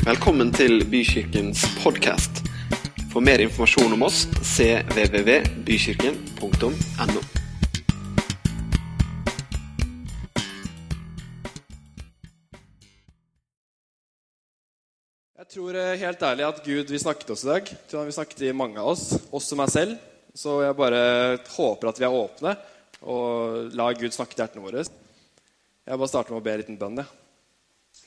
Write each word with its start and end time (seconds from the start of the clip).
Velkommen 0.00 0.48
til 0.48 0.80
Bykirkens 0.88 1.60
podkast. 1.82 2.38
For 3.12 3.20
mer 3.20 3.36
informasjon 3.44 3.92
om 3.92 4.00
oss 4.06 4.22
cvvvbykirken.no. 4.48 7.20
Jeg 15.36 15.46
tror 15.52 15.76
eh, 15.76 16.00
helt 16.00 16.24
ærlig 16.30 16.48
at 16.48 16.64
Gud 16.64 16.88
vil 16.88 17.04
snakke 17.04 17.28
til 17.28 17.36
oss 17.36 17.44
i 17.44 17.52
dag. 17.52 17.68
Jeg 17.68 17.84
tror 17.92 18.00
han 18.00 18.08
vil 18.08 18.18
snakke 18.22 18.40
til 18.40 18.56
mange 18.56 18.80
av 18.80 18.88
oss, 18.94 19.20
også 19.28 19.52
meg 19.60 19.68
selv. 19.68 20.00
Så 20.32 20.64
jeg 20.64 20.80
bare 20.80 21.44
håper 21.58 21.92
at 21.92 22.00
vi 22.00 22.08
er 22.08 22.20
åpne 22.24 22.56
og 23.04 23.68
lar 23.76 23.92
Gud 24.00 24.16
snakke 24.16 24.32
til 24.32 24.40
hjertene 24.46 24.64
våre. 24.64 24.80
Jeg 24.80 25.92
bare 25.92 26.12
starter 26.16 26.32
med 26.32 26.40
å 26.40 26.46
be 26.48 26.56
en 26.56 26.64
liten 26.64 26.80
bønn. 26.80 27.04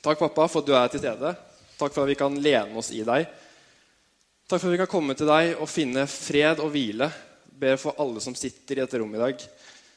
Takk, 0.02 0.18
pappa, 0.18 0.50
for 0.50 0.58
at 0.58 0.66
du 0.66 0.74
er 0.74 0.90
til 0.90 1.06
stede. 1.06 1.53
Takk 1.78 1.94
for 1.94 2.04
at 2.04 2.12
vi 2.12 2.18
kan 2.18 2.36
lene 2.38 2.78
oss 2.78 2.92
i 2.94 3.02
deg. 3.06 3.26
Takk 4.44 4.60
for 4.60 4.68
at 4.68 4.74
vi 4.74 4.80
kan 4.82 4.90
komme 4.90 5.16
til 5.18 5.28
deg 5.30 5.54
og 5.56 5.70
finne 5.70 6.06
fred 6.10 6.60
og 6.62 6.70
hvile. 6.74 7.08
Ber 7.54 7.78
for 7.80 7.98
alle 8.02 8.22
som 8.22 8.36
sitter 8.38 8.78
i 8.78 8.84
dette 8.84 9.00
rommet 9.00 9.18
i 9.18 9.24
dag. 9.24 9.46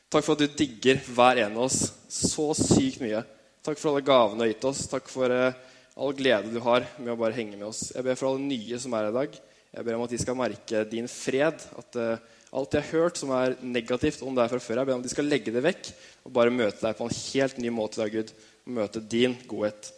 Takk 0.07 0.23
for 0.23 0.37
at 0.37 0.45
du 0.45 0.59
digger 0.61 1.01
hver 1.11 1.43
en 1.43 1.57
av 1.57 1.65
oss 1.67 1.81
så 2.07 2.53
sykt 2.55 3.01
mye. 3.03 3.21
Takk 3.65 3.79
for 3.81 3.91
alle 3.91 4.05
gavene 4.07 4.39
du 4.39 4.45
har 4.45 4.53
gitt 4.53 4.69
oss. 4.69 4.85
Takk 4.87 5.09
for 5.11 5.33
eh, 5.33 5.57
all 5.99 6.15
glede 6.15 6.53
du 6.53 6.61
har 6.63 6.85
med 6.95 7.11
å 7.11 7.19
bare 7.19 7.35
henge 7.35 7.57
med 7.57 7.67
oss. 7.67 7.89
Jeg 7.91 8.05
ber 8.05 8.15
for 8.15 8.31
alle 8.31 8.47
nye 8.47 8.79
som 8.79 8.95
er 8.95 9.07
her 9.07 9.11
i 9.11 9.17
dag. 9.17 9.37
Jeg 9.77 9.85
ber 9.85 9.97
om 9.97 10.05
at 10.05 10.13
de 10.13 10.21
skal 10.21 10.39
merke 10.39 10.83
din 10.87 11.09
fred. 11.11 11.67
At 11.81 11.99
eh, 11.99 12.23
alt 12.55 12.71
de 12.71 12.79
har 12.79 12.93
hørt 12.93 13.19
som 13.19 13.33
er 13.35 13.57
negativt 13.59 14.23
om 14.23 14.37
deg 14.37 14.47
fra 14.53 14.61
før, 14.63 14.79
jeg 14.79 14.87
ber 14.87 14.95
om 14.95 15.03
at 15.03 15.09
de 15.09 15.11
skal 15.11 15.27
legge 15.27 15.51
det 15.51 15.65
vekk 15.65 15.91
og 16.23 16.33
bare 16.39 16.53
møte 16.55 16.79
deg 16.85 16.95
på 16.95 17.07
en 17.09 17.17
helt 17.17 17.59
ny 17.59 17.73
måte 17.75 17.99
i 17.99 18.05
dag, 18.05 18.15
Gud. 18.15 18.31
Møte 18.79 19.03
din 19.03 19.35
godhet. 19.49 19.91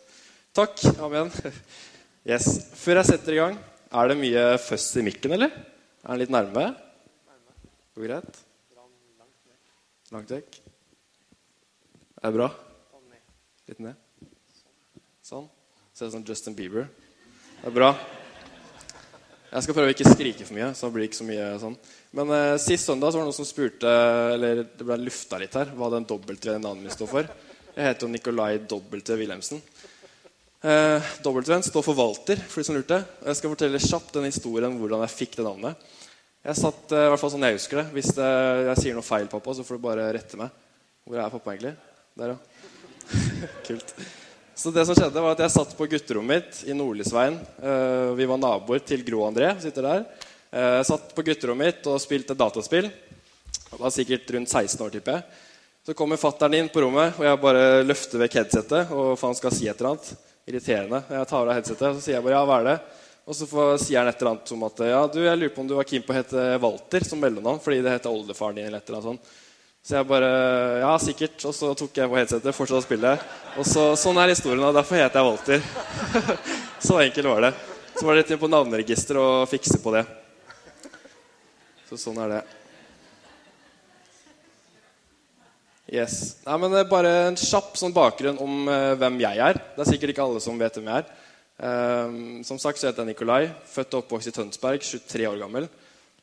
Takk. 0.57 0.81
Amen. 1.05 1.29
Yes. 2.29 2.45
Før 2.75 2.99
jeg 2.99 3.07
setter 3.07 3.35
i 3.35 3.37
gang, 3.39 3.57
er 3.89 4.09
det 4.09 4.15
mye 4.19 4.41
føss 4.61 4.87
i 4.99 5.03
mikken, 5.05 5.31
eller? 5.37 5.53
Er 6.03 6.09
den 6.11 6.19
litt 6.23 6.33
nærme? 6.33 6.65
Går 7.95 8.05
greit? 8.07 8.39
Langt 10.09 10.33
vekk? 10.33 10.57
Er 12.19 12.27
det 12.27 12.33
bra? 12.35 12.49
Litt 13.69 13.81
ned? 13.85 13.97
Sånn. 15.25 15.45
Ser 15.93 16.09
ut 16.09 16.15
som 16.17 16.25
Justin 16.25 16.57
Bieber. 16.57 16.89
Det 17.59 17.69
er 17.69 17.75
bra. 17.75 17.91
Jeg 19.49 19.65
skal 19.65 19.77
prøve 19.77 19.91
å 19.91 19.93
ikke 19.93 20.09
skrike 20.11 20.45
for 20.47 20.57
mye. 20.57 20.71
så 20.73 20.89
det 20.89 20.95
blir 20.95 21.07
ikke 21.09 21.19
så 21.21 21.27
mye 21.29 21.45
sånn. 21.61 21.77
Men 22.17 22.33
eh, 22.33 22.55
Sist 22.61 22.89
søndag 22.89 23.13
så 23.13 23.19
var 23.19 23.25
det 23.25 23.29
noen 23.29 23.37
som 23.37 23.47
spurte 23.49 23.93
eller 24.33 24.63
det 24.65 24.85
ble 24.85 24.97
lufta 25.01 25.39
litt 25.41 25.57
her, 25.57 25.71
hva 25.77 25.89
den 25.93 26.09
W 26.09 26.35
i 26.35 26.57
navnet 26.57 26.85
mitt 26.87 26.97
står 26.97 27.09
for. 27.13 27.31
Jeg 27.75 27.85
heter 27.85 28.05
jo 28.05 28.11
Nikolai 28.13 28.51
W. 28.65 29.01
Wilhelmsen. 29.21 29.61
Eh, 30.59 31.01
W-en 31.23 31.63
står 31.63 31.83
for 31.83 31.95
Walter, 31.95 32.35
for 32.35 32.59
de 32.59 32.67
som 32.67 32.75
lurte. 32.75 32.99
Og 33.21 33.31
jeg 33.31 33.39
skal 33.39 33.51
fortelle 33.53 33.79
kjapt 33.79 34.15
den 34.17 34.27
historien 34.27 34.75
hvordan 34.75 35.05
jeg 35.05 35.15
fikk 35.15 35.37
det 35.39 35.45
navnet. 35.47 35.91
Jeg 36.43 36.59
satt, 36.59 36.81
eh, 36.91 37.05
i 37.05 37.11
hvert 37.13 37.21
fall 37.21 37.31
sånn 37.31 37.43
jeg 37.43 37.57
husker 37.57 37.81
det 37.81 37.85
Hvis 37.91 38.13
det, 38.15 38.27
jeg 38.67 38.79
sier 38.79 38.95
noe 38.95 39.03
feil, 39.03 39.27
pappa, 39.31 39.55
så 39.55 39.63
får 39.63 39.79
du 39.79 39.85
bare 39.85 40.09
rette 40.15 40.39
meg. 40.39 40.51
Hvor 41.07 41.19
er 41.19 41.31
pappa 41.31 41.55
egentlig? 41.55 41.75
Der, 42.19 42.35
ja. 42.35 42.39
Kult. 43.67 43.95
Så 44.59 44.73
det 44.75 44.83
som 44.83 44.97
skjedde 44.97 45.23
var 45.23 45.37
at 45.37 45.45
Jeg 45.45 45.55
satt 45.55 45.75
på 45.79 45.87
gutterommet 45.87 46.49
mitt 46.49 46.63
i 46.67 46.75
Nordlysveien. 46.75 47.39
Uh, 47.63 48.11
vi 48.19 48.27
var 48.27 48.41
naboer 48.41 48.83
til 48.83 49.05
Gro 49.07 49.23
André. 49.23 49.53
sitter 49.63 49.87
der. 49.87 50.03
Jeg 50.51 50.87
satt 50.89 51.13
på 51.15 51.23
gutterommet 51.23 51.69
mitt 51.69 51.87
og 51.87 52.01
spilte 52.03 52.35
dataspill. 52.35 52.89
Jeg 52.89 53.79
var 53.79 53.93
sikkert 53.95 54.31
rundt 54.35 54.51
16 54.51 54.83
år. 54.83 54.91
tipper 54.91 55.15
jeg. 55.15 55.23
Så 55.87 55.95
kommer 55.95 56.19
fattern 56.19 56.57
inn 56.57 56.67
på 56.67 56.83
rommet, 56.83 57.15
og 57.15 57.23
jeg 57.23 57.39
bare 57.39 57.83
løfter 57.85 58.19
vekk 58.19 58.41
headsetet. 58.41 58.91
Og 58.91 59.15
han 59.21 59.37
skal 59.39 59.55
si 59.55 59.69
et 59.69 59.79
eller 59.79 59.93
annet 59.93 60.28
irriterende. 60.49 61.03
Jeg 61.13 61.29
tar 61.29 61.45
av 61.45 61.53
headsetet, 61.55 61.85
og 61.91 61.99
så 61.99 62.03
sier 62.03 62.17
jeg 62.17 62.25
bare 62.25 62.35
ja, 62.35 62.45
hva 62.49 62.57
er 62.61 62.67
det? 62.71 62.77
Og 63.29 63.37
så 63.37 63.45
får, 63.45 63.75
sier 63.83 64.01
han 64.01 64.09
et 64.09 64.21
eller 64.21 64.31
annet 64.31 64.49
som 64.49 64.63
at 64.65 64.81
ja, 64.89 65.01
du, 65.13 65.19
jeg 65.21 65.37
lurer 65.37 65.53
på 65.53 65.61
om 65.61 65.69
du 65.69 65.75
var 65.77 65.87
keen 65.89 66.05
på 66.05 66.15
å 66.15 66.17
hete 66.17 66.45
Walter 66.63 67.05
som 67.05 67.21
mellomnavn 67.21 67.61
fordi 67.61 67.83
det 67.85 67.93
heter 67.93 68.09
oldefaren 68.09 68.57
din. 68.57 68.65
eller 68.65 68.81
et 68.81 68.89
eller 68.89 68.97
annet 68.97 69.09
sånt. 69.11 69.35
Så 69.85 69.95
jeg 69.95 70.07
bare 70.09 70.29
Ja, 70.81 70.91
sikkert. 71.01 71.37
Og 71.45 71.53
så 71.55 71.71
tok 71.77 71.99
jeg 72.01 72.09
på 72.09 72.17
headsetet, 72.17 72.55
fortsatte 72.55 72.81
å 72.81 72.87
spille. 72.87 73.13
Og 73.61 73.67
så, 73.69 73.91
Sånn 73.99 74.17
er 74.21 74.33
historien, 74.33 74.65
og 74.65 74.75
derfor 74.75 74.97
heter 74.99 75.21
jeg 75.21 75.29
Walter. 75.29 75.61
så 76.87 76.99
enkelt 77.03 77.31
var 77.31 77.45
det. 77.47 77.53
Så 77.93 78.07
var 78.07 78.15
det 78.15 78.23
rett 78.23 78.33
inn 78.33 78.41
på 78.41 78.49
navneregisteret 78.51 79.21
og 79.21 79.49
fikse 79.51 79.79
på 79.83 79.93
det. 79.93 80.05
Så 81.89 81.97
sånn 82.01 82.19
er 82.25 82.39
det. 82.39 82.41
Yes. 85.89 86.37
Nei, 86.45 86.55
men 86.61 86.75
Bare 86.89 87.11
en 87.31 87.37
kjapp 87.39 87.73
sånn 87.79 87.93
bakgrunn 87.95 88.37
om 88.43 88.67
uh, 88.69 88.93
hvem 88.99 89.15
jeg 89.23 89.41
er. 89.41 89.57
Det 89.73 89.81
er 89.81 89.89
sikkert 89.89 90.13
ikke 90.13 90.25
alle 90.27 90.41
som 90.43 90.59
vet 90.61 90.75
hvem 90.77 90.89
jeg 90.91 91.01
er. 91.01 91.07
Um, 91.59 92.19
som 92.45 92.59
sagt 92.61 92.77
så 92.77 92.87
heter 92.87 93.01
jeg 93.01 93.15
Nikolai. 93.15 93.47
Født 93.65 93.97
og 93.97 94.03
oppvokst 94.03 94.29
i 94.29 94.33
Tønsberg, 94.35 94.85
23 94.85 95.25
år 95.31 95.39
gammel. 95.41 95.65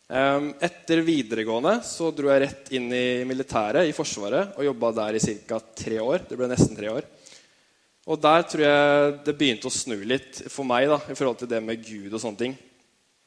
Um, 0.06 0.52
etter 0.62 1.02
videregående 1.02 1.80
så 1.82 2.12
dro 2.14 2.30
jeg 2.30 2.44
rett 2.44 2.70
inn 2.78 2.86
i 2.94 3.26
militæret, 3.26 3.90
i 3.90 3.96
Forsvaret, 3.96 4.54
og 4.54 4.68
jobba 4.68 4.92
der 5.00 5.18
i 5.18 5.24
ca. 5.50 5.58
tre 5.82 5.98
år. 5.98 6.28
Det 6.30 6.38
ble 6.38 6.52
nesten 6.52 6.78
tre 6.78 6.94
år. 6.94 7.10
Og 8.06 8.22
der 8.22 8.46
tror 8.46 8.66
jeg 8.68 9.12
det 9.26 9.34
begynte 9.34 9.66
å 9.66 9.74
snu 9.74 9.98
litt 10.06 10.44
for 10.46 10.62
meg 10.68 10.86
da, 10.94 11.02
i 11.10 11.18
forhold 11.18 11.42
til 11.42 11.50
det 11.50 11.64
med 11.66 11.82
Gud 11.82 12.12
og 12.12 12.22
sånne 12.22 12.44
ting. 12.44 12.58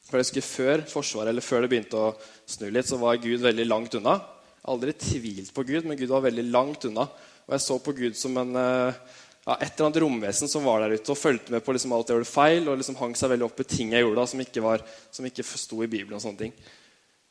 For 0.08 0.16
jeg 0.16 0.30
husker 0.30 0.48
Før 0.48 0.88
Forsvaret, 0.88 1.34
eller 1.34 1.44
før 1.44 1.66
det 1.66 1.74
begynte 1.74 2.00
å 2.00 2.14
snu 2.48 2.70
litt, 2.72 2.88
så 2.88 2.96
var 2.96 3.20
Gud 3.20 3.44
veldig 3.44 3.68
langt 3.68 4.00
unna 4.00 4.22
aldri 4.68 4.92
tvilt 4.92 5.52
på 5.54 5.64
Gud, 5.68 5.86
men 5.86 5.98
Gud 5.98 6.10
var 6.12 6.24
veldig 6.26 6.46
langt 6.50 6.84
unna. 6.88 7.06
Og 7.46 7.56
jeg 7.56 7.64
så 7.64 7.78
på 7.82 7.94
Gud 7.96 8.18
som 8.18 8.36
en, 8.38 8.52
eh, 8.56 8.98
ja, 9.46 9.56
et 9.56 9.72
eller 9.72 9.88
annet 9.88 10.02
romvesen 10.04 10.48
som 10.48 10.66
var 10.66 10.80
der 10.80 10.94
ute 10.94 11.10
og 11.14 11.18
fulgte 11.18 11.50
med 11.54 11.64
på 11.64 11.72
liksom 11.72 11.92
alt 11.96 12.08
jeg 12.08 12.18
gjorde 12.18 12.30
feil, 12.30 12.68
og 12.68 12.78
liksom 12.78 12.98
hang 13.00 13.16
seg 13.18 13.32
veldig 13.32 13.48
opp 13.48 13.60
i 13.60 13.70
ting 13.76 13.94
jeg 13.96 14.04
gjorde 14.04 14.20
da, 14.20 14.26
som 14.26 14.44
ikke, 14.44 15.32
ikke 15.32 15.48
sto 15.64 15.82
i 15.82 15.88
Bibelen. 15.90 16.20
og 16.20 16.22
sånne 16.22 16.44
ting. 16.44 16.52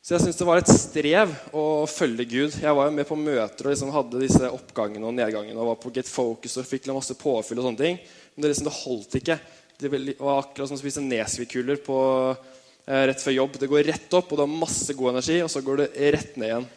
Så 0.00 0.14
jeg 0.14 0.24
syns 0.24 0.38
det 0.40 0.46
var 0.48 0.58
et 0.62 0.70
strev 0.72 1.32
å 1.52 1.84
følge 1.84 2.24
Gud. 2.24 2.54
Jeg 2.56 2.72
var 2.72 2.88
jo 2.88 2.92
med 2.96 3.04
på 3.04 3.18
møter 3.20 3.66
og 3.66 3.74
liksom 3.74 3.90
hadde 3.92 4.22
disse 4.22 4.48
oppgangene 4.48 5.04
og 5.04 5.12
nedgangene 5.12 5.60
og 5.60 5.74
var 5.74 5.80
på 5.82 5.92
Get 5.92 6.08
Focus 6.08 6.56
og 6.56 6.64
fikk 6.64 6.88
masse 6.88 7.16
påfyll 7.20 7.60
og 7.60 7.66
sånne 7.68 7.82
ting. 7.82 7.98
Men 8.32 8.46
det, 8.46 8.52
liksom, 8.54 8.70
det 8.70 8.78
holdt 8.78 9.18
ikke. 9.20 9.36
Det 9.80 9.90
var 9.92 10.40
akkurat 10.40 10.70
som 10.70 10.78
å 10.78 10.80
spise 10.80 11.04
Nesvik-kuler 11.04 11.76
eh, 11.84 13.04
rett 13.10 13.20
før 13.20 13.36
jobb. 13.36 13.60
Det 13.60 13.68
går 13.68 13.84
rett 13.92 14.16
opp, 14.16 14.32
og 14.32 14.40
du 14.40 14.44
har 14.46 14.60
masse 14.64 14.96
god 14.96 15.12
energi, 15.12 15.36
og 15.44 15.52
så 15.52 15.60
går 15.64 15.82
det 15.82 15.90
rett 16.16 16.40
ned 16.40 16.48
igjen. 16.48 16.68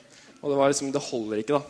Og 0.43 0.51
det 0.51 0.59
var 0.59 0.71
liksom, 0.73 0.91
det 0.91 1.01
holder 1.05 1.39
ikke, 1.39 1.59
da. 1.59 1.63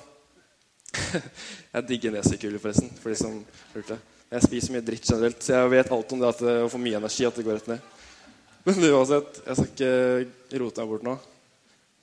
jeg 1.75 1.85
digger 1.91 2.15
nesekuler, 2.15 2.61
forresten. 2.61 2.89
for 2.97 3.13
de 3.13 3.17
som 3.19 3.35
lurte. 3.75 3.99
Jeg 4.33 4.45
spiser 4.47 4.73
mye 4.73 4.85
dritt 4.85 5.05
generelt, 5.05 5.43
så 5.45 5.59
jeg 5.59 5.73
vet 5.75 5.91
alt 5.93 6.15
om 6.15 6.23
det 6.23 6.31
at 6.31 6.41
det 6.41 6.55
får 6.73 6.81
mye 6.81 6.97
energi. 6.97 7.27
at 7.27 7.37
det 7.37 7.45
går 7.45 7.59
rett 7.59 7.69
ned. 7.69 7.91
Men 8.65 8.87
uansett, 8.89 9.37
jeg 9.45 9.59
skal 9.59 9.69
ikke 9.69 10.63
rote 10.63 10.81
meg 10.81 10.93
bort 10.95 11.05
nå. 11.05 11.13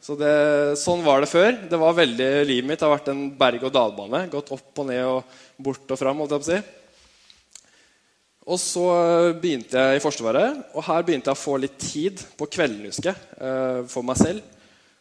Så 0.01 0.15
det, 0.17 0.35
Sånn 0.81 1.03
var 1.05 1.25
det 1.25 1.33
før. 1.33 1.59
Det 1.73 1.81
var 1.83 1.99
veldig, 1.99 2.29
Livet 2.47 2.71
mitt 2.71 2.87
har 2.87 2.95
vært 2.95 3.11
en 3.11 3.25
berg-og-dal-bane. 3.41 4.23
Gått 4.31 4.55
opp 4.55 4.85
og 4.85 4.89
ned 4.93 5.03
og 5.09 5.35
bort 5.59 5.91
og 5.91 5.99
fram. 5.99 6.23
holdt 6.23 6.37
jeg 6.37 6.45
på 6.45 6.47
å 6.47 6.53
si. 6.53 6.61
Og 8.51 8.63
så 8.63 8.87
begynte 9.43 9.83
jeg 9.83 9.99
i 9.99 10.03
Forsvaret, 10.03 10.63
og 10.71 10.87
her 10.87 11.03
begynte 11.07 11.29
jeg 11.31 11.37
å 11.37 11.43
få 11.43 11.59
litt 11.61 11.77
tid 11.83 12.23
på 12.39 12.49
kvelden 12.51 12.89
husker 12.89 13.11
jeg, 13.13 13.21
eh, 13.43 13.83
for 13.91 14.07
meg 14.07 14.19
selv 14.19 14.60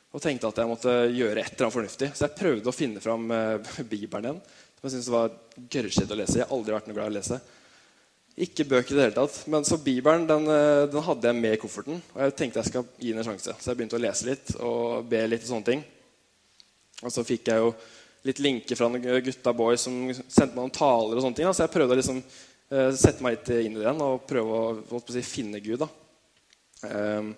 og 0.09 0.23
tenkte 0.23 0.49
at 0.49 0.57
jeg 0.57 0.69
måtte 0.69 0.93
gjøre 1.13 1.43
et 1.43 1.53
eller 1.53 1.67
annet 1.67 1.75
fornuftig. 1.75 2.09
Så 2.17 2.25
jeg 2.25 2.37
prøvde 2.39 2.71
å 2.71 2.73
finne 2.73 3.01
fram 3.03 3.29
uh, 3.29 3.69
Bibelen 3.91 4.25
igjen. 4.25 4.41
Som 4.79 4.87
jeg 4.87 4.93
syntes 4.95 5.11
var 5.13 5.33
gørrkjedelig 5.59 6.15
å 6.15 6.19
lese. 6.21 6.37
Jeg 6.39 6.47
har 6.47 6.55
aldri 6.55 6.75
vært 6.75 6.89
noe 6.89 6.97
glad 6.97 7.09
i 7.09 7.13
å 7.13 7.17
lese. 7.19 7.39
Ikke 8.45 8.65
bøker 8.71 8.95
i 8.95 8.97
det 8.97 9.05
hele 9.05 9.17
tatt. 9.19 9.37
Men 9.53 9.67
så 9.67 9.77
Bibelen 9.83 10.25
den, 10.29 10.49
uh, 10.49 10.87
den, 10.89 11.05
hadde 11.05 11.29
jeg 11.29 11.39
med 11.43 11.53
i 11.53 11.61
kofferten. 11.61 12.01
Og 12.15 12.23
jeg 12.23 12.35
tenkte 12.39 12.63
jeg 12.63 12.71
skal 12.71 12.87
gi 12.95 13.13
den 13.13 13.21
en 13.21 13.27
sjanse. 13.27 13.53
Så 13.53 13.69
jeg 13.69 13.79
begynte 13.81 13.99
å 13.99 14.01
lese 14.01 14.29
litt 14.31 14.53
og 14.57 15.09
be 15.11 15.21
litt 15.29 15.45
og 15.45 15.51
sånne 15.51 15.69
ting. 15.69 15.83
Og 17.03 17.13
så 17.13 17.25
fikk 17.27 17.51
jeg 17.51 17.61
jo 17.61 17.73
litt 18.25 18.41
linker 18.43 18.75
fra 18.75 18.89
noen 18.89 19.21
gutta 19.23 19.53
boys 19.55 19.85
som 19.85 19.99
sendte 20.15 20.55
meg 20.55 20.63
noen 20.63 20.73
taler. 20.79 21.19
og 21.19 21.27
sånne 21.27 21.37
ting. 21.37 21.51
Så 21.53 21.67
jeg 21.67 21.75
prøvde 21.75 21.93
å 21.93 21.99
liksom, 22.01 22.23
uh, 22.73 22.89
sette 22.97 23.21
meg 23.21 23.37
litt 23.37 23.53
inn 23.59 23.77
i 23.77 23.77
det 23.77 23.85
igjen 23.85 24.03
og 24.07 24.25
prøve 24.25 24.57
å, 24.57 24.73
å 24.89 25.03
si, 25.05 25.21
finne 25.27 25.61
Gud. 25.61 25.85
da. 25.85 25.91
Um, 26.89 27.35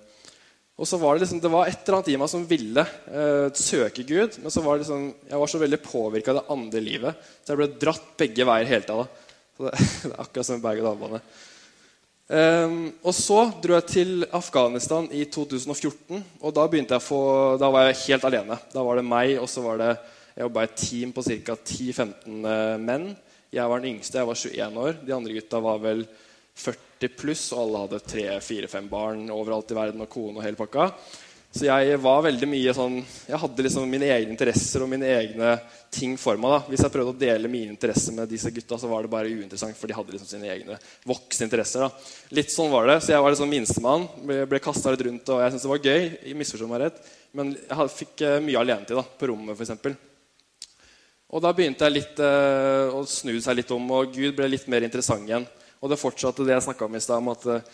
og 0.82 0.88
så 0.90 0.98
var 0.98 1.14
det 1.14 1.22
liksom, 1.22 1.40
det 1.44 1.50
var 1.54 1.70
et 1.70 1.84
eller 1.84 2.00
annet 2.00 2.08
i 2.10 2.18
meg 2.18 2.30
som 2.32 2.44
ville 2.50 2.84
eh, 3.14 3.48
søke 3.54 4.02
Gud. 4.02 4.40
Men 4.42 4.54
så 4.54 4.64
var 4.66 4.78
det 4.80 4.88
liksom, 4.88 5.04
jeg 5.30 5.42
var 5.44 5.52
så 5.52 5.60
veldig 5.62 5.80
påvirka 5.86 6.34
av 6.34 6.40
det 6.40 6.56
andre 6.56 6.82
livet. 6.82 7.28
Så 7.44 7.54
jeg 7.54 7.60
ble 7.60 7.68
dratt 7.84 8.08
begge 8.18 8.48
veier 8.50 8.70
hele 8.72 8.88
tida. 8.88 9.06
Det, 9.62 9.74
det, 10.08 10.10
er 10.10 10.24
akkurat 10.24 10.48
som 10.48 10.58
en 10.58 10.64
berg-og-dal-bane. 10.64 11.22
Um, 12.32 12.76
og 13.04 13.14
så 13.14 13.44
dro 13.62 13.76
jeg 13.76 13.88
til 13.92 14.26
Afghanistan 14.34 15.06
i 15.14 15.26
2014. 15.30 16.24
Og 16.42 16.58
da 16.58 16.66
begynte 16.72 16.98
jeg 16.98 17.06
få, 17.06 17.22
da 17.62 17.70
var 17.76 17.92
jeg 17.92 18.02
helt 18.08 18.26
alene. 18.32 18.58
Da 18.74 18.88
var 18.88 18.98
det 18.98 19.06
meg, 19.06 19.36
og 19.38 19.52
så 19.52 19.62
var 19.68 19.82
det 19.84 19.92
Jeg 20.32 20.46
jobba 20.46 20.62
i 20.64 20.68
et 20.70 20.76
team 20.80 21.10
på 21.12 21.22
ca. 21.28 21.58
10-15 21.60 22.46
eh, 22.56 22.76
menn. 22.80 23.10
Jeg 23.52 23.70
var 23.70 23.84
den 23.84 23.98
yngste. 23.98 24.18
Jeg 24.18 24.30
var 24.32 24.42
21 24.48 24.78
år. 24.88 25.00
De 25.06 25.14
andre 25.14 25.34
gutta 25.36 25.60
var 25.62 25.82
vel 25.84 26.06
40 26.58 27.18
pluss, 27.18 27.48
og 27.56 27.64
alle 27.64 27.84
hadde 27.86 28.06
tre, 28.06 28.26
fire, 28.46 28.70
fem 28.72 28.88
barn 28.92 29.28
overalt 29.34 29.72
i 29.72 29.78
verden 29.78 30.04
og 30.04 30.10
kone 30.12 30.40
og 30.40 30.46
hele 30.46 30.60
pakka. 30.60 30.92
Så 31.52 31.66
jeg 31.68 31.98
var 32.00 32.22
veldig 32.24 32.48
mye 32.48 32.72
sånn 32.72 32.94
Jeg 33.28 33.40
hadde 33.42 33.64
liksom 33.66 33.90
mine 33.92 34.08
egne 34.08 34.32
interesser 34.32 34.86
og 34.86 34.88
mine 34.88 35.10
egne 35.18 35.58
ting 35.92 36.14
for 36.16 36.40
meg. 36.40 36.54
da. 36.54 36.60
Hvis 36.72 36.84
jeg 36.86 36.94
prøvde 36.94 37.12
å 37.12 37.20
dele 37.20 37.52
mine 37.52 37.74
interesser 37.74 38.16
med 38.16 38.30
disse 38.32 38.52
gutta, 38.56 38.78
så 38.80 38.88
var 38.88 39.04
det 39.04 39.12
bare 39.12 39.28
uinteressant, 39.28 39.76
for 39.76 39.92
de 39.92 39.98
hadde 39.98 40.16
liksom 40.16 40.30
sine 40.30 40.48
egne 40.54 40.78
voksne 41.04 41.50
interesser. 41.50 41.84
da. 41.84 41.90
Litt 42.38 42.54
sånn 42.54 42.72
var 42.72 42.88
det. 42.88 43.02
Så 43.04 43.12
jeg 43.12 43.26
var 43.26 43.36
liksom 43.36 43.52
minstemann. 43.52 44.08
Ble, 44.24 44.46
ble 44.48 44.64
kasta 44.64 44.96
litt 44.96 45.04
rundt, 45.10 45.28
og 45.28 45.44
jeg 45.44 45.52
syntes 45.52 45.68
det 45.68 45.74
var 45.74 45.90
gøy. 45.92 46.08
Jeg 46.30 46.40
misforstå 46.40 46.70
meg 46.72 46.84
rett. 46.86 47.04
Men 47.36 47.52
jeg 47.60 47.92
fikk 47.98 48.24
eh, 48.28 48.40
mye 48.48 48.64
alenetid 48.64 48.96
da, 49.02 49.04
på 49.04 49.32
rommet, 49.34 49.60
f.eks. 49.60 50.00
Og 51.32 51.44
da 51.44 51.52
begynte 51.56 51.88
jeg 51.88 51.98
litt 51.98 52.24
eh, 52.24 52.96
å 52.96 53.04
snu 53.08 53.36
seg 53.44 53.60
litt 53.60 53.76
om, 53.76 53.92
og 54.00 54.16
Gud 54.16 54.40
ble 54.40 54.48
litt 54.52 54.72
mer 54.72 54.88
interessant 54.88 55.28
igjen. 55.28 55.44
Og 55.82 55.90
det 55.90 56.00
fortsatte 56.00 56.46
det 56.46 56.54
jeg 56.54 56.68
snakka 56.68 56.86
om 56.86 56.96
i 56.98 57.02
stad, 57.02 57.22
om 57.24 57.32
at 57.34 57.48
eh, 57.50 57.70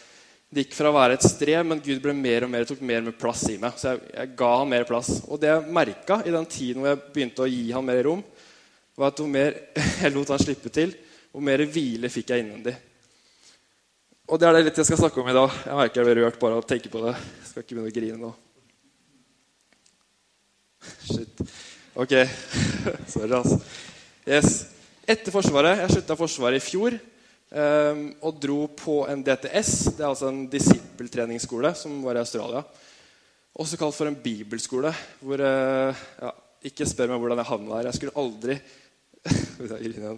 det 0.47 0.63
gikk 0.63 0.77
fra 0.77 0.91
å 0.91 0.95
være 0.95 1.17
et 1.17 1.27
strev, 1.27 1.65
men 1.67 1.81
Gud 1.83 1.99
ble 2.03 2.13
mer 2.15 2.45
og 2.47 2.51
mer, 2.53 2.63
tok 2.67 2.79
mer 2.79 3.01
og 3.01 3.09
mer 3.09 3.17
plass 3.19 3.43
i 3.51 3.57
meg. 3.59 3.75
Så 3.75 3.91
jeg, 3.91 4.11
jeg 4.15 4.33
ga 4.39 4.51
ham 4.61 4.71
mer 4.71 4.87
plass. 4.87 5.09
Og 5.27 5.41
det 5.41 5.51
jeg 5.51 5.75
merka 5.75 6.21
i 6.23 6.31
den 6.31 6.47
tiden 6.47 6.83
hvor 6.83 6.93
jeg 6.93 7.01
begynte 7.15 7.43
å 7.43 7.51
gi 7.51 7.65
ham 7.75 7.87
mer 7.89 7.99
rom, 8.07 8.23
var 8.97 9.11
at 9.11 9.19
jo 9.19 9.27
mer 9.29 9.57
jeg 10.03 10.13
lot 10.15 10.31
han 10.31 10.41
slippe 10.41 10.71
til, 10.73 10.95
jo 11.35 11.43
mer 11.43 11.65
hvile 11.67 12.11
fikk 12.11 12.31
jeg 12.31 12.45
innvendig. 12.45 12.77
Og 14.27 14.39
det 14.39 14.47
er 14.47 14.57
det 14.57 14.63
litt 14.67 14.79
jeg 14.79 14.87
skal 14.89 14.99
snakke 15.03 15.21
om 15.21 15.27
i 15.31 15.35
dag. 15.35 15.59
Jeg 15.67 15.79
merker 15.79 16.01
jeg 16.01 16.07
blir 16.09 16.23
rørt 16.23 16.39
bare 16.39 16.57
av 16.57 16.63
å 16.63 16.67
tenke 16.67 16.91
på 16.91 17.03
det. 17.03 17.13
Jeg 17.15 17.49
skal 17.51 17.63
ikke 17.63 17.75
begynne 17.75 17.91
å 17.91 17.97
grine 17.97 18.17
nå. 18.23 18.31
Shit. 21.11 21.43
Ok. 21.95 22.15
Sorry, 23.13 23.31
altså. 23.35 23.59
Yes. 24.27 24.57
Etter 25.07 25.31
Forsvaret 25.31 25.79
Jeg 25.85 25.93
slutta 25.95 26.19
Forsvaret 26.19 26.59
i 26.59 26.63
fjor. 26.65 26.97
Um, 27.47 28.09
og 28.27 28.41
dro 28.43 28.65
på 28.75 28.97
en 29.07 29.21
DTS. 29.23 29.71
Det 29.95 30.03
er 30.03 30.09
altså 30.09 30.27
en 30.27 30.43
disippeltreningsskole 30.51 31.71
som 31.79 32.01
var 32.03 32.19
i 32.19 32.23
Australia. 32.23 32.63
Også 33.57 33.79
kalt 33.79 33.95
for 33.95 34.09
en 34.09 34.19
bibelskole. 34.19 34.91
Hvor 35.23 35.39
uh, 35.39 36.01
ja, 36.21 36.33
Ikke 36.67 36.87
spør 36.89 37.13
meg 37.13 37.21
hvordan 37.23 37.39
jeg 37.39 37.51
havna 37.51 37.77
der. 37.77 37.87
Jeg 37.87 37.99
skulle 37.99 38.17
aldri 38.19 38.59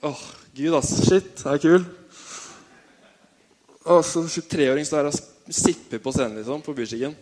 Åh, 0.00 0.08
oh, 0.08 0.20
Gud, 0.56 0.74
altså. 0.74 1.02
Shit, 1.04 1.34
det 1.36 1.50
er 1.50 1.60
kul. 1.60 1.84
Og 3.92 4.04
så 4.04 4.22
23-åring 4.24 4.86
står 4.88 5.02
her 5.02 5.10
og 5.10 5.52
sipper 5.52 6.00
på 6.00 6.12
scenen 6.14 6.38
liksom, 6.38 6.62
på 6.64 6.72
byskikken. 6.76 7.16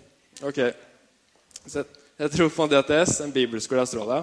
Ok. 0.46 0.60
Så 1.66 1.82
jeg 2.18 2.32
dro 2.34 2.46
på 2.54 2.66
en 2.66 2.70
DTS, 2.70 3.20
en 3.24 3.34
bibelskole 3.34 3.82
i 3.82 3.84
Australia. 3.86 4.22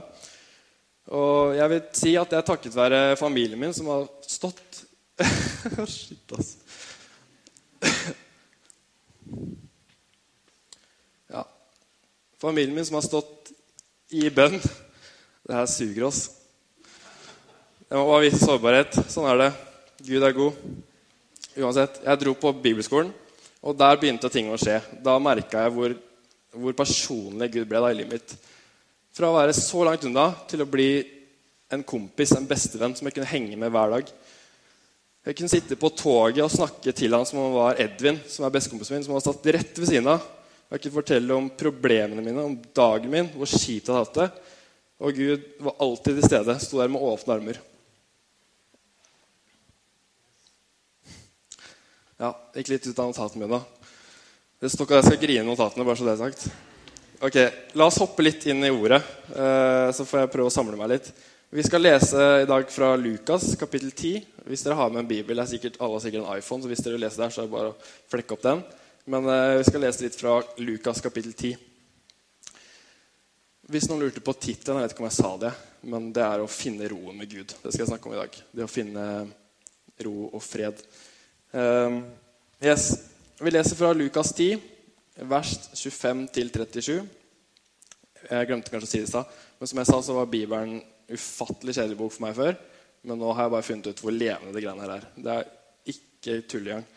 Og 1.13 1.53
jeg 1.57 1.69
vil 1.69 1.81
si 1.93 2.15
at 2.17 2.31
det 2.31 2.39
er 2.39 2.47
takket 2.47 2.75
være 2.75 3.01
familien 3.19 3.59
min 3.61 3.73
som 3.75 3.91
har 3.93 4.07
stått 4.25 4.83
Shit, 5.87 6.31
altså. 6.31 6.57
Ja. 11.31 11.45
Familien 12.41 12.75
min 12.75 12.85
som 12.85 12.97
har 12.99 13.05
stått 13.05 13.53
i 14.11 14.27
bønn. 14.29 14.57
Det 14.59 15.55
her 15.55 15.69
suger 15.69 16.09
oss. 16.09 16.25
Det 17.85 17.95
må 17.95 18.07
bare 18.09 18.25
vise 18.25 18.41
sårbarhet. 18.41 18.97
Sånn 19.13 19.29
er 19.29 19.39
det. 19.39 19.51
Gud 20.05 20.25
er 20.25 20.35
god. 20.35 20.59
Uansett. 21.55 22.01
Jeg 22.03 22.19
dro 22.19 22.33
på 22.35 22.51
bibelskolen, 22.59 23.13
og 23.63 23.77
der 23.79 23.99
begynte 24.01 24.31
ting 24.33 24.49
å 24.51 24.59
skje. 24.59 24.81
Da 25.05 25.15
merka 25.23 25.63
jeg 25.63 25.75
hvor, 25.75 25.95
hvor, 26.51 26.75
personlig 26.75 27.51
Gud 27.53 27.69
ble 27.69 27.79
da 27.83 27.91
i 27.93 27.99
livet 28.01 28.17
mitt. 28.17 28.35
Fra 29.15 29.29
å 29.31 29.35
være 29.37 29.53
så 29.55 29.85
langt 29.87 30.03
unna 30.03 30.27
til 30.49 30.59
å 30.59 30.67
bli 30.67 30.89
en 31.71 31.83
kompis, 31.87 32.33
en 32.35 32.47
bestevenn 32.49 32.95
som 32.97 33.07
jeg 33.07 33.15
kunne 33.15 33.29
henge 33.29 33.55
med 33.59 33.71
hver 33.71 33.93
dag. 33.93 34.09
Jeg 35.25 35.37
kunne 35.39 35.51
sitte 35.53 35.77
på 35.79 35.89
toget 35.95 36.43
og 36.43 36.51
snakke 36.51 36.91
til 36.93 37.15
han 37.15 37.23
som 37.25 37.39
om 37.39 37.45
han 37.47 37.55
var 37.55 37.79
Edvin, 37.81 38.19
som 38.29 38.43
er 38.45 38.51
bestekompisen 38.53 38.97
min, 38.97 39.05
som 39.05 39.15
hadde 39.15 39.23
stått 39.23 39.47
rett 39.55 39.79
ved 39.79 39.87
siden 39.89 40.11
av. 40.11 40.25
Jeg 40.67 40.83
kunne 40.83 40.97
fortelle 40.97 41.37
om 41.37 41.47
problemene 41.55 42.25
mine, 42.25 42.43
om 42.43 42.57
dagen 42.75 43.07
min, 43.13 43.31
hvor 43.37 43.47
kjipt 43.47 43.87
jeg 43.87 43.95
hadde 43.95 44.03
hatt 44.03 44.19
det. 44.19 44.51
Og 44.99 45.15
Gud 45.15 45.47
var 45.63 45.79
alltid 45.87 46.19
til 46.19 46.27
stede. 46.27 46.57
Sto 46.59 46.83
der 46.83 46.91
med 46.91 47.07
åpne 47.07 47.39
armer. 47.39 47.63
Ja, 52.19 52.35
gikk 52.59 52.75
litt 52.75 52.91
ut 52.91 52.99
av 52.99 53.09
notatene 53.13 53.47
mine. 53.47 53.63
Det 54.59 54.75
står 54.75 54.89
ikke 54.89 54.99
at 54.99 55.03
jeg 55.05 55.13
skal 55.13 55.23
grine 55.23 55.47
notatene, 55.47 55.87
bare 55.87 55.99
så 55.99 56.11
det 56.11 56.17
er 56.17 56.23
sagt. 56.27 56.49
Ok, 57.25 57.35
La 57.73 57.87
oss 57.87 57.95
hoppe 57.97 58.21
litt 58.21 58.43
inn 58.45 58.59
i 58.61 58.69
ordet, 58.69 58.99
eh, 59.33 59.91
så 59.97 60.03
får 60.05 60.19
jeg 60.19 60.29
prøve 60.29 60.51
å 60.51 60.53
samle 60.53 60.77
meg 60.77 60.91
litt. 60.91 61.07
Vi 61.49 61.63
skal 61.65 61.81
lese 61.81 62.25
i 62.43 62.45
dag 62.45 62.67
fra 62.69 62.91
Lukas 63.01 63.47
kapittel 63.57 63.89
10. 63.89 64.27
Hvis 64.45 64.61
dere 64.61 64.77
har 64.77 64.91
med 64.93 65.01
en 65.01 65.09
bibel, 65.09 65.39
er 65.41 65.49
sikkert, 65.49 65.79
alle 65.79 65.97
har 65.97 66.03
sikkert 66.03 66.21
en 66.21 66.37
iPhone, 66.37 66.61
så 66.61 66.69
hvis 66.69 66.83
dere 66.85 66.99
vil 66.99 67.01
lese 67.01 67.17
der, 67.17 67.31
så 67.33 67.41
er 67.41 67.47
det 67.47 67.53
bare 67.55 67.71
å 67.71 68.11
flekke 68.13 68.35
opp 68.35 68.43
den. 68.45 68.61
Men 69.09 69.31
eh, 69.33 69.55
vi 69.57 69.63
skal 69.65 69.81
lese 69.87 70.05
litt 70.05 70.19
fra 70.19 70.35
Lukas 70.61 71.01
kapittel 71.01 71.33
10. 71.33 71.55
Hvis 73.73 73.89
noen 73.89 74.05
lurte 74.05 74.21
på 74.21 74.37
tittelen, 74.37 74.83
jeg 74.83 74.85
vet 74.85 74.93
ikke 74.93 75.05
om 75.07 75.09
jeg 75.09 75.17
sa 75.17 75.33
det, 75.47 75.53
men 75.95 76.07
det 76.13 76.25
er 76.27 76.45
å 76.45 76.53
finne 76.59 76.91
roen 76.93 77.17
med 77.17 77.33
Gud. 77.33 77.57
Det 77.57 77.73
skal 77.73 77.87
jeg 77.87 77.93
snakke 77.95 78.11
om 78.11 78.13
i 78.13 78.21
dag. 78.21 78.37
Det 78.53 78.67
å 78.67 78.69
finne 78.69 79.07
ro 80.05 80.15
og 80.29 80.45
fred. 80.45 80.85
Um, 81.57 82.03
yes. 82.61 82.91
Vi 83.41 83.49
leser 83.49 83.81
fra 83.81 83.95
Lukas 83.97 84.29
10, 84.37 84.74
vers 85.15 85.53
25 85.73 86.27
37. 86.33 86.99
Jeg 88.25 88.47
glemte 88.49 88.71
kanskje 88.73 88.87
å 88.87 88.91
si 88.91 89.01
det 89.01 89.07
i 89.07 89.11
stad, 89.11 89.35
men 89.59 89.69
som 89.69 89.79
jeg 89.79 89.89
sa, 89.89 89.99
så 90.01 90.15
var 90.17 90.31
Bibelen 90.31 90.79
ufattelig 91.13 91.75
kjedelig 91.77 91.99
bok 91.99 92.13
for 92.15 92.25
meg 92.25 92.37
før. 92.37 92.55
Men 93.05 93.19
nå 93.21 93.33
har 93.37 93.45
jeg 93.45 93.53
bare 93.53 93.67
funnet 93.67 93.89
ut 93.91 94.01
hvor 94.01 94.15
levende 94.15 94.53
det 94.55 94.63
greiene 94.63 94.81
her 94.81 94.95
er. 94.95 95.09
Det 95.15 95.35
er 95.35 95.51
ikke 95.93 96.39
tull 96.49 96.65
engang. 96.65 96.87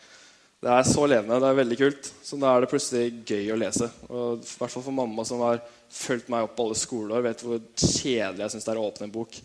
Det 0.59 0.71
er 0.73 0.87
så 0.89 1.05
levende. 1.07 1.37
Det 1.39 1.49
er 1.49 1.59
veldig 1.61 1.77
kult. 1.79 2.09
Så 2.25 2.39
da 2.41 2.51
er 2.51 2.63
det 2.63 2.71
plutselig 2.71 3.11
gøy 3.29 3.51
å 3.53 3.59
lese. 3.61 3.87
Og 4.09 4.41
I 4.41 4.49
hvert 4.59 4.73
fall 4.73 4.83
for 4.83 4.95
mamma 4.95 5.23
som 5.27 5.43
har 5.45 5.61
fulgt 5.93 6.31
meg 6.33 6.47
opp 6.47 6.59
alle 6.59 6.77
skoleår, 6.77 7.23
vet 7.29 7.43
hvor 7.45 7.61
kjedelig 7.77 8.43
jeg 8.43 8.55
syns 8.55 8.67
det 8.67 8.73
er 8.73 8.81
å 8.81 8.87
åpne 8.89 9.07
en 9.07 9.13
bok. 9.13 9.37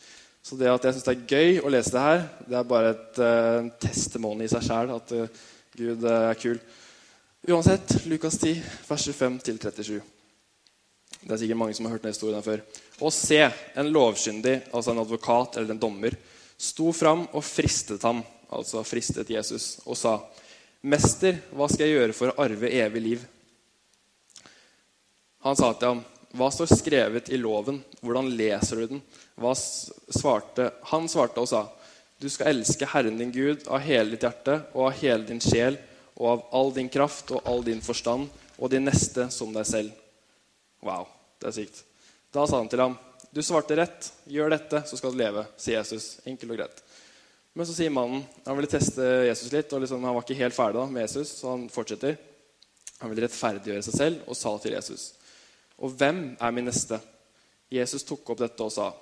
Så 0.44 0.58
det 0.60 0.72
at 0.72 0.88
jeg 0.88 0.96
syns 0.96 1.06
det 1.06 1.14
er 1.14 1.36
gøy 1.36 1.60
å 1.60 1.70
lese 1.72 1.94
det 1.94 2.02
her, 2.04 2.24
det 2.48 2.56
er 2.58 2.72
bare 2.72 2.90
et 2.96 3.20
uh, 3.22 3.68
testimony 3.80 4.48
i 4.48 4.50
seg 4.50 4.64
sjæl. 4.66 4.96
At 4.96 5.14
uh, 5.14 5.44
Gud 5.76 6.08
uh, 6.08 6.16
er 6.32 6.40
kul. 6.40 6.58
Uansett, 7.46 8.06
Lukas 8.06 8.38
10, 8.38 8.62
vers 8.88 9.08
25-37. 9.08 10.00
Det 11.20 11.34
er 11.34 11.40
sikkert 11.42 11.58
mange 11.60 11.74
som 11.76 11.84
har 11.84 11.92
hørt 11.92 12.06
den 12.06 12.14
historien 12.14 12.44
før. 12.44 12.62
Og 13.04 13.12
se, 13.12 13.36
en 13.76 13.90
lovkyndig, 13.92 14.54
altså 14.72 14.94
en 14.94 15.02
advokat 15.02 15.58
eller 15.60 15.74
en 15.74 15.82
dommer, 15.82 16.16
sto 16.56 16.88
fram 16.96 17.26
og 17.26 17.44
fristet 17.44 18.00
ham, 18.08 18.22
altså 18.48 18.80
fristet 18.88 19.34
Jesus, 19.36 19.76
og 19.84 20.00
sa, 20.00 20.14
'Mester, 20.80 21.36
hva 21.52 21.68
skal 21.68 21.84
jeg 21.84 21.98
gjøre 21.98 22.16
for 22.16 22.32
å 22.32 22.48
arve 22.48 22.72
evig 22.80 23.06
liv?' 23.10 23.28
Han 25.44 25.56
sa 25.56 25.72
til 25.74 25.88
ham, 25.88 26.04
'Hva 26.32 26.50
står 26.50 26.72
skrevet 26.72 27.28
i 27.28 27.36
loven? 27.36 27.84
Hvordan 28.00 28.36
leser 28.36 28.76
du 28.76 28.86
den?' 28.86 29.06
Svarte, 30.08 30.72
han 30.82 31.08
svarte 31.08 31.44
og 31.44 31.48
sa, 31.48 31.68
'Du 32.18 32.28
skal 32.30 32.56
elske 32.56 32.86
Herren 32.86 33.18
din 33.18 33.32
Gud 33.32 33.68
av 33.68 33.80
hele 33.80 34.16
ditt 34.16 34.22
hjerte 34.22 34.62
og 34.72 34.86
av 34.86 34.92
hele 34.92 35.26
din 35.26 35.40
sjel' 35.40 35.76
og 36.16 36.28
av 36.30 36.44
all 36.54 36.72
din 36.76 36.90
kraft 36.92 37.32
og 37.34 37.42
all 37.48 37.64
din 37.66 37.82
forstand, 37.82 38.28
og 38.58 38.70
din 38.70 38.86
neste 38.86 39.26
som 39.34 39.52
deg 39.54 39.66
selv. 39.66 39.90
Wow, 40.84 41.08
det 41.40 41.50
er 41.50 41.56
sykt. 41.56 41.82
Da 42.34 42.46
sa 42.46 42.58
han 42.58 42.68
til 42.68 42.80
ham, 42.80 42.98
'Du 43.32 43.42
svarte 43.42 43.76
rett. 43.76 44.12
Gjør 44.26 44.50
dette, 44.50 44.82
så 44.86 44.96
skal 44.96 45.10
du 45.10 45.18
leve', 45.18 45.46
sier 45.56 45.78
Jesus. 45.78 46.20
Enkelt 46.26 46.52
og 46.52 46.56
greit. 46.56 46.82
Men 47.54 47.66
så 47.66 47.74
sier 47.74 47.90
mannen 47.90 48.24
Han 48.46 48.56
ville 48.56 48.70
teste 48.70 49.02
Jesus 49.26 49.52
litt, 49.52 49.72
og 49.72 49.80
liksom, 49.80 50.04
han 50.04 50.14
var 50.14 50.22
ikke 50.22 50.38
helt 50.38 50.54
ferdig 50.54 50.80
da, 50.80 50.86
med 50.86 51.02
Jesus, 51.02 51.28
så 51.28 51.50
han 51.50 51.68
fortsetter. 51.68 52.16
Han 53.00 53.10
ville 53.10 53.26
rettferdiggjøre 53.26 53.82
seg 53.82 53.94
selv 53.94 54.28
og 54.28 54.36
sa 54.36 54.58
til 54.58 54.72
Jesus, 54.72 55.14
'Og 55.78 55.90
hvem 55.90 56.36
er 56.40 56.50
min 56.50 56.64
neste?' 56.64 57.00
Jesus 57.70 58.04
tok 58.04 58.30
opp 58.30 58.38
dette 58.38 58.62
og 58.62 58.72
sa 58.72 58.92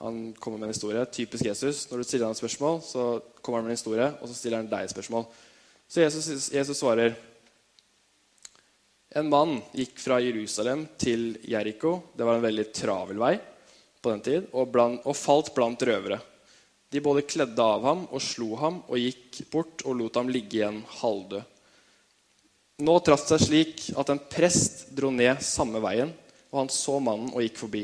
Han 0.00 0.32
kommer 0.32 0.58
med 0.58 0.68
en 0.68 0.72
historie. 0.72 1.04
Typisk 1.04 1.44
Jesus. 1.44 1.90
Når 1.90 1.98
du 1.98 2.04
stiller 2.04 2.24
ham 2.24 2.30
et 2.30 2.38
spørsmål, 2.38 2.80
så 2.82 3.20
kommer 3.42 3.58
han 3.58 3.64
med 3.64 3.72
en 3.72 3.76
historie, 3.76 4.06
og 4.22 4.28
så 4.28 4.34
stiller 4.34 4.56
han 4.56 4.70
deg 4.70 4.84
et 4.84 4.90
spørsmål. 4.90 5.26
Så 5.90 6.00
Jesus, 6.00 6.52
Jesus 6.52 6.78
svarer 6.78 7.16
en 9.10 9.28
mann 9.28 9.56
gikk 9.74 9.96
fra 9.98 10.20
Jerusalem 10.22 10.84
til 10.94 11.32
Jeriko. 11.42 11.96
Det 12.14 12.22
var 12.22 12.38
en 12.38 12.44
veldig 12.44 12.66
travel 12.70 13.18
vei 13.18 13.32
på 13.98 14.12
den 14.12 14.22
tid, 14.22 14.46
og, 14.52 14.68
bland, 14.70 15.00
og, 15.02 15.16
falt 15.18 15.50
blant 15.56 15.82
røvere. 15.82 16.20
De 16.94 17.02
både 17.02 17.26
kledde 17.26 17.66
av 17.66 17.82
ham 17.88 18.06
og 18.06 18.22
slo 18.22 18.52
ham 18.62 18.78
og 18.86 19.02
gikk 19.02 19.40
bort 19.50 19.82
og 19.82 19.98
lot 19.98 20.20
ham 20.20 20.30
ligge 20.30 20.60
igjen 20.60 20.78
halvdød. 21.02 21.58
Nå 22.86 22.96
traff 23.02 23.26
det 23.26 23.34
seg 23.34 23.44
slik 23.48 23.84
at 23.98 24.14
en 24.14 24.22
prest 24.30 24.86
dro 24.94 25.10
ned 25.10 25.42
samme 25.42 25.82
veien, 25.82 26.14
og 26.54 26.62
han 26.62 26.70
så 26.70 27.00
mannen 27.02 27.34
og 27.34 27.42
gikk 27.42 27.58
forbi. 27.66 27.82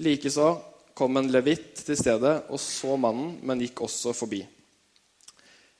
Likeså 0.00 0.54
kom 0.96 1.20
en 1.20 1.28
levitt 1.28 1.84
til 1.84 2.00
stedet 2.00 2.38
og 2.48 2.64
så 2.64 2.96
mannen, 2.96 3.36
men 3.44 3.60
gikk 3.60 3.84
også 3.84 4.16
forbi. 4.16 4.40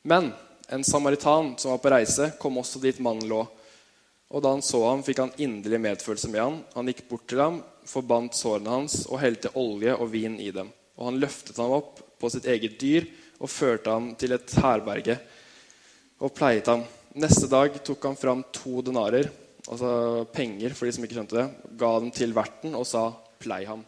Men 0.05 0.35
en 0.73 0.85
samaritan 0.85 1.53
som 1.59 1.75
var 1.75 1.83
på 1.83 1.91
reise, 1.93 2.31
kom 2.41 2.57
også 2.61 2.81
dit 2.81 3.01
mannen 3.05 3.29
lå. 3.29 3.43
Og 4.33 4.41
da 4.41 4.55
han 4.55 4.65
så 4.65 4.81
ham, 4.87 5.03
fikk 5.05 5.21
han 5.21 5.35
inderlig 5.37 5.83
medfølelse 5.85 6.31
med 6.33 6.41
ham. 6.41 6.57
Han 6.73 6.89
gikk 6.89 7.05
bort 7.11 7.27
til 7.29 7.43
ham, 7.43 7.59
forbandt 7.85 8.39
sårene 8.39 8.73
hans 8.73 9.03
og 9.11 9.21
helte 9.21 9.53
olje 9.61 9.93
og 9.99 10.09
vin 10.15 10.39
i 10.41 10.49
dem. 10.55 10.71
Og 10.97 11.11
han 11.11 11.21
løftet 11.21 11.61
ham 11.61 11.75
opp 11.77 12.01
på 12.17 12.31
sitt 12.33 12.49
eget 12.49 12.79
dyr 12.81 13.05
og 13.43 13.53
førte 13.53 13.93
ham 13.93 14.13
til 14.17 14.33
et 14.33 14.57
herberge 14.63 15.19
og 16.23 16.33
pleiet 16.33 16.71
ham. 16.73 16.87
Neste 17.21 17.51
dag 17.53 17.77
tok 17.85 18.09
han 18.09 18.17
fram 18.17 18.45
to 18.55 18.81
denarer 18.87 19.29
altså 19.69 20.25
penger 20.33 20.73
for 20.75 20.89
de 20.89 20.95
som 20.97 21.05
ikke 21.05 21.19
skjønte 21.19 21.39
det, 21.39 21.47
ga 21.79 21.93
dem 22.01 22.11
til 22.15 22.35
verten 22.35 22.75
og 22.79 22.89
sa 22.89 23.11
'plei 23.39 23.67
ham'. 23.67 23.85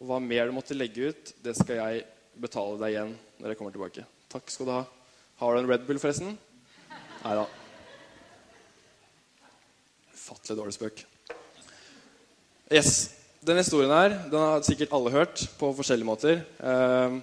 Og 0.00 0.08
hva 0.08 0.20
mer 0.20 0.46
du 0.46 0.52
måtte 0.52 0.76
legge 0.76 1.08
ut, 1.08 1.32
det 1.42 1.56
skal 1.56 1.76
jeg 1.76 2.04
betale 2.36 2.78
deg 2.82 2.96
igjen 2.96 3.16
når 3.38 3.48
jeg 3.48 3.58
kommer 3.58 3.72
tilbake. 3.72 4.04
Takk 4.28 4.50
skal 4.50 4.66
du 4.66 4.72
ha. 4.72 4.84
Har 5.36 5.52
du 5.52 5.60
en 5.60 5.68
Red 5.68 5.82
Bull, 5.84 5.98
forresten? 6.00 6.30
Nei 7.20 7.34
da. 7.36 7.42
Ufattelig 10.14 10.56
dårlig 10.56 10.72
spøk. 10.78 11.02
Yes. 12.72 12.92
Denne 13.44 13.60
historien 13.60 13.92
her 13.92 14.14
den 14.30 14.40
har 14.40 14.64
sikkert 14.64 14.94
alle 14.96 15.12
hørt 15.12 15.44
på 15.60 15.68
forskjellige 15.76 16.08
måter. 16.08 16.40
Eh, 16.40 17.18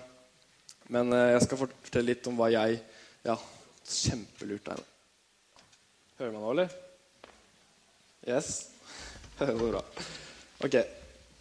men 0.93 1.09
eh, 1.17 1.31
jeg 1.33 1.47
skal 1.47 1.61
fortelle 1.63 2.11
litt 2.11 2.29
om 2.29 2.37
hva 2.37 2.51
jeg 2.53 2.77
Ja, 3.25 3.37
kjempelurt 3.87 4.69
der. 4.69 4.85
Hører 6.19 6.35
man 6.35 6.43
nå, 6.43 6.53
eller? 6.53 6.77
Yes? 8.29 8.55
Det 9.39 9.55
går 9.57 9.73
bra. 9.73 9.81
Ok. 10.61 10.77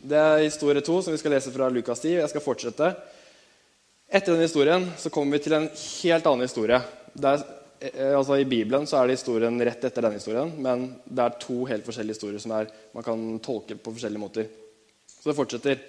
Det 0.01 0.19
er 0.19 0.47
historie 0.47 0.81
to, 0.81 1.03
som 1.05 1.13
vi 1.13 1.21
skal 1.21 1.37
lese 1.37 1.53
fra 1.53 1.69
Lukas 1.69 2.01
10. 2.01 2.17
Jeg 2.17 2.33
skal 2.33 2.49
fortsette. 2.49 2.95
Etter 4.13 4.35
denne 4.35 4.45
historien 4.45 4.83
så 5.01 5.09
kommer 5.09 5.39
vi 5.39 5.47
til 5.47 5.55
en 5.57 5.71
helt 5.73 6.27
annen 6.29 6.45
historie. 6.45 6.77
Er, 7.17 7.45
eh, 7.81 8.11
altså 8.13 8.37
I 8.37 8.45
Bibelen 8.45 8.85
så 8.85 8.99
er 8.99 9.09
det 9.09 9.15
historien 9.17 9.57
rett 9.57 9.87
etter 9.89 10.05
denne 10.05 10.19
historien, 10.19 10.51
men 10.61 10.83
det 11.09 11.23
er 11.25 11.39
to 11.41 11.63
helt 11.71 11.87
forskjellige 11.87 12.19
historier 12.19 12.43
som 12.43 12.53
er, 12.59 12.69
man 12.93 13.07
kan 13.07 13.23
tolke 13.41 13.79
på 13.81 13.95
forskjellige 13.95 14.21
måter. 14.21 14.51
Så 15.09 15.31
det 15.31 15.37
fortsetter. 15.39 15.81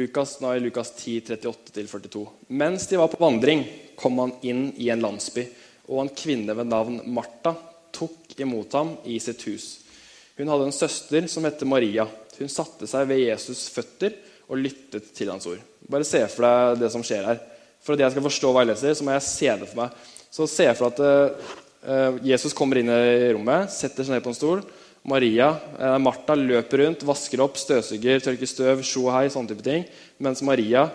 Lukas, 0.00 0.38
nå 0.40 0.48
er 0.48 0.64
Lukas 0.64 0.94
10, 0.96 1.18
38-42. 1.28 2.24
Mens 2.56 2.88
de 2.88 2.96
var 2.96 3.12
på 3.12 3.20
vandring, 3.20 3.66
kom 4.00 4.16
han 4.22 4.32
inn 4.48 4.70
i 4.80 4.88
en 4.88 5.04
landsby, 5.04 5.44
og 5.92 6.06
en 6.06 6.14
kvinne 6.16 6.56
ved 6.56 6.72
navn 6.72 7.02
Martha 7.12 7.52
tok 7.92 8.32
imot 8.40 8.80
ham 8.80 8.96
i 9.04 9.20
sitt 9.20 9.44
hus. 9.44 9.74
Hun 10.40 10.48
hadde 10.48 10.70
en 10.70 10.78
søster 10.80 11.28
som 11.28 11.44
het 11.44 11.68
Maria. 11.68 12.08
Hun 12.38 12.48
satte 12.48 12.88
seg 12.88 13.12
ved 13.12 13.26
Jesus' 13.26 13.68
føtter 13.76 14.16
og 14.52 14.60
lyttet 14.60 15.08
til 15.16 15.32
hans 15.32 15.48
ord. 15.48 15.60
Bare 15.88 16.06
se 16.06 16.20
for 16.28 16.44
deg 16.44 16.82
det 16.82 16.92
som 16.92 17.04
skjer 17.06 17.24
her. 17.30 17.40
For 17.82 17.96
at 17.96 18.04
jeg 18.04 18.14
skal 18.14 18.26
forstå 18.28 18.52
hva 18.52 18.62
jeg 18.62 18.70
leser, 18.70 18.94
så 18.94 19.06
må 19.06 19.14
jeg 19.16 19.26
se 19.26 19.54
det 19.62 19.68
for 19.70 19.80
meg. 19.80 19.96
Så 20.32 20.46
se 20.50 20.68
for 20.76 20.92
deg 20.92 21.00
at 21.00 21.48
uh, 21.88 22.20
Jesus 22.28 22.54
kommer 22.56 22.78
inn 22.78 22.92
i 22.92 23.32
rommet, 23.32 23.72
setter 23.74 24.06
seg 24.06 24.16
ned 24.16 24.24
på 24.24 24.30
en 24.32 24.38
stol. 24.38 24.62
Maria, 25.08 25.48
uh, 25.80 25.96
Martha 25.98 26.36
løper 26.38 26.84
rundt, 26.84 27.06
vasker 27.08 27.42
opp, 27.42 27.58
støvsuger, 27.58 28.22
tørker 28.22 28.50
støv, 28.50 28.84
sjo 28.86 29.08
hei, 29.10 29.26
sånne 29.32 29.50
type 29.50 29.66
ting. 29.66 29.88
Mens 30.22 30.44
Maria 30.46 30.86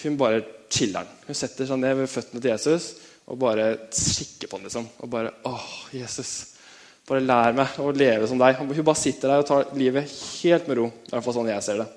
hun 0.00 0.16
bare 0.20 0.40
chiller'n. 0.72 1.10
Hun 1.26 1.36
setter 1.36 1.68
seg 1.68 1.82
ned 1.82 1.98
ved 1.98 2.08
føttene 2.08 2.40
til 2.40 2.54
Jesus 2.54 2.92
og 3.30 3.36
bare 3.42 3.66
kikker 3.92 4.48
på 4.48 4.56
ham. 4.56 4.66
Liksom. 4.66 4.88
Og 5.04 5.10
bare 5.12 5.34
åh, 5.46 5.70
Jesus. 5.94 6.32
Bare 7.06 7.22
lær 7.22 7.54
meg 7.58 7.76
å 7.82 7.90
leve 7.92 8.26
som 8.30 8.40
deg. 8.40 8.58
Hun 8.58 8.70
bare 8.80 8.98
sitter 8.98 9.34
der 9.34 9.42
og 9.42 9.48
tar 9.50 9.74
livet 9.78 10.08
helt 10.40 10.70
med 10.70 10.80
ro. 10.80 10.88
I 10.88 11.12
hvert 11.12 11.26
fall 11.26 11.36
sånn 11.36 11.52
jeg 11.52 11.66
ser 11.66 11.82
det. 11.82 11.90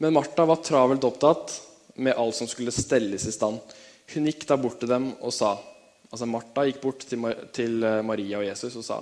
Men 0.00 0.14
Martha 0.16 0.46
var 0.48 0.62
travelt 0.64 1.04
opptatt 1.04 1.52
med 2.00 2.16
alt 2.16 2.34
som 2.38 2.48
skulle 2.48 2.72
stelles 2.72 3.26
i 3.28 3.32
stand. 3.34 3.60
Hun 4.14 4.28
gikk 4.30 4.46
da 4.48 4.56
bort 4.56 4.78
til 4.80 4.88
dem 4.88 5.12
og 5.20 5.34
sa 5.34 5.58
Altså 6.10 6.26
Martha 6.26 6.64
gikk 6.66 6.80
bort 6.82 7.04
til, 7.06 7.84
eh, 7.86 8.00
Maria 8.02 8.40
og 8.40 8.46
Jesus 8.48 8.74
og 8.80 8.82
sa 8.82 8.96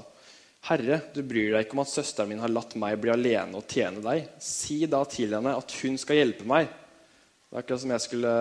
Herre, 0.69 0.99
du 1.15 1.23
bryr 1.23 1.55
deg 1.55 1.65
ikke 1.65 1.79
om 1.79 1.81
at 1.81 1.89
søsteren 1.89 2.29
min 2.29 2.43
har 2.43 2.51
latt 2.53 2.75
meg 2.77 2.99
bli 3.01 3.09
alene 3.15 3.57
og 3.57 3.65
tjene 3.65 4.03
deg. 4.05 4.27
Si 4.43 4.83
da 4.85 5.01
til 5.09 5.33
henne 5.33 5.55
at 5.57 5.73
hun 5.81 5.97
skal 5.97 6.19
hjelpe 6.19 6.45
meg. 6.45 6.69
Det 6.69 7.57
er 7.57 7.63
akkurat 7.63 7.81
som 7.81 7.95
jeg 7.95 8.05
skulle 8.05 8.35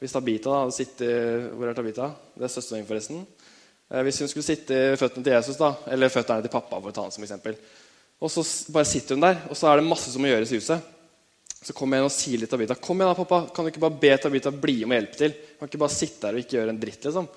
Hvis 0.00 0.14
Tabita 0.16 0.54
hadde 0.62 0.74
sittet 0.74 1.52
Hvor 1.52 1.68
er 1.68 1.76
Tabita? 1.76 2.08
Det 2.38 2.46
er 2.46 2.54
søsteren 2.54 2.80
min, 2.80 2.88
forresten. 2.88 3.26
Eh, 3.90 4.02
hvis 4.06 4.22
hun 4.22 4.30
skulle 4.30 4.46
sitte 4.46 4.80
i 4.94 4.96
føttene 4.96 5.26
til 5.26 5.34
Jesus, 5.34 5.58
da, 5.60 5.74
eller 5.90 6.14
føttene 6.14 6.46
til 6.46 6.54
pappa, 6.54 6.80
for 6.80 6.88
å 6.88 6.94
ta 6.94 7.04
han 7.04 7.12
som 7.12 7.26
eksempel, 7.26 7.58
og 8.22 8.30
så 8.30 8.46
bare 8.72 8.88
sitter 8.88 9.18
hun 9.18 9.26
der, 9.26 9.42
og 9.50 9.58
så 9.58 9.68
er 9.68 9.82
det 9.82 9.90
masse 9.90 10.14
som 10.14 10.22
må 10.22 10.30
gjøres 10.30 10.54
i 10.54 10.62
huset. 10.62 10.92
Så 11.62 11.74
kommer 11.76 12.00
jeg 12.00 12.08
og 12.08 12.14
sier 12.14 12.40
litt 12.42 12.50
til 12.50 12.58
Tabita. 12.58 12.74
'Kom 12.74 12.98
igjen, 12.98 13.12
da, 13.12 13.18
pappa. 13.22 13.46
Kan 13.54 13.64
du 13.64 13.70
ikke 13.70 13.84
bare 13.84 14.00
be 14.02 14.12
Tabita 14.18 14.50
bli 14.50 14.84
med 14.84 14.96
og 14.96 15.02
hjelpe 15.02 15.18
til?' 15.20 15.34
Kan 15.58 15.68
ikke 15.70 15.82
bare 15.84 15.94
sitte 15.94 16.26
der 16.26 16.34
og 16.34 16.42
ikke 16.42 16.56
gjøre 16.58 16.74
en 16.74 16.80
dritt, 16.82 17.04
liksom. 17.06 17.28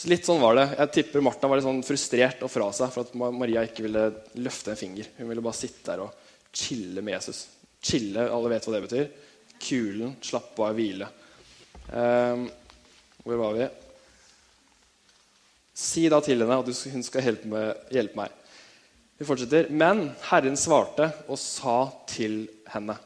Så 0.00 0.08
litt 0.08 0.24
sånn 0.24 0.40
var 0.40 0.56
det. 0.56 0.66
Jeg 0.78 0.92
tipper 0.94 1.20
Martha 1.20 1.48
var 1.50 1.60
litt 1.60 1.66
sånn 1.66 1.82
frustrert 1.84 2.40
og 2.46 2.48
fra 2.48 2.70
seg 2.72 2.92
for 2.94 3.04
at 3.04 3.14
Maria 3.36 3.66
ikke 3.66 3.84
ville 3.84 4.04
løfte 4.40 4.72
en 4.72 4.80
finger. 4.80 5.10
Hun 5.18 5.28
ville 5.28 5.44
bare 5.44 5.58
sitte 5.58 5.90
der 5.90 6.04
og 6.06 6.14
chille 6.56 7.02
med 7.04 7.18
Jesus. 7.18 7.42
Chille, 7.84 8.24
alle 8.32 8.52
vet 8.54 8.64
hva 8.64 8.74
det 8.76 8.82
betyr. 8.86 9.10
Kulen, 9.60 10.14
slappe 10.24 10.64
av, 10.64 10.72
hvile. 10.78 11.10
Um, 11.92 12.46
hvor 13.26 13.42
var 13.42 13.58
vi? 13.58 13.68
Si 15.76 16.06
da 16.12 16.22
til 16.24 16.40
henne 16.40 16.60
at 16.62 16.72
hun 16.94 17.04
skal 17.04 17.28
hjelpe, 17.28 17.66
hjelpe 17.92 18.22
meg. 18.22 18.40
Vi 19.20 19.28
fortsetter. 19.28 19.68
Men 19.68 20.06
Herren 20.30 20.56
svarte 20.56 21.10
og 21.28 21.36
sa 21.36 21.82
til 22.08 22.46
henne. 22.72 22.96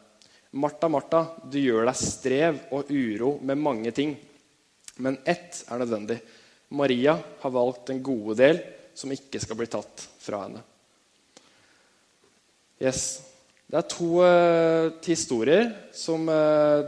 Martha, 0.55 0.89
Martha, 0.89 1.25
du 1.51 1.59
gjør 1.59 1.89
deg 1.89 1.99
strev 1.99 2.59
og 2.75 2.91
uro 2.95 3.35
med 3.43 3.59
mange 3.59 3.91
ting. 3.95 4.15
Men 5.03 5.19
ett 5.27 5.65
er 5.67 5.81
nødvendig. 5.83 6.21
Maria 6.79 7.17
har 7.41 7.55
valgt 7.55 7.91
en 7.91 8.03
gode 8.03 8.37
del 8.39 8.61
som 8.95 9.11
ikke 9.11 9.41
skal 9.43 9.59
bli 9.59 9.67
tatt 9.71 10.05
fra 10.23 10.45
henne. 10.45 10.63
Yes. 12.83 13.03
Det 13.67 13.81
er 13.81 13.89
to 13.91 14.09
uh, 14.23 14.93
historier 15.07 15.71
som 15.95 16.29
uh, 16.29 16.85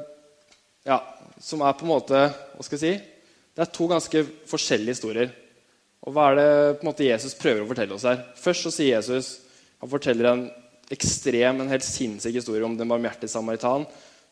Ja, 0.87 0.99
som 1.42 1.62
er 1.64 1.75
på 1.75 1.87
en 1.87 1.90
måte 1.90 2.18
Hva 2.20 2.66
skal 2.66 2.76
jeg 2.76 2.82
si? 2.82 3.14
Det 3.56 3.64
er 3.64 3.70
to 3.73 3.87
ganske 3.88 4.23
forskjellige 4.46 4.94
historier. 4.94 5.30
Og 6.04 6.12
hva 6.14 6.28
er 6.28 6.37
det 6.38 6.50
på 6.76 6.85
en 6.85 6.90
måte 6.90 7.08
Jesus 7.08 7.35
prøver 7.38 7.64
å 7.64 7.70
fortelle 7.70 7.96
oss 7.96 8.06
her? 8.06 8.20
Først 8.38 8.68
så 8.68 8.75
sier 8.75 8.99
Jesus 8.99 9.32
Han 9.80 9.90
forteller 9.90 10.30
en 10.30 10.44
ekstrem, 10.92 11.60
en 11.60 11.72
helt 11.72 11.86
sinnssyk 11.86 12.36
historie 12.38 12.66
om 12.66 12.76
den 12.78 12.90
barmhjertige 12.90 13.32
samaritan 13.32 13.86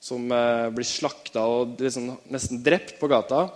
som 0.04 0.28
eh, 0.32 0.68
blir 0.74 0.86
slakta 0.86 1.46
og 1.48 1.80
liksom 1.80 2.12
nesten 2.32 2.60
drept 2.64 2.98
på 3.00 3.08
gata. 3.10 3.46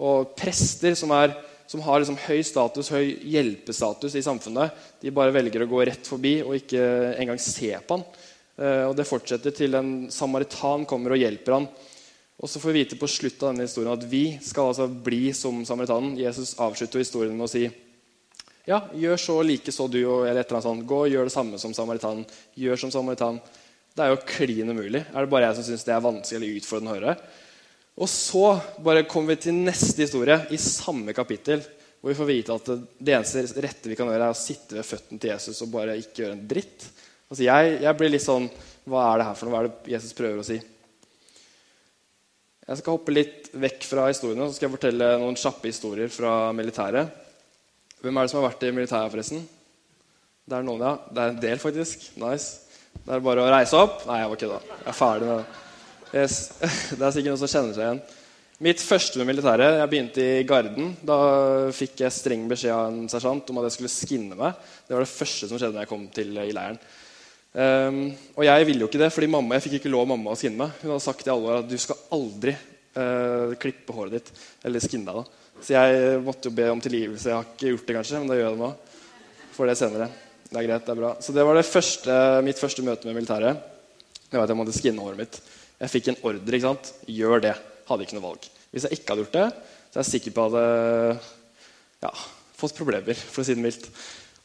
Og 0.00 0.32
prester 0.38 0.96
som, 0.96 1.12
er, 1.12 1.34
som 1.68 1.82
har 1.84 2.00
liksom 2.00 2.18
høy 2.24 2.40
status, 2.46 2.88
høy 2.94 3.18
hjelpestatus 3.34 4.16
i 4.16 4.24
samfunnet, 4.24 4.72
de 5.02 5.12
bare 5.14 5.34
velger 5.34 5.66
å 5.66 5.70
gå 5.70 5.84
rett 5.90 6.08
forbi 6.08 6.38
og 6.40 6.56
ikke 6.56 6.86
engang 7.20 7.40
se 7.42 7.74
på 7.84 7.98
han. 7.98 8.06
Eh, 8.56 8.84
og 8.88 8.96
Det 8.96 9.08
fortsetter 9.08 9.54
til 9.56 9.76
en 9.76 9.92
samaritan 10.12 10.88
kommer 10.88 11.16
og 11.16 11.20
hjelper 11.20 11.58
han. 11.58 11.68
Og 12.40 12.48
så 12.48 12.60
får 12.62 12.72
vi 12.72 12.80
vite 12.80 12.96
på 12.96 13.08
slutt 13.10 13.42
av 13.42 13.52
denne 13.52 13.66
historien 13.68 13.92
at 13.92 14.06
vi 14.08 14.24
skal 14.40 14.70
altså 14.70 14.88
bli 14.88 15.34
som 15.36 15.60
samaritanen. 15.68 16.16
Jesus 16.16 16.54
avslutter 16.56 17.02
historien 17.02 17.36
med 17.36 17.44
å 17.44 17.52
si 17.52 17.66
ja, 18.68 18.82
gjør 18.92 19.20
så 19.20 19.38
like 19.46 19.72
så 19.72 19.86
du, 19.88 20.00
eller 20.04 20.42
et 20.42 20.46
eller 20.46 20.58
annet 20.58 20.68
sånt. 20.68 20.86
Gå 20.88 21.02
og 21.06 21.12
gjør 21.12 21.28
det 21.28 21.34
samme 21.34 21.60
som 21.60 21.74
samaritanen. 21.76 22.26
Gjør 22.60 22.82
som 22.84 22.92
samaritanen. 22.94 23.40
Det 23.96 24.04
er 24.04 24.12
jo 24.12 24.22
klin 24.28 24.70
umulig. 24.70 25.02
Er 25.02 25.24
det 25.24 25.32
bare 25.32 25.48
jeg 25.48 25.58
som 25.58 25.66
syns 25.66 25.86
det 25.86 25.94
er 25.94 26.04
vanskelig 26.04 26.38
eller 26.38 26.60
utfordrende 26.60 26.92
å 26.92 26.98
høre? 26.98 27.14
Og 28.00 28.08
så 28.08 28.44
bare 28.84 29.06
kommer 29.10 29.34
vi 29.34 29.46
til 29.48 29.58
neste 29.58 30.06
historie 30.06 30.38
i 30.54 30.58
samme 30.62 31.12
kapittel, 31.16 31.64
hvor 32.00 32.12
vi 32.12 32.16
får 32.16 32.28
vite 32.30 32.56
at 32.56 32.70
det 32.96 33.16
eneste 33.16 33.60
rette 33.60 33.90
vi 33.90 33.96
kan 33.98 34.08
gjøre, 34.08 34.30
er 34.30 34.32
å 34.32 34.38
sitte 34.38 34.78
ved 34.78 34.88
føttene 34.88 35.20
til 35.20 35.34
Jesus 35.34 35.60
og 35.66 35.72
bare 35.74 35.98
ikke 36.00 36.22
gjøre 36.22 36.36
en 36.38 36.46
dritt. 36.48 36.86
Altså 37.30 37.44
jeg, 37.44 37.74
jeg 37.84 37.98
blir 37.98 38.10
litt 38.10 38.24
sånn 38.24 38.48
Hva 38.90 39.02
er 39.10 39.20
det 39.20 39.26
her 39.28 39.36
for 39.38 39.46
noe? 39.46 39.52
Hva 39.54 39.60
er 39.60 39.68
det 39.68 39.92
Jesus 39.92 40.16
prøver 40.16 40.40
å 40.40 40.46
si? 40.46 40.56
Jeg 42.70 42.78
skal 42.80 42.94
hoppe 42.94 43.12
litt 43.12 43.50
vekk 43.58 43.84
fra 43.86 44.06
historiene 44.08 44.46
så 44.46 44.56
skal 44.56 44.68
jeg 44.68 44.76
fortelle 44.76 45.10
noen 45.18 45.38
kjappe 45.38 45.68
historier 45.68 46.10
fra 46.14 46.34
militæret. 46.54 47.29
Hvem 48.00 48.16
er 48.16 48.24
det 48.24 48.32
som 48.32 48.40
har 48.40 48.48
vært 48.48 48.62
i 48.64 48.72
militæret, 48.72 49.12
forresten? 49.12 49.42
Det 50.48 50.56
er 50.56 50.64
noen, 50.64 50.80
ja. 50.82 50.94
Det 51.10 51.20
er 51.22 51.34
en 51.34 51.42
del, 51.42 51.58
faktisk. 51.60 52.06
Nice. 52.20 52.78
Det 53.04 53.12
er 53.12 53.24
bare 53.24 53.44
å 53.44 53.50
reise 53.52 53.76
opp. 53.76 54.06
Nei, 54.08 54.22
jeg 54.22 54.30
var 54.30 54.40
kødda. 54.40 54.60
Jeg 54.70 54.88
er 54.88 54.96
ferdig 54.96 55.28
med 55.28 55.42
det. 55.42 55.66
Yes. 56.10 56.38
Det 56.96 57.04
er 57.04 57.12
sikkert 57.14 57.30
noen 57.30 57.42
som 57.42 57.52
kjenner 57.52 57.76
seg 57.76 57.84
igjen. 57.84 58.00
Mitt 58.60 58.82
første 58.84 59.16
med 59.16 59.30
militæret 59.30 59.78
Jeg 59.78 59.88
begynte 59.88 60.24
i 60.24 60.46
Garden. 60.48 60.90
Da 61.06 61.18
fikk 61.76 62.02
jeg 62.02 62.16
streng 62.16 62.48
beskjed 62.50 62.74
av 62.74 62.88
en 62.88 63.06
sersjant 63.12 63.52
om 63.52 63.60
at 63.60 63.68
jeg 63.68 63.76
skulle 63.76 63.92
skinne 63.92 64.40
meg. 64.40 64.58
Det 64.88 64.96
var 64.96 65.04
det 65.04 65.12
første 65.12 65.48
som 65.48 65.60
skjedde 65.60 65.76
når 65.76 65.86
jeg 65.86 65.92
kom 65.92 66.08
til 66.16 66.34
i 66.40 66.50
leiren. 66.56 66.80
Um, 67.50 68.02
og 68.36 68.44
jeg 68.46 68.66
ville 68.68 68.84
jo 68.84 68.90
ikke 68.90 69.00
det, 69.00 69.08
fordi 69.10 69.30
mamma, 69.32 69.56
jeg 69.56 69.64
fikk 69.64 69.78
ikke 69.80 69.90
lov 69.90 70.04
av 70.04 70.12
mamma 70.12 70.34
å 70.34 70.38
skinne 70.38 70.60
meg. 70.60 70.76
Hun 70.82 70.92
hadde 70.92 71.06
sagt 71.06 71.24
i 71.26 71.32
alle 71.32 71.48
år 71.50 71.62
at 71.62 71.70
du 71.70 71.78
skal 71.82 71.98
aldri 72.14 72.54
uh, 72.96 73.58
klippe 73.60 73.94
håret 73.94 74.18
ditt 74.18 74.32
eller 74.66 74.82
skinne 74.82 75.10
deg. 75.10 75.20
da 75.22 75.40
så 75.60 75.76
jeg 75.76 76.20
måtte 76.24 76.48
jo 76.48 76.56
be 76.56 76.66
om 76.72 76.80
tilgivelse. 76.80 77.28
Jeg 77.28 77.36
har 77.36 77.48
ikke 77.48 77.72
gjort 77.74 77.86
det, 77.86 77.96
kanskje, 77.98 78.20
men 78.20 78.30
da 78.30 78.36
gjør 78.38 78.46
jeg 78.46 78.56
det 78.56 78.62
nå. 78.62 78.70
For 79.56 79.68
det 79.68 79.76
senere. 79.76 80.06
Det 80.50 80.56
er 80.56 80.66
greit, 80.66 80.86
det 80.86 80.94
er 80.94 81.00
bra. 81.02 81.10
Så 81.22 81.34
det 81.36 81.44
var 81.46 81.58
det 81.58 81.66
første, 81.68 82.14
mitt 82.46 82.60
første 82.60 82.84
møte 82.86 83.08
med 83.08 83.18
militæret. 83.18 83.66
Det 84.30 84.38
var 84.38 84.46
at 84.46 84.54
jeg 84.54 84.60
måtte 84.60 84.76
skinne 84.76 85.04
håret 85.04 85.20
mitt. 85.20 85.36
Jeg 85.80 85.92
fikk 85.92 86.08
en 86.10 86.22
ordre. 86.30 86.56
ikke 86.56 86.64
sant? 86.64 86.92
Gjør 87.10 87.44
det. 87.44 87.52
Hadde 87.90 88.06
ikke 88.06 88.16
noe 88.16 88.26
valg. 88.30 88.48
Hvis 88.72 88.86
jeg 88.86 88.98
ikke 88.98 89.12
hadde 89.12 89.26
gjort 89.26 89.36
det, 89.36 89.46
så 89.90 89.98
er 89.98 90.04
jeg 90.04 90.12
sikker 90.14 90.36
på 90.36 90.46
at 90.48 90.56
jeg 90.56 90.72
hadde 90.72 92.08
ja, 92.08 92.12
fått 92.56 92.78
problemer, 92.78 93.20
for 93.20 93.42
å 93.42 93.46
si 93.46 93.56
det 93.58 93.64
mildt. 93.64 93.88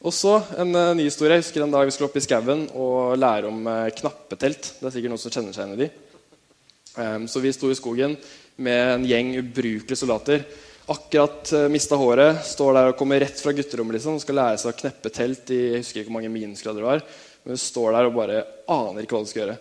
Og 0.06 0.12
så 0.12 0.34
en 0.60 0.76
uh, 0.76 0.92
ny 0.98 1.06
historie. 1.06 1.38
Jeg 1.38 1.46
husker 1.46 1.64
en 1.64 1.72
dag 1.72 1.86
vi 1.88 1.94
skulle 1.94 2.10
opp 2.10 2.18
i 2.20 2.24
skauen 2.26 2.66
og 2.76 3.16
lære 3.16 3.48
om 3.48 3.62
uh, 3.64 3.86
knappetelt. 3.96 4.74
Det 4.76 4.90
er 4.90 4.92
sikkert 4.98 5.14
noen 5.14 5.22
som 5.22 5.32
kjenner 5.32 5.56
seg 5.56 5.64
igjen 5.64 5.78
i 5.78 5.86
de. 5.86 5.88
Um, 6.96 7.26
så 7.28 7.42
vi 7.44 7.52
sto 7.52 7.68
i 7.68 7.76
skogen 7.76 8.16
med 8.64 8.82
en 8.94 9.04
gjeng 9.04 9.34
ubrukelige 9.42 10.00
soldater. 10.00 10.46
Akkurat 10.88 11.50
uh, 11.52 11.66
mista 11.72 11.98
håret, 12.00 12.40
står 12.48 12.72
der 12.72 12.90
og 12.90 12.96
kommer 12.96 13.20
rett 13.20 13.40
fra 13.42 13.52
gutterommet 13.52 13.98
liksom, 13.98 14.16
skal 14.22 14.38
lære 14.40 14.62
seg 14.62 14.72
å 14.72 14.78
kneppe 14.80 15.12
telt 15.12 15.52
i 15.52 15.58
jeg 15.60 15.82
husker 15.82 16.00
ikke 16.00 16.10
hvor 16.10 16.18
mange 16.20 16.32
minusgrader 16.32 16.80
det 16.80 16.88
var. 16.88 17.04
Men 17.44 17.58
du 17.58 17.62
står 17.62 17.92
der 17.92 18.08
og 18.08 18.16
bare 18.16 18.44
aner 18.72 19.04
ikke 19.04 19.18
hva 19.18 19.26
du 19.26 19.30
skal 19.30 19.44
gjøre. 19.44 19.58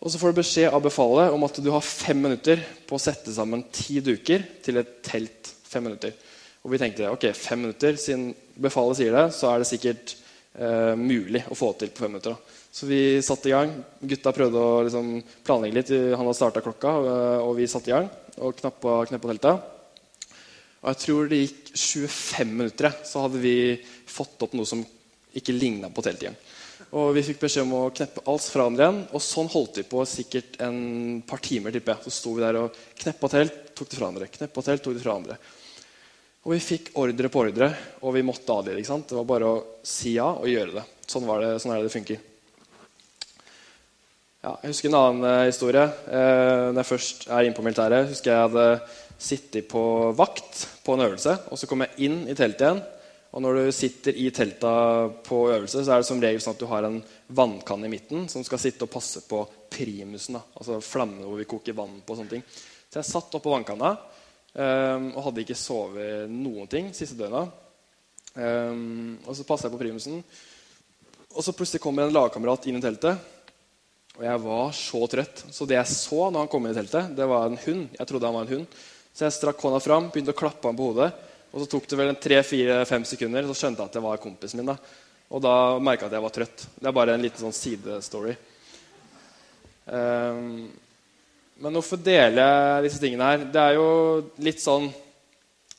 Og 0.00 0.10
så 0.10 0.18
får 0.18 0.32
du 0.32 0.40
beskjed 0.40 0.74
av 0.74 0.82
befalet 0.82 1.36
om 1.36 1.42
at 1.46 1.60
du 1.60 1.70
har 1.70 1.84
fem 1.84 2.18
minutter 2.24 2.62
på 2.88 2.96
å 2.96 3.02
sette 3.02 3.34
sammen 3.36 3.66
ti 3.70 4.00
duker 4.02 4.42
til 4.64 4.80
et 4.80 4.96
telt. 5.06 5.52
Fem 5.70 5.84
minutter. 5.86 6.16
Og 6.64 6.72
vi 6.72 6.80
tenkte 6.80 7.12
ok, 7.12 7.30
fem 7.36 7.62
minutter, 7.62 7.94
siden 8.00 8.32
befalet 8.60 8.98
sier 8.98 9.14
det, 9.16 9.26
så 9.36 9.52
er 9.52 9.60
det 9.60 9.68
sikkert 9.68 10.14
eh, 10.56 10.96
mulig 10.98 11.44
å 11.46 11.56
få 11.56 11.70
til 11.78 11.92
på 11.92 12.04
fem 12.04 12.16
minutter. 12.16 12.34
da. 12.34 12.59
Så 12.70 12.86
vi 12.86 13.18
satte 13.22 13.50
i 13.50 13.54
gang. 13.54 13.72
Gutta 14.00 14.32
prøvde 14.34 14.62
å 14.62 14.82
liksom, 14.86 15.16
planlegge 15.46 15.78
litt. 15.80 15.92
Han 16.14 16.22
hadde 16.22 16.38
starta 16.38 16.62
klokka, 16.64 16.94
og 17.42 17.52
vi 17.58 17.68
satte 17.70 17.90
i 17.90 17.96
gang 17.96 18.08
og 18.40 18.56
knappa, 18.56 19.02
kneppa 19.10 19.32
teltet. 19.32 19.66
Og 20.80 20.88
jeg 20.88 21.00
tror 21.02 21.28
det 21.28 21.40
gikk 21.42 21.72
25 21.74 22.54
minutter, 22.54 22.94
så 23.04 23.26
hadde 23.26 23.42
vi 23.42 23.56
fått 24.08 24.46
opp 24.46 24.54
noe 24.56 24.68
som 24.68 24.80
ikke 25.36 25.54
ligna 25.54 25.90
på 25.92 26.04
teltet 26.04 26.28
igjen. 26.28 26.38
Og 26.96 27.12
vi 27.14 27.22
fikk 27.22 27.42
beskjed 27.42 27.66
om 27.66 27.74
å 27.76 27.90
kneppe 27.94 28.22
alt 28.24 28.46
fra 28.48 28.64
hverandre 28.64 28.86
igjen. 28.86 29.00
Og 29.14 29.22
sånn 29.22 29.50
holdt 29.52 29.82
vi 29.82 29.84
på 29.86 30.00
sikkert 30.08 30.56
en 30.64 31.20
par 31.28 31.42
timer. 31.44 31.74
tipper. 31.74 32.00
Så 32.02 32.14
sto 32.14 32.32
vi 32.34 32.42
der 32.42 32.58
og 32.62 32.78
kneppa 33.02 33.30
telt, 33.30 33.60
tok 33.76 33.90
det 33.90 33.98
fra 33.98 34.06
hverandre. 34.06 34.30
Kneppa 34.38 34.64
telt, 34.66 34.82
tok 34.82 34.96
det 34.96 35.04
fra 35.04 35.12
hverandre. 35.12 35.38
Og 36.40 36.54
vi 36.54 36.62
fikk 36.64 36.90
ordre 36.96 37.28
på 37.28 37.44
ordre, 37.44 37.68
og 38.00 38.16
vi 38.16 38.24
måtte 38.24 38.56
adlyde. 38.56 38.80
ikke 38.80 38.94
sant? 38.94 39.08
Det 39.10 39.18
var 39.20 39.28
bare 39.28 39.52
å 39.52 39.62
si 39.84 40.16
ja 40.16 40.30
og 40.32 40.48
gjøre 40.48 40.78
det. 40.80 40.86
Sånn, 41.06 41.28
var 41.28 41.44
det, 41.44 41.52
sånn 41.60 41.74
er 41.74 41.82
det 41.82 41.90
det 41.90 41.94
funker. 41.98 42.29
Ja, 44.40 44.54
jeg 44.62 44.72
husker 44.72 44.88
en 44.88 44.96
annen 44.96 45.24
uh, 45.28 45.46
historie. 45.50 45.82
Uh, 46.08 46.70
når 46.70 46.78
jeg 46.80 46.88
først 46.88 47.26
er 47.28 47.44
inne 47.44 47.56
på 47.56 47.64
militæret, 47.64 48.08
husker 48.08 48.32
jeg 48.32 48.44
hadde 48.46 48.68
sittet 49.20 49.66
på 49.68 49.82
vakt 50.16 50.62
på 50.80 50.94
en 50.96 51.02
øvelse. 51.04 51.34
og 51.52 51.58
Så 51.60 51.66
kom 51.68 51.82
jeg 51.84 52.06
inn 52.06 52.22
i 52.24 52.36
teltet 52.38 52.64
igjen. 52.64 52.80
Og 53.36 53.42
når 53.44 53.58
du 53.58 53.74
sitter 53.76 54.16
i 54.16 54.30
telta 54.34 54.70
på 55.26 55.42
øvelse, 55.52 55.84
så 55.84 55.92
er 55.92 56.00
det 56.00 56.08
som 56.08 56.22
regel 56.24 56.40
sånn 56.40 56.56
at 56.56 56.62
du 56.62 56.70
har 56.70 56.86
en 56.88 56.96
vannkanne 57.36 57.84
i 57.86 57.92
midten 57.92 58.24
som 58.32 58.42
skal 58.46 58.58
sitte 58.62 58.86
og 58.86 58.90
passe 58.94 59.20
på 59.28 59.42
primusen. 59.70 60.38
da, 60.38 60.42
altså 60.56 60.80
flammene 60.82 61.28
hvor 61.28 61.38
vi 61.38 61.46
koker 61.50 61.76
vann 61.76 62.00
på. 62.00 62.16
og 62.16 62.22
sånne 62.22 62.32
ting. 62.32 62.46
Så 62.88 62.98
jeg 62.98 63.10
satt 63.10 63.36
oppå 63.36 63.52
vannkanna 63.52 63.90
um, 63.92 65.04
og 65.12 65.26
hadde 65.28 65.44
ikke 65.44 65.58
sovet 65.58 66.32
noen 66.32 66.66
ting 66.72 66.88
siste 66.96 67.18
døgna. 67.20 67.44
Um, 68.34 69.20
og 69.26 69.36
så 69.36 69.46
passa 69.46 69.68
jeg 69.68 69.76
på 69.76 69.82
primusen. 69.84 70.24
Og 71.30 71.44
så 71.46 71.54
plutselig 71.54 71.84
kommer 71.84 72.08
en 72.08 72.16
lagkamerat 72.16 72.66
inn 72.66 72.80
i 72.80 72.82
teltet. 72.82 73.20
Og 74.20 74.26
jeg 74.28 74.40
var 74.44 74.72
så 74.76 74.98
trøtt. 75.08 75.38
Så 75.48 75.64
det 75.64 75.78
jeg 75.78 75.88
så 75.88 76.26
når 76.28 76.42
han 76.42 76.48
kom 76.52 76.66
inn 76.66 76.74
i 76.74 76.76
teltet, 76.76 77.12
det 77.16 77.24
var 77.24 77.46
en 77.48 77.56
hund. 77.62 77.86
Jeg 77.96 78.08
trodde 78.10 78.28
han 78.28 78.34
var 78.36 78.44
en 78.44 78.50
hund. 78.52 78.80
Så 79.16 79.24
jeg 79.24 79.32
strakk 79.32 79.62
hånda 79.64 79.78
fram, 79.80 80.10
begynte 80.12 80.34
å 80.34 80.36
klappe 80.36 80.68
ham 80.68 80.76
på 80.76 80.90
hodet. 80.90 81.08
Og 81.50 81.62
så 81.62 81.68
tok 81.72 81.86
det 81.88 81.98
vel 81.98 82.12
tre-fire-fem 82.20 83.06
sekunder, 83.08 83.48
så 83.48 83.56
skjønte 83.56 83.80
jeg 83.80 83.88
at 83.88 83.96
det 83.96 84.02
var 84.04 84.20
kompisen 84.20 84.60
min. 84.60 84.68
da. 84.68 84.76
Og 85.32 85.40
da 85.40 85.54
merka 85.80 86.04
jeg 86.04 86.12
at 86.12 86.18
jeg 86.18 86.24
var 86.26 86.34
trøtt. 86.36 86.66
Det 86.76 86.90
er 86.90 86.96
bare 86.98 87.14
en 87.16 87.24
liten 87.24 87.46
sånn 87.46 87.56
sidestory. 87.56 88.36
Um, 89.88 90.68
men 91.64 91.80
hvorfor 91.80 92.04
jeg 92.04 92.84
disse 92.84 93.00
tingene 93.00 93.32
her? 93.32 93.48
Det 93.56 93.64
er 93.64 93.78
jo 93.78 93.88
litt 94.44 94.60
sånn 94.60 94.90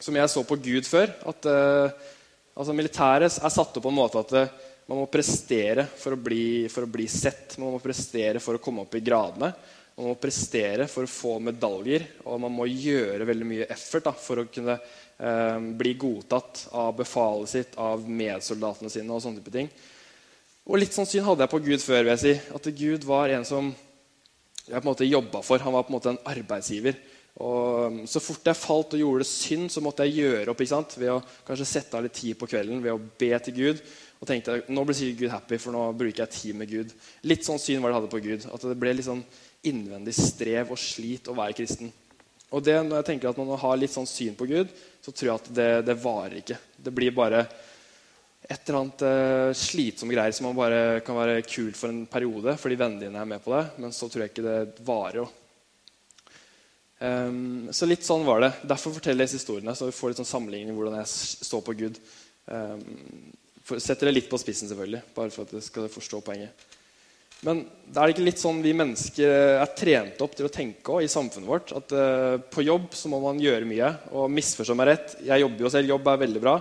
som 0.02 0.18
jeg 0.18 0.34
så 0.34 0.42
på 0.50 0.58
Gud 0.66 0.90
før. 0.90 1.14
At 1.30 1.46
uh, 1.46 1.94
altså 2.58 2.74
militæret 2.74 3.38
er 3.38 3.54
satt 3.54 3.78
opp 3.78 3.86
på 3.86 3.94
en 3.94 4.02
måte 4.02 4.26
at 4.26 4.34
uh, 4.34 4.60
man 4.92 5.06
må 5.06 5.08
prestere 5.08 5.86
for 5.96 6.18
å, 6.18 6.20
bli, 6.20 6.68
for 6.68 6.84
å 6.84 6.90
bli 6.92 7.06
sett. 7.08 7.56
Man 7.62 7.72
må 7.72 7.80
prestere 7.80 8.42
for 8.44 8.58
å 8.58 8.64
komme 8.64 8.84
opp 8.84 8.98
i 9.00 9.04
gradene. 9.04 9.54
Man 9.96 10.10
må 10.10 10.16
prestere 10.20 10.88
for 10.92 11.08
å 11.08 11.12
få 11.12 11.38
medaljer, 11.44 12.10
og 12.26 12.42
man 12.44 12.52
må 12.52 12.68
gjøre 12.68 13.28
veldig 13.28 13.48
mye 13.48 13.68
effort 13.72 14.10
da, 14.10 14.14
for 14.18 14.42
å 14.42 14.50
kunne 14.52 14.76
eh, 14.76 15.64
bli 15.80 15.94
godtatt 16.00 16.66
av 16.76 16.92
befalet 17.00 17.54
sitt, 17.54 17.80
av 17.80 18.04
medsoldatene 18.04 18.92
sine 18.92 19.16
og 19.16 19.24
sånne 19.24 19.40
type 19.40 19.56
ting. 19.56 19.72
Og 20.68 20.82
litt 20.82 20.96
sånn 20.96 21.08
syn 21.08 21.24
hadde 21.24 21.48
jeg 21.48 21.54
på 21.56 21.64
Gud 21.70 21.86
før. 21.86 22.04
vil 22.04 22.14
jeg 22.18 22.24
si. 22.26 22.36
At 22.60 22.70
Gud 22.84 23.08
var 23.08 23.32
en 23.32 23.48
som 23.48 23.72
jeg 23.72 24.76
på 24.76 24.84
en 24.84 24.92
måte 24.92 25.08
jobba 25.08 25.40
for. 25.46 25.64
Han 25.64 25.78
var 25.78 25.88
på 25.88 25.94
en 25.94 26.00
måte 26.02 26.12
en 26.12 26.24
arbeidsgiver. 26.36 27.00
Og 27.40 28.04
Så 28.12 28.20
fort 28.20 28.46
jeg 28.46 28.60
falt 28.60 28.94
og 28.98 29.02
gjorde 29.06 29.28
synd, 29.28 29.72
så 29.72 29.80
måtte 29.84 30.04
jeg 30.04 30.20
gjøre 30.20 30.52
opp 30.52 30.62
ikke 30.62 30.76
sant? 30.76 31.00
ved 31.00 31.16
å 31.16 31.24
kanskje 31.48 31.70
sette 31.78 31.96
av 31.96 32.04
litt 32.04 32.18
tid 32.20 32.36
på 32.36 32.50
kvelden 32.52 32.84
ved 32.84 32.92
å 32.92 33.00
be 33.00 33.32
til 33.40 33.56
Gud. 33.56 33.84
Og 34.22 34.30
tenkte 34.30 34.60
nå 34.70 34.84
blir 34.86 34.98
sikkert 34.98 35.24
Gud 35.24 35.34
happy, 35.34 35.58
for 35.58 35.74
nå 35.74 35.88
bruker 35.98 36.24
jeg 36.24 36.36
tid 36.36 36.60
med 36.60 36.70
Gud. 36.70 36.94
Litt 37.26 37.48
sånn 37.48 37.62
syn 37.62 37.82
var 37.82 37.90
det 37.90 37.96
jeg 37.96 38.02
hadde 38.02 38.14
på 38.14 38.22
Gud. 38.28 38.46
At 38.54 38.68
det 38.70 38.78
ble 38.84 38.94
litt 38.94 39.08
sånn 39.10 39.24
innvendig 39.66 40.14
strev 40.18 40.74
og 40.74 40.80
slit 40.82 41.30
å 41.30 41.38
være 41.38 41.58
kristen. 41.58 41.90
Og 42.52 42.64
det, 42.66 42.76
når 42.84 43.00
jeg 43.00 43.08
tenker 43.08 43.32
at 43.32 43.40
man 43.40 43.58
har 43.58 43.80
litt 43.80 43.94
sånn 43.94 44.10
syn 44.10 44.38
på 44.38 44.46
Gud, 44.50 44.72
så 45.02 45.14
tror 45.14 45.30
jeg 45.30 45.40
at 45.40 45.52
det, 45.58 45.70
det 45.88 46.00
varer 46.04 46.38
ikke. 46.42 46.60
Det 46.78 46.94
blir 46.94 47.16
bare 47.16 47.46
et 48.42 48.68
eller 48.68 48.80
annet 48.82 49.04
eh, 49.08 49.52
slitsomme 49.56 50.14
greier 50.14 50.34
som 50.36 50.50
man 50.50 50.58
bare 50.58 51.02
kan 51.06 51.16
være 51.16 51.44
kult 51.46 51.78
for 51.78 51.94
en 51.94 52.04
periode 52.10 52.58
fordi 52.60 52.78
vennene 52.80 53.06
dine 53.06 53.22
er 53.22 53.30
med 53.30 53.44
på 53.44 53.54
det, 53.54 53.62
men 53.80 53.94
så 53.96 54.10
tror 54.10 54.26
jeg 54.26 54.34
ikke 54.34 54.46
det 54.46 54.86
varer. 54.86 55.38
Um, 57.02 57.70
så 57.74 57.88
litt 57.90 58.06
sånn 58.06 58.28
var 58.28 58.44
det. 58.44 58.52
Derfor 58.70 58.94
forteller 58.94 59.24
jeg 59.24 59.32
disse 59.32 59.42
historiene, 59.42 59.74
så 59.74 59.88
vi 59.88 59.96
får 59.96 60.12
litt 60.12 60.20
sånn 60.22 60.34
sammenligning 60.36 60.76
hvordan 60.78 61.00
jeg 61.00 61.48
står 61.48 61.64
på 61.66 61.78
Gud. 61.80 61.98
Um, 62.46 62.84
setter 63.78 64.10
det 64.10 64.16
litt 64.16 64.30
på 64.32 64.40
spissen, 64.42 64.70
selvfølgelig, 64.70 65.02
bare 65.16 65.34
for 65.34 65.46
at 65.46 65.54
dere 65.54 65.66
skal 65.66 65.90
forstå 65.92 66.22
poenget. 66.26 66.70
Men 67.42 67.64
det 67.90 67.98
er 67.98 68.12
ikke 68.14 68.26
litt 68.26 68.42
sånn 68.42 68.60
vi 68.62 68.74
mennesker 68.78 69.58
er 69.64 69.72
trent 69.78 70.20
opp 70.22 70.36
til 70.38 70.46
å 70.46 70.54
tenke 70.54 70.94
også, 70.94 71.06
i 71.06 71.10
samfunnet 71.10 71.50
vårt? 71.50 71.72
At 71.74 71.96
uh, 71.96 72.36
på 72.54 72.66
jobb 72.68 72.92
så 72.94 73.10
må 73.10 73.18
man 73.24 73.42
gjøre 73.42 73.66
mye. 73.66 73.90
Og 74.14 74.30
misforstå 74.34 74.76
meg 74.78 74.92
rett, 74.92 75.16
jeg 75.26 75.42
jobber 75.42 75.66
jo 75.66 75.72
selv, 75.74 75.90
jobb 75.90 76.12
er 76.12 76.22
veldig 76.22 76.44
bra. 76.44 76.56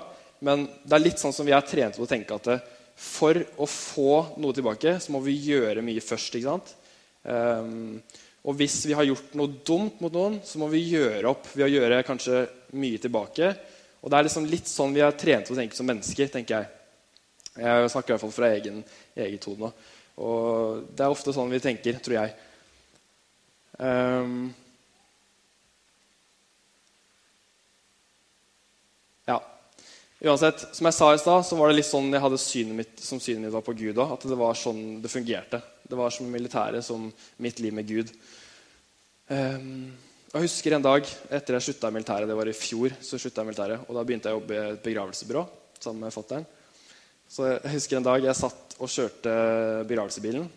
Men 0.48 0.64
det 0.64 0.96
er 0.96 1.04
litt 1.04 1.20
sånn 1.20 1.36
som 1.36 1.44
vi 1.44 1.52
er 1.52 1.66
trent 1.68 1.98
opp 1.98 2.00
til 2.00 2.08
å 2.08 2.12
tenke 2.14 2.40
at 2.40 2.48
uh, 2.54 2.64
for 3.00 3.36
å 3.60 3.68
få 3.68 4.14
noe 4.40 4.56
tilbake, 4.56 4.96
så 5.00 5.12
må 5.12 5.20
vi 5.24 5.36
gjøre 5.50 5.84
mye 5.84 6.04
først. 6.04 6.40
ikke 6.40 6.48
sant? 6.48 6.74
Um, 7.28 8.00
og 8.48 8.56
hvis 8.56 8.78
vi 8.88 8.96
har 8.96 9.04
gjort 9.04 9.36
noe 9.36 9.60
dumt 9.68 10.00
mot 10.00 10.12
noen, 10.16 10.40
så 10.44 10.60
må 10.60 10.68
vi 10.72 10.86
gjøre 10.94 11.28
opp 11.28 11.48
ved 11.52 11.66
å 11.66 11.72
gjøre 11.74 12.02
kanskje 12.08 12.46
mye 12.80 13.00
tilbake. 13.00 13.52
Og 14.00 14.08
det 14.08 14.16
er 14.16 14.28
liksom 14.30 14.48
litt 14.48 14.68
sånn 14.68 14.96
vi 14.96 15.04
er 15.04 15.12
trent 15.12 15.44
opp 15.44 15.52
til 15.52 15.58
å 15.58 15.60
tenke 15.60 15.76
som 15.76 15.88
mennesker, 15.88 16.32
tenker 16.32 16.56
jeg. 16.56 16.79
Jeg 17.58 17.90
snakker 17.90 18.12
i 18.12 18.14
hvert 18.14 18.22
fall 18.22 18.34
fra 18.34 18.50
egen, 18.54 18.82
eget 19.18 19.46
hode 19.48 19.64
nå. 19.64 19.70
Og 20.20 20.86
det 20.94 21.04
er 21.04 21.12
ofte 21.12 21.34
sånn 21.34 21.50
vi 21.50 21.62
tenker, 21.62 21.98
tror 22.04 22.18
jeg. 22.18 22.34
Um, 23.80 24.50
ja. 29.30 29.38
Uansett, 30.20 30.66
som 30.76 30.90
jeg 30.90 30.98
sa 30.98 31.08
i 31.14 31.22
stad, 31.22 31.46
så 31.48 31.56
var 31.58 31.70
det 31.70 31.78
litt 31.80 31.88
sånn 31.88 32.12
jeg 32.12 32.22
hadde 32.22 32.42
synet 32.42 32.78
mitt, 32.82 32.94
som 33.00 33.22
synet 33.22 33.46
mitt 33.46 33.56
var 33.56 33.64
på 33.66 33.74
Gud 33.78 33.96
òg. 33.96 34.14
At 34.18 34.28
det 34.28 34.38
var 34.38 34.58
sånn 34.58 35.00
det 35.02 35.12
fungerte. 35.12 35.62
Det 35.90 35.98
var 35.98 36.12
som 36.14 36.28
militæret, 36.30 36.86
som 36.86 37.08
mitt 37.42 37.58
liv 37.64 37.74
med 37.74 37.88
Gud. 37.88 38.12
Um, 39.30 39.90
jeg 40.30 40.46
husker 40.46 40.76
en 40.76 40.84
dag 40.84 41.06
etter 41.32 41.56
jeg 41.56 41.66
slutta 41.66 41.88
i 41.90 41.94
militæret, 41.96 42.28
det 42.30 42.36
var 42.38 42.46
i 42.46 42.54
fjor, 42.54 42.92
så 43.02 43.18
slutta 43.18 43.40
jeg 43.40 43.48
i 43.48 43.50
militæret, 43.50 43.88
og 43.88 43.96
da 43.96 44.04
begynte 44.06 44.30
jeg 44.30 44.36
å 44.36 44.38
jobbe 44.38 44.54
i 44.54 44.60
et 44.76 44.84
begravelsesbyrå 44.84 45.42
sammen 45.80 46.04
med 46.04 46.14
fatter'n. 46.14 46.44
Så 47.30 47.46
jeg 47.46 47.76
husker 47.76 48.00
en 48.00 48.06
dag 48.08 48.24
jeg 48.24 48.34
satt 48.34 48.74
og 48.80 48.90
kjørte 48.90 49.32
begravelsebilen. 49.86 50.48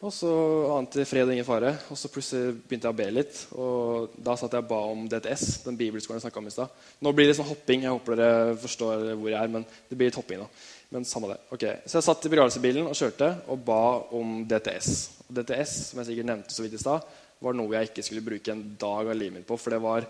Og 0.00 0.12
så 0.16 0.30
ante 0.72 1.04
fred 1.04 1.28
og 1.28 1.34
ingen 1.34 1.44
fare. 1.44 1.74
Og 1.92 1.98
så 2.00 2.08
plutselig 2.08 2.54
begynte 2.56 2.88
jeg 2.88 2.94
å 2.94 2.96
be 2.96 3.08
litt. 3.12 3.40
Og 3.52 4.14
da 4.16 4.32
satt 4.40 4.56
jeg 4.56 4.64
og 4.64 4.70
ba 4.70 4.78
om 4.88 5.02
DTS, 5.12 5.44
den 5.66 5.76
bibelskolen 5.76 6.16
jeg 6.16 6.24
snakka 6.24 6.40
om 6.40 6.48
i 6.48 6.54
stad. 6.54 6.72
Nå 7.04 7.12
blir 7.12 7.28
det 7.28 7.34
sånn 7.36 7.50
hopping. 7.50 7.84
Jeg 7.84 7.92
håper 7.92 8.16
dere 8.16 8.56
forstår 8.62 9.10
hvor 9.10 9.28
jeg 9.28 9.36
er. 9.36 9.52
Men 9.52 9.68
det 9.90 9.98
blir 10.00 10.08
litt 10.08 10.16
hopping 10.16 10.40
nå. 10.40 10.48
Men 10.96 11.04
samme 11.04 11.34
det. 11.34 11.36
Ok, 11.52 11.68
Så 11.84 11.98
jeg 11.98 12.08
satt 12.08 12.24
i 12.24 12.32
begravelsebilen 12.32 12.88
og 12.88 12.96
kjørte 12.96 13.28
og 13.52 13.60
ba 13.68 13.82
om 14.16 14.38
DTS. 14.48 14.90
Og 15.28 15.36
DTS, 15.36 15.76
som 15.90 16.00
jeg 16.00 16.14
sikkert 16.14 16.32
nevnte 16.32 16.56
så 16.56 16.64
vidt 16.64 16.80
i 16.80 16.80
stad, 16.80 17.04
var 17.44 17.60
noe 17.60 17.76
jeg 17.76 17.92
ikke 17.92 18.08
skulle 18.08 18.24
bruke 18.24 18.56
en 18.56 18.64
dag 18.80 19.04
av 19.04 19.12
livet 19.20 19.36
mitt 19.36 19.48
på. 19.48 19.60
For 19.60 19.76
det 19.76 19.84
var 19.84 20.08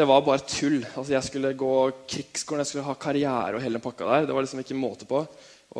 det 0.00 0.06
var 0.08 0.22
bare 0.24 0.40
tull. 0.48 0.78
Altså, 0.94 1.12
jeg 1.12 1.26
skulle 1.26 1.52
gå 1.60 1.72
krigsskolen, 2.08 2.62
jeg 2.62 2.70
skulle 2.70 2.86
ha 2.86 2.96
karriere 2.96 3.58
og 3.58 3.64
hele 3.64 3.82
pakka 3.82 4.06
der. 4.08 4.28
Det 4.30 4.36
var 4.36 4.46
liksom 4.46 4.62
ikke 4.62 4.78
måte 4.78 5.08
på. 5.08 5.20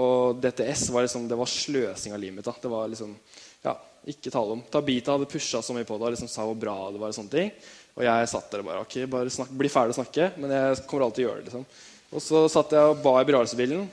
Og 0.00 0.42
DTS 0.42 0.90
var 0.92 1.06
liksom, 1.06 1.24
det 1.30 1.38
var 1.40 1.48
sløsing 1.48 2.12
av 2.12 2.20
livet 2.20 2.37
mitt. 2.37 2.46
Da. 2.46 2.52
Det 2.61 2.70
var 2.70 2.90
liksom, 2.92 3.14
ja, 3.64 3.72
ikke 4.12 4.33
tale 4.33 4.59
om. 4.59 4.64
Tabita 4.70 5.16
hadde 5.16 5.28
pusha 5.30 5.62
så 5.64 5.76
mye 5.76 5.88
på 5.88 5.96
det 5.96 6.11
og 6.11 6.14
liksom 6.14 6.28
sa 6.30 6.44
hvor 6.44 6.59
bra 6.59 6.76
det 6.92 7.00
var. 7.00 7.14
Og 7.14 7.16
sånne 7.16 7.33
ting. 7.33 7.54
Og 7.96 8.04
jeg 8.06 8.28
satt 8.35 8.52
der 8.52 8.62
og 8.62 8.68
bare 8.68 8.85
ok, 8.85 8.98
bare 9.11 9.33
snakk, 9.33 9.54
bli 9.62 9.72
ferdig 9.72 9.96
å 9.96 10.00
snakke. 10.02 10.28
Men 10.37 10.54
jeg 10.56 10.83
kommer 10.85 11.06
alltid 11.06 11.22
til 11.22 11.24
å 11.24 11.30
gjøre 11.30 11.40
det. 11.40 11.48
liksom. 11.48 11.66
Og 12.11 12.24
så 12.26 12.44
satt 12.52 12.76
jeg 12.76 12.92
og 12.92 13.00
ba 13.00 13.16
i 13.22 13.26
begravelsebilen 13.26 13.88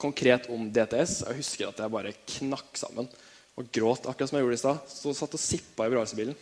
konkret 0.00 0.48
om 0.50 0.66
DTS. 0.72 1.20
Jeg 1.28 1.38
husker 1.38 1.68
at 1.68 1.84
jeg 1.84 1.92
bare 1.92 2.16
knakk 2.34 2.82
sammen 2.82 3.06
og 3.60 3.66
gråt, 3.74 4.06
akkurat 4.08 4.30
som 4.30 4.38
jeg 4.38 4.46
gjorde 4.46 4.58
i 4.58 4.62
stad. 4.64 4.90
Så 4.90 5.14
satt 5.14 5.36
og 5.36 5.42
sippa 5.42 5.86
i 5.86 5.92
begravelsebilen. 5.92 6.36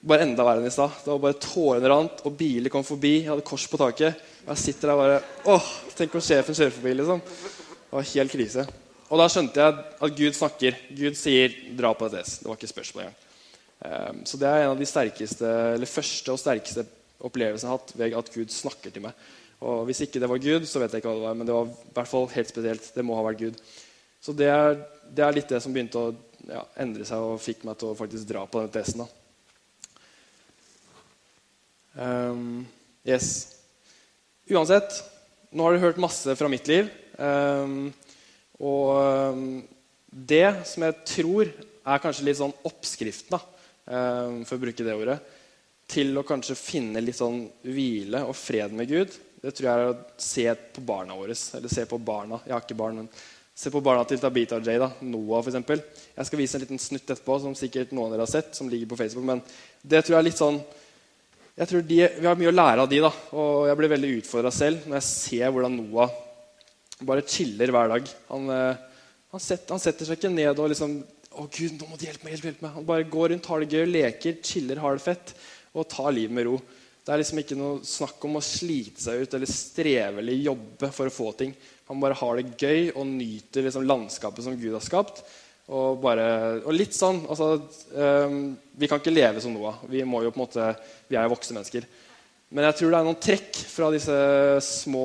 Bare 0.00 0.24
enda 0.24 0.44
verre 0.46 0.62
enn 0.62 0.70
i 0.70 0.72
stad. 0.72 0.94
Det 1.04 1.10
var 1.12 1.22
bare 1.22 1.40
Tårene 1.44 1.88
rant, 1.92 2.22
og 2.24 2.36
biler 2.38 2.72
kom 2.72 2.84
forbi. 2.86 3.18
Jeg 3.20 3.28
hadde 3.28 3.44
kors 3.44 3.66
på 3.68 3.80
taket. 3.80 4.20
Og 4.46 4.54
jeg 4.54 4.62
sitter 4.62 4.92
der 4.92 5.00
bare 5.00 5.18
åh, 5.52 5.72
Tenk 5.96 6.14
om 6.16 6.24
sjefen 6.24 6.56
kjører 6.56 6.76
forbi. 6.76 6.94
liksom. 6.96 7.20
Det 7.20 7.98
var 7.98 8.12
helt 8.14 8.32
krise. 8.32 8.64
Og 9.10 9.18
da 9.18 9.26
skjønte 9.28 9.60
jeg 9.60 9.82
at 10.06 10.16
Gud 10.22 10.38
snakker. 10.38 10.78
Gud 10.96 11.18
sier 11.18 11.52
'dra 11.76 11.92
på 11.92 12.08
DTS'. 12.08 12.38
Det 12.40 12.48
var 12.48 12.56
ikke 12.56 12.72
spørsmål 12.72 13.04
engang. 13.04 13.18
Eh, 13.84 14.24
så 14.24 14.38
det 14.38 14.48
er 14.48 14.62
en 14.62 14.70
av 14.70 14.78
de 14.78 14.86
sterkeste, 14.86 15.44
eller 15.74 15.86
første 15.86 16.32
og 16.32 16.38
sterkeste 16.38 16.86
opplevelsene 17.20 17.68
jeg 17.68 17.72
har 17.72 17.78
hatt 17.78 17.94
ved 17.96 18.16
at 18.16 18.32
Gud 18.34 18.48
snakker 18.48 18.90
til 18.90 19.02
meg. 19.02 19.12
Og 19.60 19.84
Hvis 19.84 20.00
ikke 20.00 20.20
det 20.20 20.28
var 20.28 20.38
Gud, 20.38 20.64
så 20.64 20.80
vet 20.80 20.92
jeg 20.92 21.02
ikke 21.02 21.10
hva 21.10 21.18
det 21.18 21.28
var, 21.28 21.34
men 21.34 21.46
det 21.46 21.54
var 21.54 21.66
i 21.66 21.92
hvert 21.92 22.08
fall 22.08 22.28
helt 22.28 22.48
spesielt. 22.48 22.94
Det 22.94 23.04
må 23.04 23.16
ha 23.18 23.22
vært 23.22 23.38
Gud. 23.38 23.60
Så 24.20 24.32
det 24.32 24.48
er, 24.48 24.78
det 25.04 25.24
er 25.24 25.32
litt 25.36 25.48
det 25.48 25.60
som 25.60 25.72
begynte 25.72 26.00
å 26.00 26.14
ja, 26.48 26.64
endre 26.80 27.04
seg 27.04 27.20
og 27.20 27.40
fikk 27.40 27.64
meg 27.68 27.76
til 27.80 27.90
å 27.90 27.96
faktisk 27.98 28.28
dra 28.28 28.46
på 28.46 28.60
denne 28.60 28.72
testen. 28.72 29.04
Um, 31.94 32.66
yes. 33.06 33.56
Uansett, 34.50 35.00
nå 35.50 35.66
har 35.66 35.74
du 35.74 35.82
hørt 35.82 36.00
masse 36.02 36.36
fra 36.38 36.50
mitt 36.50 36.68
liv. 36.70 36.90
Um, 37.16 37.90
og 38.60 39.34
um, 39.34 39.44
det 40.10 40.46
som 40.68 40.86
jeg 40.86 40.98
tror 41.08 41.50
er 41.50 42.02
kanskje 42.02 42.26
litt 42.28 42.38
sånn 42.40 42.54
oppskriften, 42.66 43.38
da, 43.38 43.40
for 44.46 44.56
å 44.56 44.62
bruke 44.62 44.84
det 44.84 44.94
ordet, 44.94 45.16
til 45.90 46.14
å 46.18 46.26
kanskje 46.26 46.58
finne 46.58 47.02
litt 47.02 47.18
sånn 47.18 47.42
hvile 47.66 48.22
og 48.28 48.36
fred 48.38 48.74
med 48.76 48.90
Gud, 48.90 49.14
det 49.40 49.54
tror 49.56 49.66
jeg 49.66 49.80
er 49.80 49.90
å 49.90 49.98
se 50.20 50.44
på 50.76 50.82
barna 50.86 51.16
våre. 51.16 51.34
Eller 51.56 51.72
se 51.72 51.86
på 51.88 51.98
barna. 51.98 52.40
Jeg 52.44 52.54
har 52.54 52.64
ikke 52.64 52.76
barn, 52.78 53.00
men 53.00 53.08
se 53.56 53.72
på 53.72 53.80
barna 53.84 54.04
til 54.08 54.20
Tabita 54.20 54.58
og 54.60 54.68
Jay. 54.68 54.78
da, 54.80 54.90
Noah, 55.00 55.40
f.eks. 55.40 56.04
Jeg 56.16 56.28
skal 56.28 56.42
vise 56.42 56.58
en 56.58 56.64
liten 56.64 56.82
snutt 56.82 57.08
etterpå 57.08 57.38
som 57.42 57.56
sikkert 57.58 57.94
noen 57.96 58.10
av 58.10 58.18
dere 58.18 58.26
har 58.26 58.34
sett, 58.34 58.52
som 58.56 58.68
ligger 58.70 58.92
på 58.92 59.00
Facebook. 59.00 59.26
Men 59.32 59.42
det 59.82 60.04
tror 60.04 60.18
jeg 60.18 60.20
er 60.20 60.28
litt 60.28 60.40
sånn 60.40 60.60
jeg 61.60 61.68
tror 61.68 61.82
de, 61.84 62.00
Vi 62.16 62.24
har 62.28 62.38
mye 62.40 62.48
å 62.48 62.56
lære 62.56 62.84
av 62.84 62.88
de, 62.88 62.98
da. 63.04 63.10
Og 63.36 63.68
jeg 63.68 63.78
blir 63.80 63.92
veldig 63.92 64.10
utfordra 64.22 64.52
selv 64.54 64.86
når 64.88 64.96
jeg 64.96 65.08
ser 65.10 65.52
hvordan 65.52 65.76
Noah 65.76 66.12
bare 67.04 67.24
chiller 67.28 67.72
hver 67.72 67.90
dag. 67.92 68.10
Han, 68.30 68.48
eh, 68.52 69.02
han, 69.32 69.42
setter, 69.42 69.74
han 69.74 69.82
setter, 69.82 70.08
seg 70.08 70.18
ikke 70.18 70.32
ned 70.32 70.58
og 70.58 70.70
liksom 70.72 71.00
Å, 71.30 71.44
Gud, 71.46 71.76
nå 71.78 71.86
må 71.86 71.94
du 71.94 72.02
hjelpe 72.08 72.26
meg. 72.26 72.34
hjelpe, 72.34 72.48
hjelpe 72.48 72.64
meg. 72.64 72.72
Han 72.74 72.86
bare 72.88 73.06
går 73.06 73.28
rundt, 73.30 73.46
har 73.46 73.62
det 73.62 73.76
gøy, 73.76 73.84
leker, 73.86 74.40
chiller, 74.42 74.80
har 74.82 74.96
det 74.96 75.04
fett 75.04 75.30
og 75.70 75.86
tar 75.86 76.10
livet 76.10 76.34
med 76.34 76.48
ro. 76.48 76.56
Det 77.06 77.12
er 77.14 77.20
liksom 77.22 77.38
ikke 77.40 77.58
noe 77.60 77.84
snakk 77.86 78.24
om 78.26 78.40
å 78.40 78.42
slite 78.42 79.04
seg 79.04 79.22
ut 79.22 79.36
eller 79.38 79.52
streve 79.52 80.20
eller 80.20 80.42
jobbe 80.48 80.90
for 80.96 81.06
å 81.06 81.14
få 81.14 81.28
ting. 81.38 81.54
Han 81.86 82.02
bare 82.02 82.18
har 82.18 82.40
det 82.40 82.58
gøy 82.58 82.90
og 82.96 83.06
nyter 83.12 83.68
liksom 83.68 83.86
landskapet 83.86 84.44
som 84.48 84.58
Gud 84.58 84.74
har 84.74 84.84
skapt. 84.84 85.22
Og, 85.70 86.00
bare, 86.02 86.26
og 86.64 86.74
litt 86.74 86.96
sånn 86.96 87.20
altså, 87.30 87.52
um, 87.94 88.38
Vi 88.74 88.88
kan 88.90 88.98
ikke 88.98 89.12
leve 89.12 89.42
som 89.42 89.52
Noah. 89.54 89.78
Vi, 89.86 90.02
må 90.02 90.24
jo 90.24 90.32
på 90.34 90.40
en 90.40 90.42
måte, 90.42 90.70
vi 91.06 91.18
er 91.18 91.28
jo 91.28 91.34
voksne 91.36 91.60
mennesker. 91.60 91.86
Men 92.50 92.66
jeg 92.66 92.78
tror 92.80 92.90
det 92.90 92.98
er 92.98 93.06
noen 93.06 93.20
trekk 93.22 93.60
fra 93.70 93.92
disse 93.94 94.16
små 94.66 95.04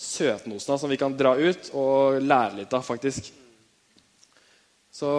søtnosene 0.00 0.78
som 0.80 0.88
vi 0.88 0.96
kan 1.00 1.12
dra 1.12 1.34
ut 1.36 1.68
og 1.76 2.22
lære 2.24 2.62
litt 2.62 2.72
av, 2.72 2.86
faktisk. 2.86 3.28
Så 4.96 5.10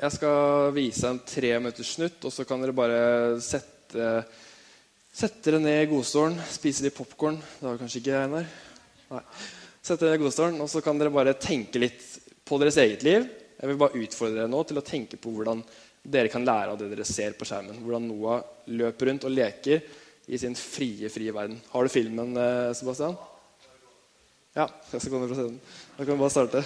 jeg 0.00 0.16
skal 0.16 0.74
vise 0.74 1.06
en 1.06 1.20
tre 1.22 1.52
minutters 1.60 1.94
snutt, 1.94 2.18
og 2.26 2.34
så 2.34 2.42
kan 2.48 2.64
dere 2.64 2.74
bare 2.74 2.98
sette, 3.44 4.08
sette 5.14 5.46
dere 5.46 5.62
ned 5.62 5.84
i 5.84 5.92
godstolen, 5.92 6.34
spise 6.50 6.82
litt 6.88 6.98
popkorn. 6.98 7.38
Det 7.38 7.68
var 7.68 7.78
kanskje 7.78 8.02
ikke 8.02 8.18
Einar? 8.24 8.50
Nei. 9.14 9.22
Sette 9.78 10.02
dere 10.02 10.16
ned 10.16 10.18
i 10.18 10.24
godstolen, 10.24 10.58
og 10.64 10.72
så 10.74 10.82
kan 10.82 10.98
dere 10.98 11.14
bare 11.14 11.38
tenke 11.38 11.78
litt 11.86 12.02
på 12.42 12.58
deres 12.58 12.82
eget 12.82 13.06
liv. 13.06 13.30
Jeg 13.64 13.70
vil 13.70 13.78
bare 13.80 13.96
utfordre 13.96 14.42
dere 14.42 14.50
nå 14.52 14.58
til 14.68 14.76
å 14.76 14.84
tenke 14.84 15.16
på 15.16 15.30
hvordan 15.32 15.62
dere 16.04 16.28
kan 16.28 16.44
lære 16.44 16.74
av 16.74 16.80
det 16.82 16.90
dere 16.90 17.06
ser 17.08 17.32
på 17.32 17.46
skjermen. 17.48 17.78
Hvordan 17.80 18.10
Noah 18.10 18.42
løper 18.68 19.08
rundt 19.08 19.24
og 19.24 19.32
leker 19.32 19.80
i 20.28 20.36
sin 20.36 20.52
frie, 20.52 21.08
frie 21.08 21.32
verden. 21.32 21.56
Har 21.72 21.80
du 21.80 21.88
filmen, 21.88 22.36
eh, 22.36 22.74
Sebastian? 22.76 23.16
Ja, 24.52 24.68
jeg 24.92 25.00
skal 25.00 25.14
gå 25.14 25.20
ned 25.22 25.32
fra 25.32 25.38
scenen. 25.38 25.60
Da 25.96 26.04
kan 26.04 26.12
vi 26.12 26.20
bare 26.20 26.36
starte. 26.36 26.60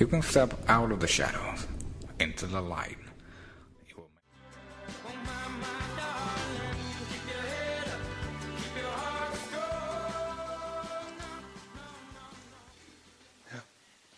You 0.00 0.08
can 0.08 0.22
step 0.22 0.54
out 0.70 0.90
of 0.90 1.00
the 1.00 1.06
shadows 1.06 1.68
into 2.18 2.46
the 2.46 2.62
light. 2.62 3.01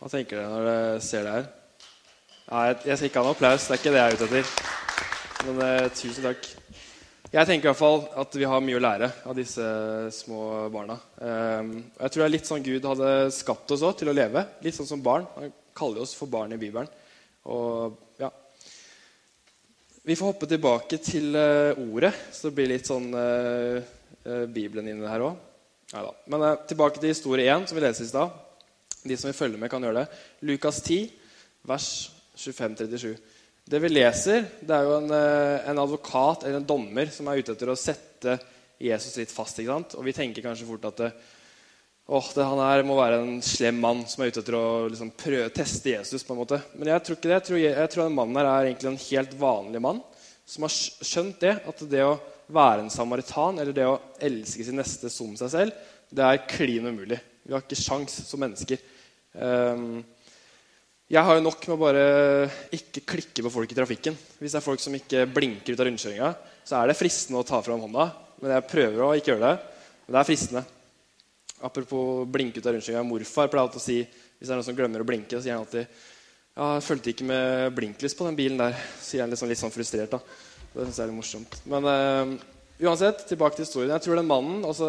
Hva 0.04 0.10
tenker 0.12 0.36
dere 0.36 0.48
når 0.52 0.66
dere 0.68 0.96
ser 1.00 1.22
det 1.24 1.30
her? 1.32 1.46
Nei, 2.50 2.64
jeg, 2.84 2.96
skal 2.98 3.06
ikke 3.08 3.20
ha 3.22 3.24
noen 3.24 3.36
applaus. 3.38 3.62
Det 3.64 3.72
er 3.72 3.78
ikke 3.78 3.92
det 3.94 4.02
jeg 4.02 4.10
er 4.10 4.18
ute 4.18 4.26
etter. 4.26 4.50
Men 5.46 5.62
eh, 5.64 5.86
tusen 5.96 6.26
takk. 6.26 6.48
Jeg 7.32 7.48
tenker 7.48 7.64
i 7.64 7.70
hvert 7.70 7.78
fall 7.78 8.04
at 8.20 8.36
vi 8.36 8.44
har 8.50 8.60
mye 8.66 8.76
å 8.76 8.82
lære 8.84 9.08
av 9.24 9.38
disse 9.38 9.70
små 10.12 10.42
barna. 10.74 10.98
Um, 11.16 11.72
jeg 12.02 12.12
tror 12.12 12.20
det 12.20 12.26
er 12.26 12.34
litt 12.34 12.52
sånn 12.52 12.68
Gud 12.68 12.90
hadde 12.90 13.14
skapt 13.38 13.72
oss 13.72 13.86
òg, 13.88 13.96
til 14.02 14.12
å 14.12 14.16
leve. 14.20 14.44
Litt 14.68 14.76
sånn 14.76 14.92
som 14.92 15.08
barn. 15.08 15.24
Han 15.38 15.56
kaller 15.72 16.04
oss 16.04 16.12
for 16.20 16.28
barn 16.36 16.52
i 16.52 16.60
Bibelen. 16.60 16.92
Og 17.48 17.96
ja 18.20 18.28
Vi 20.04 20.20
får 20.20 20.34
hoppe 20.34 20.52
tilbake 20.52 21.00
til 21.00 21.32
uh, 21.32 21.80
ordet, 21.88 22.12
så 22.28 22.50
det 22.50 22.58
blir 22.60 22.74
litt 22.76 22.92
sånn 22.92 23.08
uh, 23.08 23.80
uh, 23.80 24.44
Bibelen 24.52 24.92
inni 24.92 25.08
her 25.08 25.30
òg. 25.32 25.44
Men 26.28 26.50
tilbake 26.68 27.00
til 27.00 27.16
historie 27.16 27.48
1, 27.48 27.70
som 27.70 27.80
vi 27.80 27.88
leste 27.88 28.04
i 28.04 28.12
stad. 28.12 28.43
De 29.04 29.16
som 29.20 29.28
vil 29.28 29.36
følge 29.36 29.60
med, 29.60 29.70
kan 29.72 29.84
gjøre 29.84 30.02
det. 30.02 30.22
Lukas 30.48 30.80
10, 30.82 30.98
vers 31.68 31.88
25-37. 32.40 33.14
Det 33.64 33.80
vi 33.80 33.88
leser, 33.88 34.44
det 34.60 34.76
er 34.76 34.84
jo 34.84 34.98
en, 34.98 35.12
en, 35.12 35.78
advokat 35.80 36.44
eller 36.44 36.60
en 36.60 36.66
dommer 36.68 37.08
som 37.12 37.28
er 37.28 37.40
ute 37.40 37.54
etter 37.54 37.70
å 37.72 37.78
sette 37.78 38.36
Jesus 38.80 39.16
litt 39.16 39.32
fast. 39.32 39.60
ikke 39.60 39.72
sant? 39.72 39.96
Og 39.96 40.04
vi 40.04 40.12
tenker 40.16 40.44
kanskje 40.44 40.68
fort 40.68 40.84
at 40.90 41.00
det, 41.00 41.10
åh, 42.12 42.28
det, 42.36 42.44
han 42.44 42.60
her 42.60 42.84
må 42.84 42.98
være 42.98 43.22
en 43.22 43.38
slem 43.44 43.80
mann 43.80 44.02
som 44.08 44.24
er 44.24 44.32
ute 44.32 44.42
etter 44.44 44.58
å 44.58 44.66
liksom, 44.92 45.14
prøve, 45.16 45.48
teste 45.56 45.94
Jesus. 45.94 46.24
på 46.24 46.36
en 46.36 46.42
måte. 46.42 46.60
Men 46.76 46.92
jeg 46.92 47.06
tror 47.06 47.18
ikke 47.18 47.30
det. 47.30 47.38
Jeg 47.38 47.46
tror, 47.48 47.62
jeg 47.64 47.92
tror 47.94 48.04
den 48.04 48.18
mannen 48.18 48.40
her 48.40 48.50
er 48.50 48.68
egentlig 48.68 48.92
en 48.92 49.02
helt 49.06 49.36
vanlig 49.40 49.84
mann 49.84 50.02
som 50.44 50.66
har 50.66 50.74
skjønt 50.74 51.40
det, 51.40 51.54
at 51.64 51.84
det 51.88 52.04
å 52.04 52.18
være 52.52 52.84
en 52.84 52.92
samaritan 52.92 53.56
eller 53.60 53.72
det 53.72 53.86
å 53.88 54.00
elske 54.20 54.66
sin 54.66 54.76
neste 54.76 55.08
som 55.08 55.32
seg 55.40 55.52
selv, 55.52 55.86
det 56.12 56.24
er 56.24 56.44
klin 56.50 56.84
umulig. 56.84 57.16
Vi 57.44 57.52
har 57.56 57.64
ikke 57.64 57.80
sjans 57.80 58.12
som 58.28 58.44
mennesker. 58.44 58.80
Um, 59.34 60.02
jeg 61.10 61.20
har 61.20 61.36
jo 61.36 61.44
nok 61.44 61.66
med 61.68 61.74
å 61.74 61.82
bare 61.82 62.04
ikke 62.74 63.04
klikke 63.14 63.44
på 63.44 63.52
folk 63.52 63.74
i 63.74 63.76
trafikken. 63.76 64.16
Hvis 64.38 64.54
det 64.54 64.60
er 64.60 64.64
folk 64.64 64.80
som 64.82 64.94
ikke 64.96 65.26
blinker 65.30 65.74
ut 65.74 65.82
av 65.82 65.88
rundkjøringa, 65.90 66.30
så 66.64 66.78
er 66.78 66.90
det 66.90 66.98
fristende 66.98 67.42
å 67.42 67.46
ta 67.46 67.60
fram 67.62 67.82
hånda. 67.84 68.08
Men 68.40 68.56
jeg 68.56 68.68
prøver 68.70 69.04
å 69.04 69.12
ikke 69.18 69.34
gjøre 69.34 69.50
det. 69.50 69.84
Men 70.06 70.16
det 70.16 70.22
er 70.22 70.30
fristende. 70.30 70.64
Apropos 71.64 72.24
blinke 72.30 72.62
ut 72.62 72.66
av 72.66 72.76
rundkjøringa. 72.76 73.04
Morfar 73.08 73.52
pleier 73.52 73.66
alltid 73.66 73.82
å 73.82 73.84
si 73.84 74.00
hvis 74.00 74.48
det 74.48 74.52
er 74.52 74.58
noen 74.58 74.66
som 74.66 74.76
glemmer 74.76 75.04
å 75.04 75.08
blinke, 75.08 75.36
så 75.36 75.44
sier 75.44 75.54
han 75.54 75.62
alltid 75.64 75.86
ja, 76.54 76.66
jeg 76.76 76.84
fulgte 76.86 77.10
ikke 77.10 77.26
med 77.26 77.72
blinklys 77.74 78.14
på 78.14 78.26
den 78.28 78.36
bilen 78.38 78.60
der. 78.60 78.76
Sier 79.02 79.24
han 79.24 79.32
litt 79.32 79.40
sånn, 79.40 79.50
litt 79.50 79.58
sånn 79.58 79.72
frustrert. 79.74 80.12
da. 80.12 80.20
Det 80.74 80.84
synes 80.84 80.98
jeg 80.98 81.04
er 81.04 81.10
litt 81.10 81.18
morsomt. 81.18 81.56
Men 81.70 81.88
uh, 81.88 82.34
uansett, 82.86 83.24
tilbake 83.26 83.58
til 83.58 83.66
historien. 83.66 83.90
Jeg 83.96 84.04
tror 84.04 84.20
den 84.20 84.28
mannen, 84.28 84.60
altså 84.66 84.88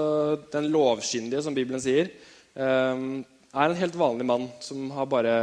den 0.53 0.69
lovkyndige, 0.73 1.41
som 1.41 1.57
Bibelen 1.57 1.81
sier, 1.81 2.11
um, 2.53 3.23
er 3.55 3.71
en 3.71 3.79
helt 3.79 3.95
vanlig 3.95 4.25
mann 4.27 4.49
som 4.59 4.89
har 4.91 5.07
bare 5.09 5.35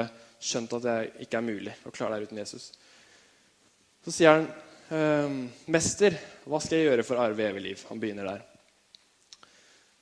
skjønt 0.43 0.75
at 0.77 0.85
det 0.85 0.97
ikke 1.25 1.39
er 1.39 1.47
mulig 1.47 1.75
å 1.87 1.93
klare 1.95 2.19
det 2.19 2.29
uten 2.29 2.41
Jesus. 2.43 2.73
Så 4.05 4.13
sier 4.13 4.35
han, 4.35 4.49
ehm, 4.91 5.51
'Mester, 5.67 6.19
hva 6.45 6.61
skal 6.61 6.79
jeg 6.79 6.89
gjøre 6.91 7.05
for 7.07 7.17
å 7.17 7.29
arve 7.29 7.49
evig 7.49 7.63
liv?' 7.63 7.85
Han 7.89 8.01
begynner 8.01 8.27
der. 8.27 8.43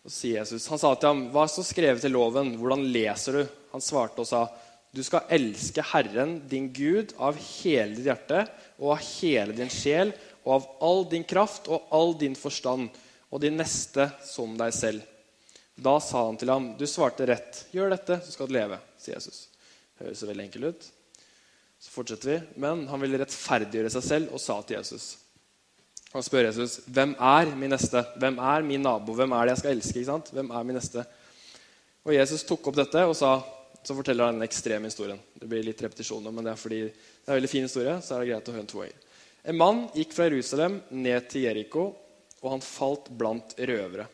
Og 0.05 0.11
sier 0.11 0.41
Jesus, 0.41 0.67
Han 0.69 0.79
sa 0.79 0.95
til 0.95 1.09
ham, 1.09 1.31
'Hva 1.31 1.47
står 1.47 1.65
skrevet 1.65 2.05
i 2.05 2.09
loven? 2.09 2.57
Hvordan 2.57 2.93
leser 2.93 3.33
du?' 3.33 3.49
Han 3.73 3.81
svarte 3.81 4.21
og 4.21 4.27
sa, 4.27 4.49
'Du 4.93 5.03
skal 5.03 5.29
elske 5.31 5.83
Herren, 5.83 6.49
din 6.49 6.73
Gud, 6.73 7.13
av 7.19 7.37
hele 7.37 7.95
ditt 7.95 8.07
hjerte 8.07 8.49
og 8.81 8.93
av 8.93 8.99
hele 8.99 9.53
din 9.53 9.69
sjel' 9.69 10.15
'og 10.45 10.55
av 10.55 10.69
all 10.81 11.05
din 11.05 11.25
kraft 11.25 11.69
og 11.69 11.87
all 11.93 12.15
din 12.15 12.35
forstand' 12.35 12.91
'og 13.31 13.41
din 13.41 13.57
neste 13.57 14.11
som 14.25 14.57
deg 14.57 14.73
selv'. 14.73 15.03
Da 15.81 15.97
sa 16.05 16.27
han 16.27 16.37
til 16.37 16.53
ham, 16.53 16.75
'Du 16.77 16.87
svarte 16.87 17.27
rett. 17.27 17.65
Gjør 17.73 17.91
dette, 17.95 18.21
så 18.25 18.33
skal 18.33 18.49
du 18.49 18.55
leve', 18.55 18.81
sier 18.99 19.17
Jesus. 19.17 19.49
Høres 20.01 20.23
veldig 20.23 20.45
enkelt 20.45 20.65
ut. 20.65 20.91
Så 21.81 21.91
fortsetter 21.91 22.31
vi. 22.31 22.41
Men 22.61 22.87
han 22.89 23.01
ville 23.01 23.19
rettferdiggjøre 23.21 23.93
seg 23.93 24.05
selv 24.05 24.35
og 24.37 24.41
sa 24.41 24.61
til 24.63 24.77
Jesus 24.77 25.17
Han 26.13 26.25
spør 26.27 26.49
Jesus 26.49 26.81
hvem 26.91 27.15
er 27.15 27.55
min 27.55 27.71
neste. 27.71 28.03
Hvem 28.19 28.39
er 28.39 28.63
min 28.67 28.83
nabo? 28.83 29.15
Hvem 29.15 29.33
er 29.33 29.47
det 29.47 29.53
jeg 29.55 29.63
skal 29.63 29.73
elske? 29.77 29.99
ikke 30.01 30.11
sant? 30.11 30.31
Hvem 30.35 30.51
er 30.51 30.65
min 30.67 30.75
neste? 30.75 31.05
Og 32.05 32.15
Jesus 32.15 32.43
tok 32.45 32.67
opp 32.67 32.77
dette 32.81 33.05
og 33.07 33.15
sa 33.15 33.37
så 33.83 33.95
forteller 33.97 34.25
han 34.25 34.35
den 34.35 34.45
ekstreme 34.45 34.91
historien. 34.91 35.21
Det 35.35 35.47
blir 35.49 35.65
litt 35.65 35.81
repetisjon, 35.83 36.27
men 36.35 36.45
det 36.45 36.53
er 36.53 36.61
fordi 36.61 36.81
det 36.85 36.93
er 37.25 37.33
en 37.33 37.39
veldig 37.39 37.51
fin 37.51 37.65
historie. 37.65 37.95
så 38.03 38.15
er 38.15 38.21
det 38.21 38.33
greit 38.33 38.49
å 38.51 38.57
høre 38.57 38.69
to 38.69 38.83
ganger. 38.83 39.07
En 39.49 39.57
mann 39.57 39.79
gikk 39.97 40.13
fra 40.13 40.27
Jerusalem 40.29 40.81
ned 40.91 41.29
til 41.33 41.47
Jeriko, 41.47 41.85
og 42.43 42.51
han 42.53 42.65
falt 42.65 43.09
blant 43.09 43.55
røvere. 43.57 44.05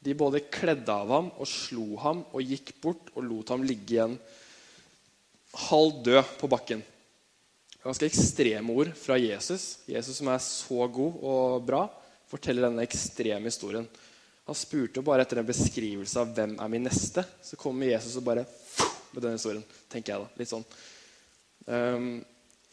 De 0.00 0.16
både 0.16 0.44
kledde 0.48 0.92
av 0.92 1.10
ham 1.12 1.32
og 1.36 1.48
slo 1.48 1.96
ham 2.00 2.22
og 2.32 2.44
gikk 2.44 2.72
bort 2.80 3.10
og 3.14 3.26
lot 3.26 3.52
ham 3.52 3.66
ligge 3.66 3.98
igjen 3.98 4.16
halv 5.70 6.02
død 6.06 6.36
på 6.40 6.48
bakken. 6.50 6.82
Ganske 7.80 8.06
ekstreme 8.06 8.74
ord 8.76 8.92
fra 8.96 9.16
Jesus. 9.20 9.80
Jesus 9.88 10.20
som 10.20 10.28
er 10.30 10.40
så 10.44 10.86
god 10.92 11.20
og 11.24 11.66
bra, 11.66 11.84
forteller 12.30 12.68
denne 12.68 12.84
ekstreme 12.84 13.48
historien. 13.48 13.88
Han 14.46 14.58
spurte 14.58 15.02
bare 15.04 15.24
etter 15.24 15.40
en 15.40 15.48
beskrivelse 15.48 16.20
av 16.20 16.32
hvem 16.36 16.56
er 16.60 16.72
min 16.72 16.84
neste. 16.86 17.24
Så 17.42 17.58
kommer 17.60 17.90
Jesus 17.90 18.18
og 18.20 18.26
bare 18.26 18.44
med 19.12 19.22
denne 19.22 19.38
historien. 19.38 19.64
tenker 19.90 20.12
jeg 20.12 20.22
da, 20.22 20.28
litt 20.38 20.50
sånn. 20.50 20.66
Um, 21.66 22.10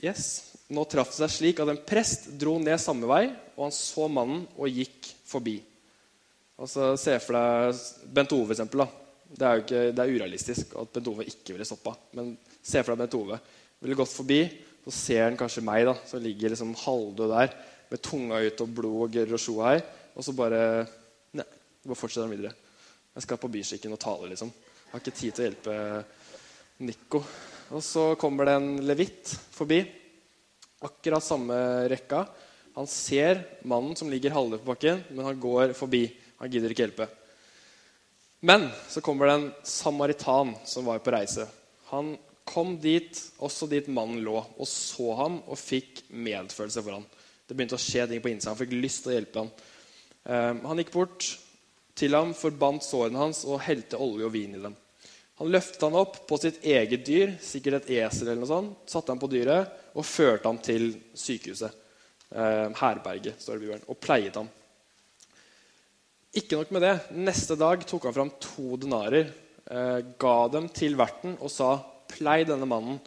yes. 0.04 0.54
Nå 0.74 0.84
traff 0.90 1.14
det 1.14 1.22
seg 1.22 1.34
slik 1.34 1.62
at 1.64 1.72
en 1.72 1.82
prest 1.88 2.32
dro 2.40 2.58
ned 2.60 2.80
samme 2.82 3.08
vei, 3.10 3.24
og 3.56 3.68
han 3.68 3.76
så 3.76 4.08
mannen 4.12 4.44
og 4.58 4.70
gikk 4.74 5.12
forbi. 5.28 5.60
Altså, 6.58 6.96
Se 6.98 7.18
for 7.22 7.38
deg 7.38 7.82
Bent 8.14 8.34
Ove, 8.34 8.50
for 8.50 8.56
eksempel. 8.56 8.84
Da. 8.84 8.88
Det 9.28 9.48
er 9.48 9.92
det 9.94 10.04
er 10.04 10.14
urealistisk 10.16 10.76
at 10.80 10.94
Bent 10.96 11.10
Ove 11.12 11.28
ikke 11.30 11.56
ville 11.56 11.68
stoppa. 11.68 11.94
Men 12.18 12.36
se 12.62 12.82
for 12.82 12.94
deg 12.94 13.04
Bent 13.04 13.18
Ove. 13.20 13.40
Ville 13.84 13.98
gått 14.00 14.14
forbi, 14.14 14.42
så 14.88 14.94
ser 14.96 15.26
han 15.28 15.38
kanskje 15.38 15.66
meg, 15.66 15.86
da, 15.86 15.94
som 16.08 16.24
ligger 16.24 16.54
liksom 16.54 16.72
halvdød 16.82 17.34
der, 17.36 17.52
med 17.92 18.02
tunga 18.04 18.40
ut 18.44 18.64
og 18.64 18.72
blod 18.80 19.04
og 19.06 19.14
gørr 19.18 19.36
og 19.38 19.42
sjo 19.42 19.60
her. 19.62 19.84
Og 20.18 20.26
så 20.26 20.34
bare 20.36 20.62
Nei, 21.38 21.46
bare 21.84 22.00
fortsetter 22.00 22.26
han 22.26 22.34
videre. 22.34 22.56
Jeg 23.18 23.26
skal 23.26 23.40
på 23.42 23.50
byskikken 23.52 23.94
og 23.94 24.02
tale, 24.02 24.32
liksom. 24.32 24.50
Jeg 24.50 24.94
har 24.94 25.04
ikke 25.04 25.20
tid 25.20 25.36
til 25.36 25.44
å 25.44 25.48
hjelpe 25.48 25.78
Nico. 26.88 27.22
Og 27.76 27.84
så 27.84 28.04
kommer 28.20 28.48
det 28.48 28.54
en 28.58 28.70
levitt 28.88 29.34
forbi. 29.54 29.82
Akkurat 30.88 31.26
samme 31.26 31.58
rekka. 31.92 32.24
Han 32.78 32.88
ser 32.90 33.42
mannen 33.68 33.98
som 33.98 34.10
ligger 34.10 34.36
halvdød 34.36 34.62
på 34.62 34.72
bakken, 34.72 35.02
men 35.12 35.26
han 35.26 35.42
går 35.42 35.74
forbi. 35.78 36.06
Han 36.42 36.52
gidder 36.52 36.74
ikke 36.74 36.86
hjelpe. 36.86 37.08
Men 38.46 38.68
så 38.90 39.02
kommer 39.02 39.28
det 39.28 39.38
en 39.38 39.52
samaritan 39.66 40.54
som 40.66 40.86
var 40.86 41.02
på 41.02 41.14
reise. 41.16 41.48
Han 41.90 42.16
kom 42.48 42.78
dit, 42.82 43.18
også 43.44 43.68
dit 43.72 43.88
mannen 43.92 44.22
lå, 44.24 44.38
og 44.40 44.70
så 44.70 45.16
ham 45.20 45.40
og 45.48 45.60
fikk 45.60 46.06
medfølelse 46.14 46.84
for 46.84 47.00
ham. 47.00 47.08
Det 47.48 47.56
begynte 47.56 47.78
å 47.80 47.82
skje 47.82 48.06
ting 48.08 48.22
på 48.24 48.32
innsiden. 48.32 48.54
Han 48.54 48.62
fikk 48.62 48.76
lyst 48.78 49.04
til 49.04 49.14
å 49.14 49.18
hjelpe 49.18 49.44
ham. 49.44 49.52
Um, 50.28 50.62
han 50.68 50.82
gikk 50.82 50.94
bort 50.94 51.28
til 51.98 52.16
ham, 52.16 52.34
forbandt 52.38 52.86
sårene 52.86 53.22
hans 53.22 53.42
og 53.48 53.64
helte 53.66 54.00
olje 54.04 54.28
og 54.28 54.36
vin 54.36 54.58
i 54.58 54.62
dem. 54.64 54.76
Han 55.38 55.52
løftet 55.54 55.84
han 55.86 55.98
opp 55.98 56.22
på 56.30 56.40
sitt 56.42 56.64
eget 56.66 57.04
dyr, 57.06 57.36
sikkert 57.44 57.84
et 57.84 57.92
esel, 58.02 58.28
eller 58.28 58.42
noe 58.42 58.50
sånt, 58.50 58.78
satte 58.90 59.14
han 59.14 59.22
på 59.22 59.30
dyret 59.32 59.94
og 59.98 60.06
førte 60.06 60.50
ham 60.50 60.60
til 60.64 60.90
sykehuset. 61.18 61.84
Um, 62.28 62.74
herberget, 62.76 63.38
står 63.40 63.56
det 63.56 63.62
i 63.62 63.68
Bibelen, 63.68 63.86
og 63.88 64.00
pleiet 64.04 64.40
ham. 64.40 64.50
Ikke 66.38 66.60
nok 66.60 66.70
med 66.76 66.84
det. 66.86 66.96
Neste 67.18 67.56
dag 67.58 67.82
tok 67.88 68.04
han 68.06 68.14
fram 68.14 68.30
to 68.44 68.76
denarer, 68.78 69.32
eh, 69.72 70.00
ga 70.22 70.36
dem 70.54 70.68
til 70.70 70.94
verten 70.96 71.38
og 71.42 71.50
sa, 71.50 71.84
'Plei 72.08 72.46
denne 72.46 72.68
mannen, 72.68 73.00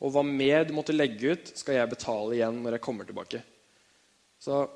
og 0.00 0.12
hva 0.12 0.24
mer 0.24 0.64
du 0.64 0.72
måtte 0.72 0.96
legge 0.96 1.32
ut, 1.32 1.52
skal 1.54 1.74
jeg 1.74 1.90
betale 1.90 2.34
igjen 2.34 2.62
når 2.62 2.72
jeg 2.72 2.80
kommer 2.80 3.04
tilbake.' 3.04 3.42
Så 4.40 4.68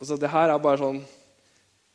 altså, 0.00 0.20
det 0.20 0.30
her 0.30 0.50
er 0.50 0.58
bare 0.58 0.78
sånn 0.78 1.04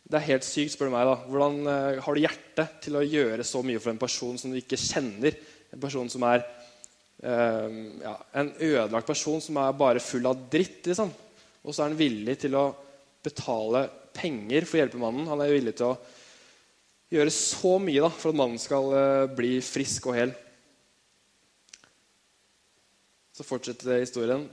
Det 0.09 0.17
er 0.17 0.31
helt 0.33 0.43
sykt, 0.43 0.71
spør 0.73 0.85
du 0.85 0.91
meg. 0.95 1.05
da. 1.05 1.15
Hvordan 1.29 1.67
eh, 1.67 2.01
har 2.01 2.13
du 2.15 2.19
hjerte 2.19 2.67
til 2.81 2.95
å 2.95 3.05
gjøre 3.05 3.43
så 3.45 3.61
mye 3.61 3.79
for 3.79 3.91
en 3.91 3.99
person 3.99 4.37
som 4.39 4.49
du 4.49 4.57
ikke 4.57 4.75
kjenner? 4.75 5.35
En 5.71 5.79
person 5.79 6.09
som 6.09 6.23
er 6.23 6.43
eh, 7.21 7.69
ja, 8.01 8.15
en 8.33 8.49
ødelagt 8.57 9.05
person 9.05 9.39
som 9.39 9.57
er 9.57 9.77
bare 9.77 9.99
full 9.99 10.25
av 10.25 10.49
dritt, 10.49 10.81
liksom. 10.87 11.13
Og 11.61 11.75
så 11.75 11.83
er 11.83 11.89
han 11.89 11.99
villig 11.99 12.39
til 12.39 12.55
å 12.55 12.73
betale 13.21 13.87
penger 14.19 14.67
for 14.67 14.77
å 14.77 14.83
hjelpe 14.83 15.01
mannen. 15.01 15.27
Han 15.31 15.41
er 15.43 15.53
villig 15.55 15.77
til 15.79 15.93
å 15.93 15.97
gjøre 17.13 17.33
så 17.33 17.73
mye 17.81 18.03
da, 18.05 18.11
for 18.13 18.31
at 18.31 18.39
mannen 18.39 18.61
skal 18.61 18.93
uh, 18.93 19.31
bli 19.33 19.57
frisk 19.65 20.09
og 20.11 20.17
hel. 20.19 20.33
Så 23.33 23.47
fortsetter 23.47 24.01
historien. 24.03 24.45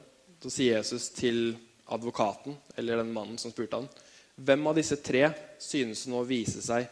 Så 0.42 0.52
sier 0.52 0.78
Jesus 0.78 1.10
til 1.16 1.56
advokaten, 1.90 2.54
eller 2.78 3.00
den 3.00 3.14
mannen 3.14 3.38
som 3.40 3.52
spurte 3.52 3.80
han, 3.80 3.88
hvem 4.36 4.66
av 4.68 4.76
disse 4.76 4.98
tre 5.00 5.30
synes 5.62 6.04
nå 6.10 6.20
å 6.20 6.28
vise 6.28 6.60
seg 6.62 6.88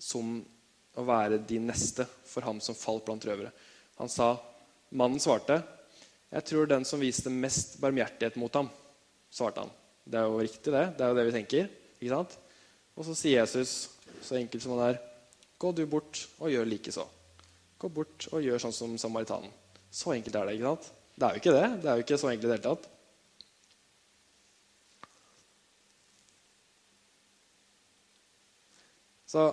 som 0.00 0.40
å 0.94 1.04
være 1.06 1.38
de 1.46 1.60
neste 1.62 2.06
for 2.26 2.46
ham 2.46 2.58
som 2.64 2.76
falt 2.76 3.04
blant 3.06 3.24
røvere? 3.28 3.52
Han 4.00 4.10
sa, 4.10 4.32
mannen 4.90 5.22
svarte, 5.22 5.60
jeg 6.34 6.48
tror 6.48 6.66
den 6.66 6.86
som 6.88 7.02
viste 7.02 7.30
mest 7.30 7.76
barmhjertighet 7.82 8.40
mot 8.42 8.56
ham, 8.58 8.68
svarte 9.30 9.62
han. 9.62 9.70
Det 10.04 10.18
er 10.18 10.26
jo 10.26 10.40
riktig, 10.42 10.72
det. 10.74 10.84
Det 10.98 11.04
er 11.04 11.12
jo 11.12 11.18
det 11.20 11.26
vi 11.28 11.36
tenker. 11.36 11.68
Ikke 12.04 12.18
sant? 12.18 12.34
Og 12.94 13.06
så 13.08 13.16
sier 13.16 13.40
Jesus, 13.40 13.70
så 14.20 14.36
enkelt 14.36 14.62
som 14.62 14.76
han 14.76 14.90
er, 14.90 14.98
gå 15.58 15.70
du 15.72 15.86
bort 15.88 16.26
og 16.36 16.52
gjør 16.52 16.68
likeså. 16.68 17.06
Gå 17.80 17.88
bort 17.88 18.26
og 18.30 18.44
gjør 18.44 18.60
sånn 18.60 18.76
som 18.76 18.98
samaritanen. 19.00 19.48
Så 19.88 20.12
enkelt 20.12 20.36
er 20.36 20.50
det. 20.50 20.58
ikke 20.58 20.74
sant? 20.74 20.90
Det 21.14 21.24
er 21.24 21.32
jo 21.32 21.40
ikke 21.40 21.54
det. 21.54 21.68
Det 21.80 21.88
er 21.88 21.96
jo 21.96 22.04
ikke 22.04 22.18
så 22.20 22.28
enkelt 22.28 22.44
i 22.44 22.50
det 22.50 22.58
hele 22.58 22.66
tatt. 22.74 22.90
Så 29.34 29.48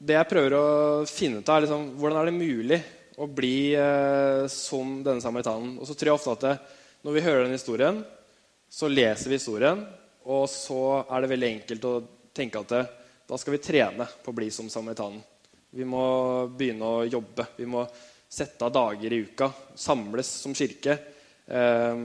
det 0.00 0.16
jeg 0.16 0.30
prøver 0.32 0.56
å 0.56 0.66
finne 1.06 1.38
ut 1.42 1.52
av, 1.52 1.60
er 1.60 1.66
liksom, 1.66 1.86
hvordan 2.00 2.18
er 2.22 2.30
det 2.30 2.38
mulig 2.40 2.80
å 3.20 3.28
bli 3.28 3.74
eh, 3.76 4.46
som 4.50 4.96
denne 5.04 5.22
samaritanen. 5.22 5.76
Og 5.76 5.86
så 5.86 5.94
tror 5.94 6.14
jeg 6.14 6.16
ofte 6.16 6.36
at 6.38 6.46
det, 6.46 6.56
når 7.04 7.16
vi 7.16 7.24
hører 7.28 7.44
den 7.44 7.58
historien, 7.58 8.00
så 8.72 8.88
leser 8.88 9.28
vi 9.28 9.36
historien, 9.36 9.84
og 10.28 10.46
så 10.52 10.80
er 11.08 11.22
det 11.22 11.30
veldig 11.32 11.50
enkelt 11.54 11.86
å 11.88 11.94
tenke 12.36 12.60
at 12.60 12.72
det, 12.72 12.82
da 13.28 13.38
skal 13.38 13.54
vi 13.54 13.62
trene 13.62 14.06
på 14.24 14.32
å 14.32 14.36
bli 14.36 14.50
som 14.52 14.68
samaritanen. 14.72 15.20
Vi 15.70 15.86
må 15.86 16.02
begynne 16.50 16.86
å 16.86 17.04
jobbe. 17.06 17.46
Vi 17.56 17.68
må 17.70 17.84
sette 18.30 18.66
av 18.66 18.72
dager 18.74 19.12
i 19.12 19.20
uka, 19.26 19.50
samles 19.78 20.28
som 20.42 20.54
kirke 20.54 20.96
eh, 21.46 22.02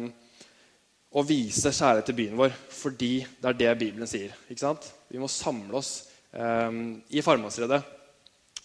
og 1.15 1.27
vise 1.29 1.71
kjærlighet 1.73 2.09
til 2.09 2.17
byen 2.17 2.39
vår 2.39 2.53
fordi 2.75 3.11
det 3.41 3.49
er 3.51 3.59
det 3.59 3.73
Bibelen 3.81 4.09
sier. 4.09 4.33
Vi 4.45 5.21
må 5.21 5.29
samle 5.31 5.77
oss 5.81 5.91
eh, 6.33 6.79
i 7.09 7.25
Farmasredet 7.25 7.81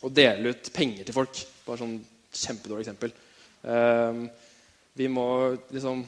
og 0.01 0.15
dele 0.17 0.55
ut 0.55 0.71
penger 0.73 1.09
til 1.09 1.17
folk. 1.17 1.43
Bare 1.67 1.83
sånn 1.83 1.99
kjempedårlig 2.33 2.87
eksempel. 2.87 3.13
Eh, 3.65 4.25
vi 5.01 5.09
må 5.13 5.27
liksom 5.73 6.05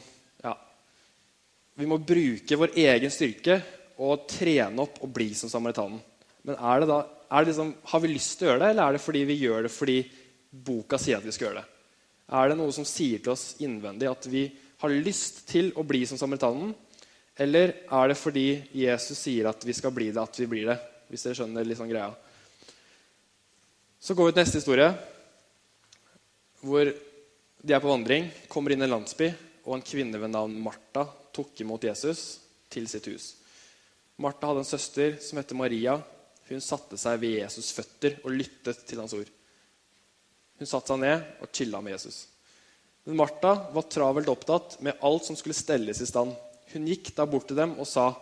vi 1.78 1.88
må 1.88 1.98
bruke 1.98 2.58
vår 2.58 2.74
egen 2.76 3.12
styrke 3.12 3.58
og 4.02 4.26
trene 4.30 4.84
opp 4.84 4.98
og 5.04 5.12
bli 5.14 5.30
som 5.36 5.50
samaritanen. 5.52 6.00
Men 6.46 6.58
er 6.58 6.82
det 6.82 6.88
da, 6.90 6.98
er 7.32 7.44
det 7.44 7.52
liksom, 7.52 7.70
har 7.92 8.02
vi 8.02 8.10
lyst 8.12 8.34
til 8.38 8.48
å 8.48 8.50
gjøre 8.50 8.62
det, 8.62 8.70
eller 8.72 8.84
er 8.84 8.96
det 8.96 9.04
fordi 9.04 9.22
vi 9.28 9.38
gjør 9.40 9.66
det 9.66 9.72
fordi 9.72 9.98
boka 10.52 10.98
sier 11.00 11.20
at 11.20 11.26
vi 11.26 11.34
skal 11.34 11.48
gjøre 11.48 11.62
det? 11.62 11.68
Er 12.32 12.50
det 12.50 12.56
noe 12.58 12.74
som 12.74 12.86
sier 12.88 13.22
til 13.22 13.34
oss 13.34 13.46
innvendig 13.64 14.08
at 14.10 14.26
vi 14.30 14.46
har 14.82 14.96
lyst 15.06 15.44
til 15.48 15.70
å 15.78 15.84
bli 15.86 16.02
som 16.08 16.20
samaritanen? 16.20 16.74
Eller 17.40 17.74
er 17.86 18.10
det 18.10 18.18
fordi 18.20 18.46
Jesus 18.76 19.22
sier 19.22 19.48
at 19.48 19.64
vi 19.64 19.76
skal 19.76 19.94
bli 19.94 20.10
det, 20.10 20.20
at 20.20 20.42
vi 20.42 20.50
blir 20.50 20.68
det? 20.68 20.76
Hvis 21.08 21.24
dere 21.24 21.38
skjønner 21.40 21.64
litt 21.68 21.80
sånn 21.80 21.92
greia. 21.92 22.10
Så 24.02 24.16
går 24.18 24.28
vi 24.28 24.34
til 24.34 24.42
neste 24.42 24.60
historie, 24.60 24.90
hvor 26.64 26.88
de 27.62 27.74
er 27.74 27.82
på 27.82 27.90
vandring, 27.90 28.28
kommer 28.50 28.74
inn 28.74 28.82
i 28.82 28.88
en 28.88 28.96
landsby, 28.96 29.28
og 29.62 29.76
en 29.76 29.84
kvinne 29.86 30.18
ved 30.18 30.32
navn 30.32 30.56
Martha 30.64 31.06
tok 31.34 31.60
imot 31.64 31.84
Jesus 31.88 32.40
til 32.72 32.88
sitt 32.90 33.08
hus. 33.10 33.32
Martha 34.22 34.50
hadde 34.50 34.62
en 34.64 34.68
søster 34.68 35.16
som 35.22 35.40
het 35.40 35.54
Maria. 35.56 35.96
Hun 36.48 36.60
satte 36.62 36.98
seg 37.00 37.20
ved 37.22 37.38
Jesus' 37.40 37.72
føtter 37.74 38.18
og 38.22 38.34
lyttet 38.36 38.84
til 38.88 39.00
hans 39.00 39.14
ord. 39.16 39.30
Hun 40.60 40.68
satte 40.68 40.92
seg 40.92 41.00
ned 41.02 41.42
og 41.42 41.50
chilla 41.54 41.80
med 41.82 41.96
Jesus. 41.96 42.26
Men 43.06 43.18
Martha 43.18 43.54
var 43.74 43.88
travelt 43.90 44.30
opptatt 44.30 44.76
med 44.84 45.00
alt 45.02 45.26
som 45.26 45.38
skulle 45.38 45.58
stelles 45.58 46.02
i 46.04 46.08
stand. 46.08 46.36
Hun 46.72 46.86
gikk 46.88 47.10
da 47.16 47.26
bort 47.26 47.48
til 47.50 47.58
dem 47.58 47.74
og 47.80 47.88
sa, 47.88 48.12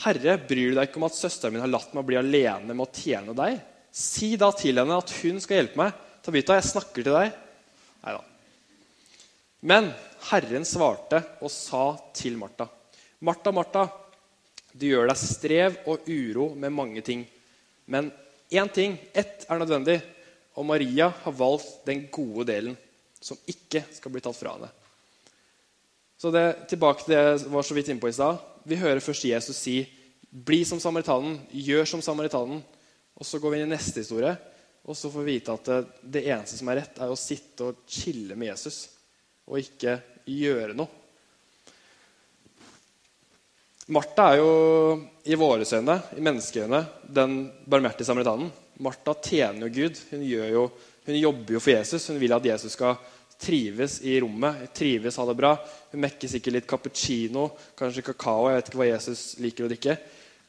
'Herre, 0.00 0.38
bryr 0.38 0.70
du 0.70 0.74
deg 0.78 0.88
ikke 0.88 0.96
om 0.96 1.08
at 1.10 1.18
søsteren 1.18 1.52
min 1.52 1.62
har 1.62 1.70
latt 1.70 1.92
meg 1.94 2.06
bli 2.08 2.16
alene 2.16 2.72
med 2.72 2.86
å 2.86 2.92
tjene 2.92 3.36
deg?' 3.36 3.60
'Si 3.92 4.36
da 4.36 4.50
til 4.52 4.78
henne 4.78 4.96
at 4.96 5.10
hun 5.22 5.40
skal 5.40 5.60
hjelpe 5.60 5.76
meg.' 5.76 5.94
'Tabita, 6.22 6.54
jeg 6.56 6.72
snakker 6.72 7.02
til 7.04 7.12
deg.' 7.12 7.36
Nei 8.00 8.12
da. 8.16 8.29
Men 9.60 9.90
Herren 10.30 10.64
svarte 10.64 11.20
og 11.44 11.52
sa 11.52 11.92
til 12.16 12.38
Martha.: 12.40 12.66
Martha, 13.20 13.52
Martha, 13.52 13.84
du 14.72 14.86
gjør 14.88 15.10
deg 15.10 15.20
strev 15.20 15.78
og 15.90 16.06
uro 16.08 16.54
med 16.56 16.72
mange 16.72 17.02
ting. 17.04 17.26
Men 17.86 18.10
én 18.50 18.70
ting, 18.72 18.96
ett, 19.12 19.44
er 19.48 19.58
nødvendig. 19.60 20.00
Og 20.56 20.66
Maria 20.66 21.10
har 21.22 21.32
valgt 21.32 21.84
den 21.86 22.06
gode 22.12 22.46
delen, 22.48 22.76
som 23.20 23.38
ikke 23.46 23.84
skal 23.94 24.12
bli 24.12 24.22
tatt 24.24 24.36
fra 24.36 24.54
henne. 24.56 24.70
Så 26.20 26.32
det, 26.34 26.66
Tilbake 26.68 27.04
til 27.04 27.14
det 27.14 27.20
jeg 27.20 27.52
var 27.52 27.64
så 27.64 27.76
vidt 27.76 27.90
inne 27.92 28.02
på 28.02 28.10
i 28.10 28.16
stad. 28.16 28.40
Vi 28.64 28.76
hører 28.76 29.00
først 29.00 29.24
Jesus 29.24 29.56
si 29.56 29.88
'bli 30.30 30.64
som 30.64 30.78
samaritanen', 30.78 31.38
'gjør 31.52 31.84
som 31.84 32.00
samaritanen'. 32.00 32.62
Og 33.16 33.26
Så 33.26 33.38
går 33.38 33.50
vi 33.50 33.56
inn 33.56 33.72
i 33.72 33.76
neste 33.76 34.00
historie, 34.00 34.36
og 34.84 34.96
så 34.96 35.10
får 35.10 35.22
vi 35.22 35.32
vite 35.32 35.52
at 35.52 35.64
det, 35.64 35.86
det 36.02 36.26
eneste 36.26 36.56
som 36.56 36.68
er 36.68 36.76
rett, 36.76 36.98
er 36.98 37.10
å 37.10 37.16
sitte 37.16 37.64
og 37.64 37.76
chille 37.86 38.34
med 38.34 38.48
Jesus 38.48 38.88
og 39.50 39.58
ikke 39.58 39.98
gjøre 40.30 40.74
noe. 40.78 40.96
Martha 43.90 44.28
er 44.30 44.38
jo 44.38 44.50
i 45.26 45.34
våre 45.34 45.66
øyne, 45.66 45.96
i 46.14 46.22
menneskeøyne, 46.22 46.84
den 47.10 47.40
barmhjertige 47.66 48.06
samaritanen. 48.06 48.52
Martha 48.80 49.16
tjener 49.18 49.66
jo 49.66 49.72
Gud. 49.74 49.98
Hun, 50.12 50.22
jo, 50.22 50.68
hun, 51.06 51.16
jobber 51.18 51.56
jo 51.56 51.62
for 51.64 51.74
Jesus. 51.74 52.06
Hun 52.06 52.20
vil 52.22 52.36
at 52.36 52.46
Jesus 52.52 52.76
skal 52.78 53.00
trives 53.40 53.98
i 54.06 54.14
rommet, 54.22 54.68
trives, 54.76 55.18
ha 55.18 55.26
det 55.26 55.34
bra. 55.36 55.56
Hun 55.90 56.04
mekker 56.04 56.30
sikkert 56.30 56.54
litt 56.54 56.68
cappuccino, 56.70 57.48
kanskje 57.76 58.06
kakao. 58.12 58.46
Jeg 58.46 58.60
vet 58.60 58.70
ikke 58.70 58.80
hva 58.80 58.88
Jesus 58.92 59.24
liker 59.42 59.66
å 59.66 59.72
drikke. 59.72 59.96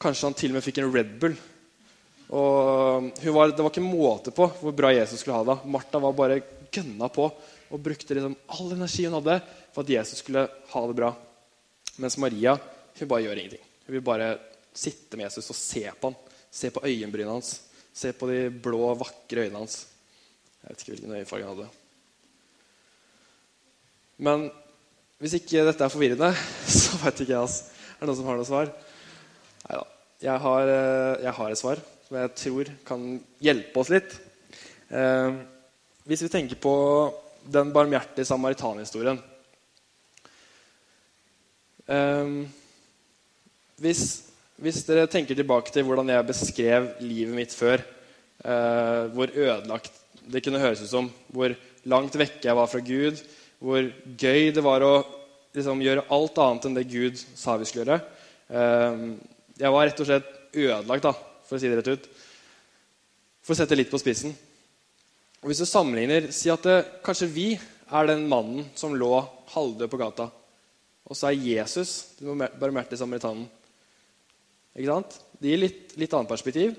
Kanskje 0.02 0.28
han 0.28 0.38
til 0.38 0.54
og 0.54 0.60
med 0.60 0.66
fikk 0.68 0.78
en 0.78 0.94
Red 0.94 1.16
Bull. 1.18 1.34
Og 2.32 3.10
var, 3.26 3.50
Det 3.50 3.64
var 3.64 3.72
ikke 3.72 3.84
måte 3.84 4.32
på 4.32 4.46
hvor 4.60 4.76
bra 4.76 4.94
Jesus 4.94 5.20
skulle 5.20 5.40
ha 5.42 5.48
det. 5.50 5.58
Martha 5.66 5.98
var 5.98 6.14
bare 6.16 6.38
gønna 6.72 7.10
på 7.12 7.26
og 7.72 7.80
brukte 7.80 8.14
liksom 8.14 8.36
all 8.52 8.74
energi 8.74 9.06
hun 9.06 9.16
hadde 9.16 9.38
for 9.72 9.82
at 9.82 9.92
Jesus 9.94 10.20
skulle 10.20 10.44
ha 10.44 10.86
det 10.88 10.96
bra. 10.98 11.10
Mens 12.02 12.18
Maria 12.20 12.56
hun 12.98 13.08
bare 13.08 13.24
gjør 13.24 13.40
ingenting. 13.40 13.68
Hun 13.86 13.96
vil 13.96 14.04
bare 14.04 14.32
sitte 14.72 15.16
med 15.16 15.26
Jesus 15.26 15.50
og 15.52 15.58
se 15.58 15.84
på 16.00 16.10
ham. 16.10 16.16
Se 16.52 16.70
på 16.72 16.82
øyenbrynene 16.84 17.36
hans. 17.38 17.54
Se 17.92 18.12
på 18.16 18.28
de 18.28 18.46
blå, 18.52 18.92
vakre 19.00 19.46
øynene 19.46 19.62
hans. 19.64 19.86
Jeg 20.62 20.70
vet 20.70 20.82
ikke 20.82 20.94
hvilken 20.94 21.16
øyefarge 21.16 21.46
han 21.46 21.56
hadde. 21.56 21.70
Men 24.22 24.50
hvis 25.22 25.38
ikke 25.38 25.64
dette 25.66 25.84
er 25.84 25.92
forvirrende, 25.92 26.32
så 26.82 27.00
vet 27.02 27.24
ikke 27.24 27.34
jeg. 27.34 27.40
Altså. 27.40 27.64
Er 27.96 28.04
det 28.04 28.10
noen 28.10 28.20
som 28.20 28.28
har 28.28 28.38
noe 28.40 28.48
svar? 28.48 28.70
Nei 29.62 29.78
da. 29.78 29.88
Jeg, 30.22 30.38
eh, 30.38 31.24
jeg 31.24 31.34
har 31.34 31.50
et 31.50 31.58
svar 31.58 31.80
som 32.06 32.18
jeg 32.20 32.34
tror 32.38 32.70
kan 32.86 33.06
hjelpe 33.42 33.80
oss 33.82 33.90
litt. 33.90 34.14
Eh, 34.92 35.40
hvis 36.06 36.22
vi 36.26 36.30
tenker 36.30 36.60
på 36.62 36.74
den 37.50 37.72
barmhjertige 37.74 38.28
samaritanhistorien 38.28 39.18
eh, 41.90 42.34
hvis, 43.82 44.02
hvis, 44.62 44.82
dere 44.86 45.08
tenker 45.10 45.38
tilbake 45.38 45.74
til 45.74 45.86
hvordan 45.86 46.12
jeg 46.12 46.28
beskrev 46.28 46.88
livet 47.02 47.34
mitt 47.34 47.56
før, 47.56 47.82
eh, 48.44 49.10
hvor 49.14 49.32
ødelagt 49.34 49.98
det 50.30 50.44
kunne 50.44 50.62
høres 50.62 50.84
ut 50.84 50.92
som, 50.92 51.10
hvor 51.34 51.54
langt 51.90 52.14
vekke 52.18 52.46
jeg 52.46 52.58
var 52.58 52.70
fra 52.70 52.82
Gud, 52.84 53.18
hvor 53.62 53.82
gøy 54.18 54.52
det 54.54 54.62
var 54.62 54.84
å 54.86 54.94
liksom, 55.56 55.82
gjøre 55.82 56.06
alt 56.14 56.38
annet 56.44 56.68
enn 56.68 56.78
det 56.78 56.90
Gud 56.90 57.18
sa 57.18 57.56
vi 57.58 57.66
skulle 57.66 57.88
gjøre. 57.88 58.00
Eh, 58.52 59.02
jeg 59.62 59.74
var 59.74 59.88
rett 59.88 60.04
og 60.04 60.08
slett 60.08 60.30
ødelagt, 60.52 61.08
da, 61.08 61.12
for 61.48 61.58
å 61.58 61.62
si 61.62 61.70
det 61.70 61.80
rett 61.80 61.92
ut. 61.96 62.08
For 63.42 63.54
å 63.54 63.58
sette 63.58 63.78
litt 63.78 63.90
på 63.90 63.98
spissen. 63.98 64.34
Og 65.42 65.50
Hvis 65.50 65.62
du 65.62 65.66
sammenligner, 65.66 66.30
si 66.30 66.50
at 66.52 66.62
det, 66.62 66.76
kanskje 67.02 67.30
vi 67.30 67.48
er 67.90 68.06
den 68.08 68.28
mannen 68.30 68.68
som 68.78 68.94
lå 68.94 69.10
halvdød 69.52 69.90
på 69.90 69.98
gata. 70.00 70.28
Og 71.10 71.18
så 71.18 71.28
er 71.28 71.42
Jesus 71.42 72.14
den 72.20 72.38
barmhjertige 72.38 73.00
samaritanen. 73.00 73.48
Ikke 74.76 74.88
sant? 74.88 75.18
Det 75.42 75.50
gir 75.50 75.60
litt, 75.60 75.96
litt 75.98 76.14
annet 76.14 76.30
perspektiv. 76.30 76.78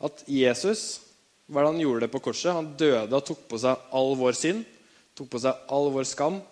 At 0.00 0.24
Jesus 0.30 1.04
hva 1.48 1.64
han 1.64 1.80
gjorde 1.80 2.04
det 2.04 2.12
på 2.12 2.20
korset? 2.20 2.52
Han 2.52 2.74
døde 2.76 3.16
og 3.16 3.24
tok 3.24 3.46
på 3.48 3.58
seg 3.60 3.86
all 3.96 4.12
vår 4.20 4.34
synd. 4.36 4.66
Tok 5.16 5.30
på 5.32 5.40
seg 5.40 5.70
all 5.72 5.88
vår 5.94 6.04
skam. 6.08 6.42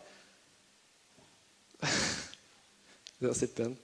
det 3.20 3.28
å 3.28 3.36
sitte 3.36 3.66
igjen. 3.66 3.76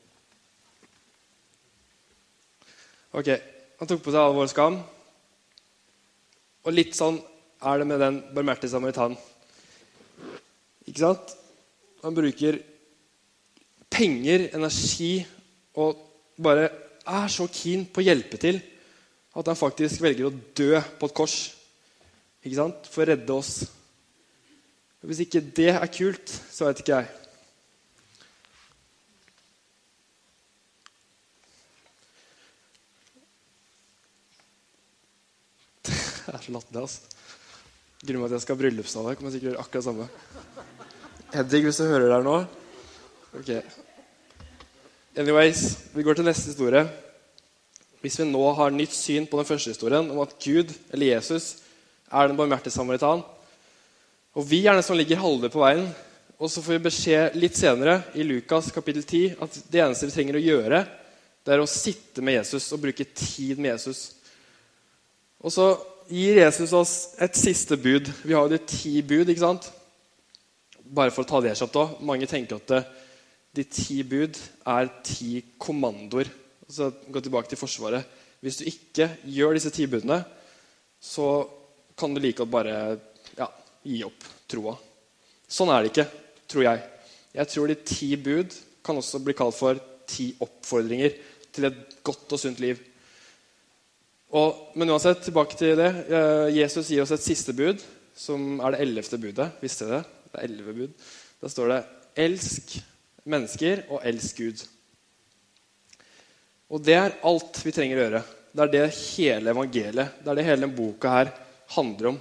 Ok, 3.12 3.28
Han 3.82 3.90
tok 3.90 4.00
på 4.04 4.12
seg 4.14 4.22
all 4.22 4.36
vår 4.38 4.48
skam. 4.48 4.78
Og 6.64 6.72
litt 6.72 6.96
sånn 6.96 7.18
er 7.62 7.78
det 7.78 7.86
med 7.86 8.00
den 8.02 8.18
barmhjertige 8.34 8.72
samaritanen. 8.72 9.18
Ikke 10.86 11.04
sant? 11.04 11.34
Han 12.02 12.14
bruker 12.16 12.58
penger, 13.92 14.48
energi 14.56 15.12
og 15.78 16.00
bare 16.42 16.68
er 17.06 17.28
så 17.30 17.46
keen 17.52 17.86
på 17.86 18.02
å 18.02 18.06
hjelpe 18.06 18.38
til 18.40 18.58
at 19.32 19.48
han 19.48 19.58
faktisk 19.58 20.02
velger 20.02 20.28
å 20.28 20.34
dø 20.56 20.80
på 20.98 21.08
et 21.08 21.16
kors 21.16 21.36
ikke 22.42 22.58
sant? 22.58 22.90
for 22.90 23.04
å 23.04 23.08
redde 23.12 23.34
oss. 23.34 23.52
Hvis 25.02 25.24
ikke 25.24 25.42
det 25.56 25.70
er 25.72 25.90
kult, 25.90 26.30
så 26.30 26.68
vet 26.68 26.82
ikke 26.82 26.98
jeg. 27.00 27.08
Det 36.22 36.38
er 36.38 36.44
så 36.44 36.52
latterlig. 36.54 36.82
altså. 36.84 37.21
Grunnen 38.02 38.26
til 38.26 38.32
at 38.32 38.40
jeg 38.40 38.42
skal 38.42 38.56
ha 38.56 38.60
bryllupstale, 38.64 39.14
kommer 39.14 39.30
sikkert 39.30 39.52
gjøre 39.52 39.62
akkurat 39.62 39.84
samme. 39.86 40.08
Hedvig, 41.30 41.60
hvis 41.68 41.76
du 41.78 41.84
hører 41.86 42.08
der 42.10 42.24
nå 42.26 42.40
Ok. 43.32 43.50
Anyways, 45.16 45.60
vi 45.94 46.02
går 46.02 46.18
til 46.18 46.26
neste 46.26 46.50
historie. 46.50 46.82
Hvis 48.02 48.18
vi 48.18 48.26
nå 48.26 48.42
har 48.58 48.74
nytt 48.74 48.92
syn 48.92 49.28
på 49.30 49.38
den 49.38 49.46
første 49.46 49.70
historien 49.70 50.10
om 50.10 50.18
at 50.20 50.34
Gud, 50.42 50.74
eller 50.90 51.12
Jesus, 51.14 51.62
er 52.10 52.26
den 52.26 52.36
barmhjertige 52.36 52.74
samaritan, 52.74 53.22
og 54.34 54.50
vi 54.50 54.64
er 54.66 54.74
den 54.74 54.82
som 54.82 54.98
ligger 54.98 55.22
halve 55.22 55.52
på 55.52 55.62
veien, 55.62 55.86
og 56.42 56.50
så 56.50 56.58
får 56.58 56.74
vi 56.74 56.82
beskjed 56.88 57.38
litt 57.38 57.54
senere 57.54 58.00
i 58.18 58.26
Lukas 58.26 58.72
kapittel 58.74 59.06
10 59.06 59.38
at 59.46 59.62
det 59.70 59.84
eneste 59.84 60.10
vi 60.10 60.16
trenger 60.16 60.40
å 60.40 60.42
gjøre, 60.42 60.82
det 61.46 61.54
er 61.54 61.62
å 61.62 61.70
sitte 61.70 62.18
med 62.18 62.40
Jesus 62.40 62.66
og 62.74 62.82
bruke 62.82 63.06
tid 63.14 63.62
med 63.62 63.76
Jesus. 63.76 64.04
Og 65.38 65.54
så 65.54 65.70
gir 66.12 66.42
Jesus 66.42 66.72
oss 66.76 66.92
et 67.22 67.36
siste 67.38 67.78
bud. 67.80 68.10
Vi 68.24 68.34
har 68.36 68.44
jo 68.44 68.52
de 68.52 68.60
ti 68.68 69.00
bud, 69.00 69.30
ikke 69.30 69.44
sant? 69.44 69.68
Bare 70.92 71.12
for 71.14 71.24
å 71.24 71.28
ta 71.28 71.40
det 71.40 71.54
kjapt 71.56 71.78
òg. 71.80 71.96
Mange 72.04 72.28
tenker 72.28 72.60
at 72.60 72.68
det, 72.74 72.82
de 73.56 73.64
ti 73.68 73.98
bud 74.04 74.38
er 74.68 74.90
ti 75.04 75.42
kommandoer. 75.60 76.30
Så 76.68 76.90
gå 77.08 77.20
tilbake 77.20 77.52
til 77.52 77.60
Forsvaret. 77.60 78.04
Hvis 78.42 78.60
du 78.60 78.68
ikke 78.68 79.08
gjør 79.28 79.56
disse 79.56 79.72
ti 79.72 79.86
budene, 79.86 80.22
så 81.00 81.44
kan 81.98 82.14
du 82.14 82.20
like 82.20 82.40
godt 82.40 82.52
bare 82.52 82.76
ja, 83.38 83.48
gi 83.86 84.00
opp 84.06 84.28
troa. 84.50 84.76
Sånn 85.48 85.70
er 85.72 85.82
det 85.82 85.92
ikke, 85.92 86.06
tror 86.48 86.66
jeg. 86.66 86.84
Jeg 87.32 87.52
tror 87.52 87.68
de 87.70 87.76
ti 87.86 88.08
bud 88.20 88.56
kan 88.84 88.98
også 88.98 89.20
bli 89.22 89.36
kalt 89.36 89.56
for 89.56 89.78
ti 90.08 90.32
oppfordringer 90.42 91.14
til 91.52 91.68
et 91.68 92.00
godt 92.04 92.34
og 92.34 92.40
sunt 92.40 92.60
liv. 92.60 92.80
Og, 94.32 94.72
men 94.80 94.88
uansett, 94.88 95.20
tilbake 95.26 95.58
til 95.60 95.76
det. 95.76 95.90
Eh, 96.08 96.46
Jesus 96.56 96.88
gir 96.88 97.02
oss 97.04 97.12
et 97.12 97.24
siste 97.24 97.52
bud, 97.56 97.82
som 98.16 98.62
er 98.64 98.72
det 98.72 98.84
ellevte 98.86 99.20
budet. 99.20 99.50
Visste 99.60 99.88
dere 99.88 100.00
det? 100.00 100.20
Det 100.32 100.38
er 100.38 100.46
elleve 100.48 100.76
bud. 100.76 100.94
Da 101.42 101.50
står 101.52 101.68
det 101.68 101.80
'elsk 102.22 102.78
mennesker 103.28 103.82
og 103.90 104.00
elsk 104.08 104.40
Gud'. 104.40 104.62
Og 106.72 106.80
det 106.80 106.94
er 106.96 107.18
alt 107.28 107.60
vi 107.60 107.72
trenger 107.72 107.98
å 107.98 108.04
gjøre. 108.06 108.22
Det 108.52 108.62
er 108.62 108.72
det 108.72 108.94
hele 108.96 109.52
evangeliet, 109.52 110.08
det 110.24 110.30
er 110.30 110.34
det 110.34 110.44
hele 110.44 110.60
denne 110.64 110.76
boka 110.76 111.08
her 111.08 111.32
handler 111.76 112.08
om. 112.12 112.20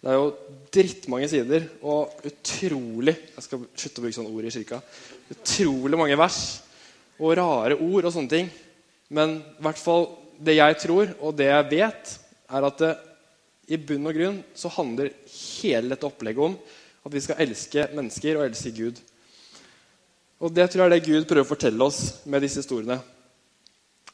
Det 0.00 0.08
er 0.08 0.16
jo 0.16 0.32
drittmange 0.72 1.28
sider 1.28 1.66
og 1.82 2.22
utrolig 2.24 3.12
Jeg 3.36 3.44
skal 3.44 3.66
slutte 3.76 4.00
å 4.00 4.04
bruke 4.04 4.16
sånne 4.16 4.32
ord 4.32 4.46
i 4.48 4.52
kirka. 4.54 4.80
Utrolig 5.28 5.98
mange 6.00 6.16
vers 6.16 6.62
og 7.20 7.36
rare 7.36 7.76
ord 7.76 8.08
og 8.08 8.12
sånne 8.14 8.32
ting. 8.32 8.48
Men 9.12 9.42
i 9.42 9.62
hvert 9.66 9.80
fall 9.80 10.08
det 10.40 10.56
jeg 10.56 10.76
tror, 10.80 11.14
og 11.20 11.36
det 11.36 11.50
jeg 11.50 11.68
vet, 11.70 12.12
er 12.50 12.66
at 12.66 12.82
det, 12.82 12.90
i 13.70 13.78
bunn 13.78 14.08
og 14.10 14.16
grunn 14.16 14.38
så 14.56 14.70
handler 14.74 15.12
hele 15.30 15.92
dette 15.92 16.08
opplegget 16.08 16.42
om 16.42 16.56
at 17.06 17.14
vi 17.14 17.22
skal 17.22 17.38
elske 17.44 17.86
mennesker 17.94 18.38
og 18.38 18.48
elske 18.48 18.72
Gud. 18.74 18.98
Og 20.40 20.52
Det 20.52 20.66
tror 20.70 20.82
jeg 20.82 20.88
er 20.88 20.94
det 20.96 21.06
Gud 21.06 21.28
prøver 21.28 21.46
å 21.46 21.52
fortelle 21.52 21.84
oss 21.84 22.00
med 22.24 22.42
disse 22.42 22.64
historiene. 22.64 22.96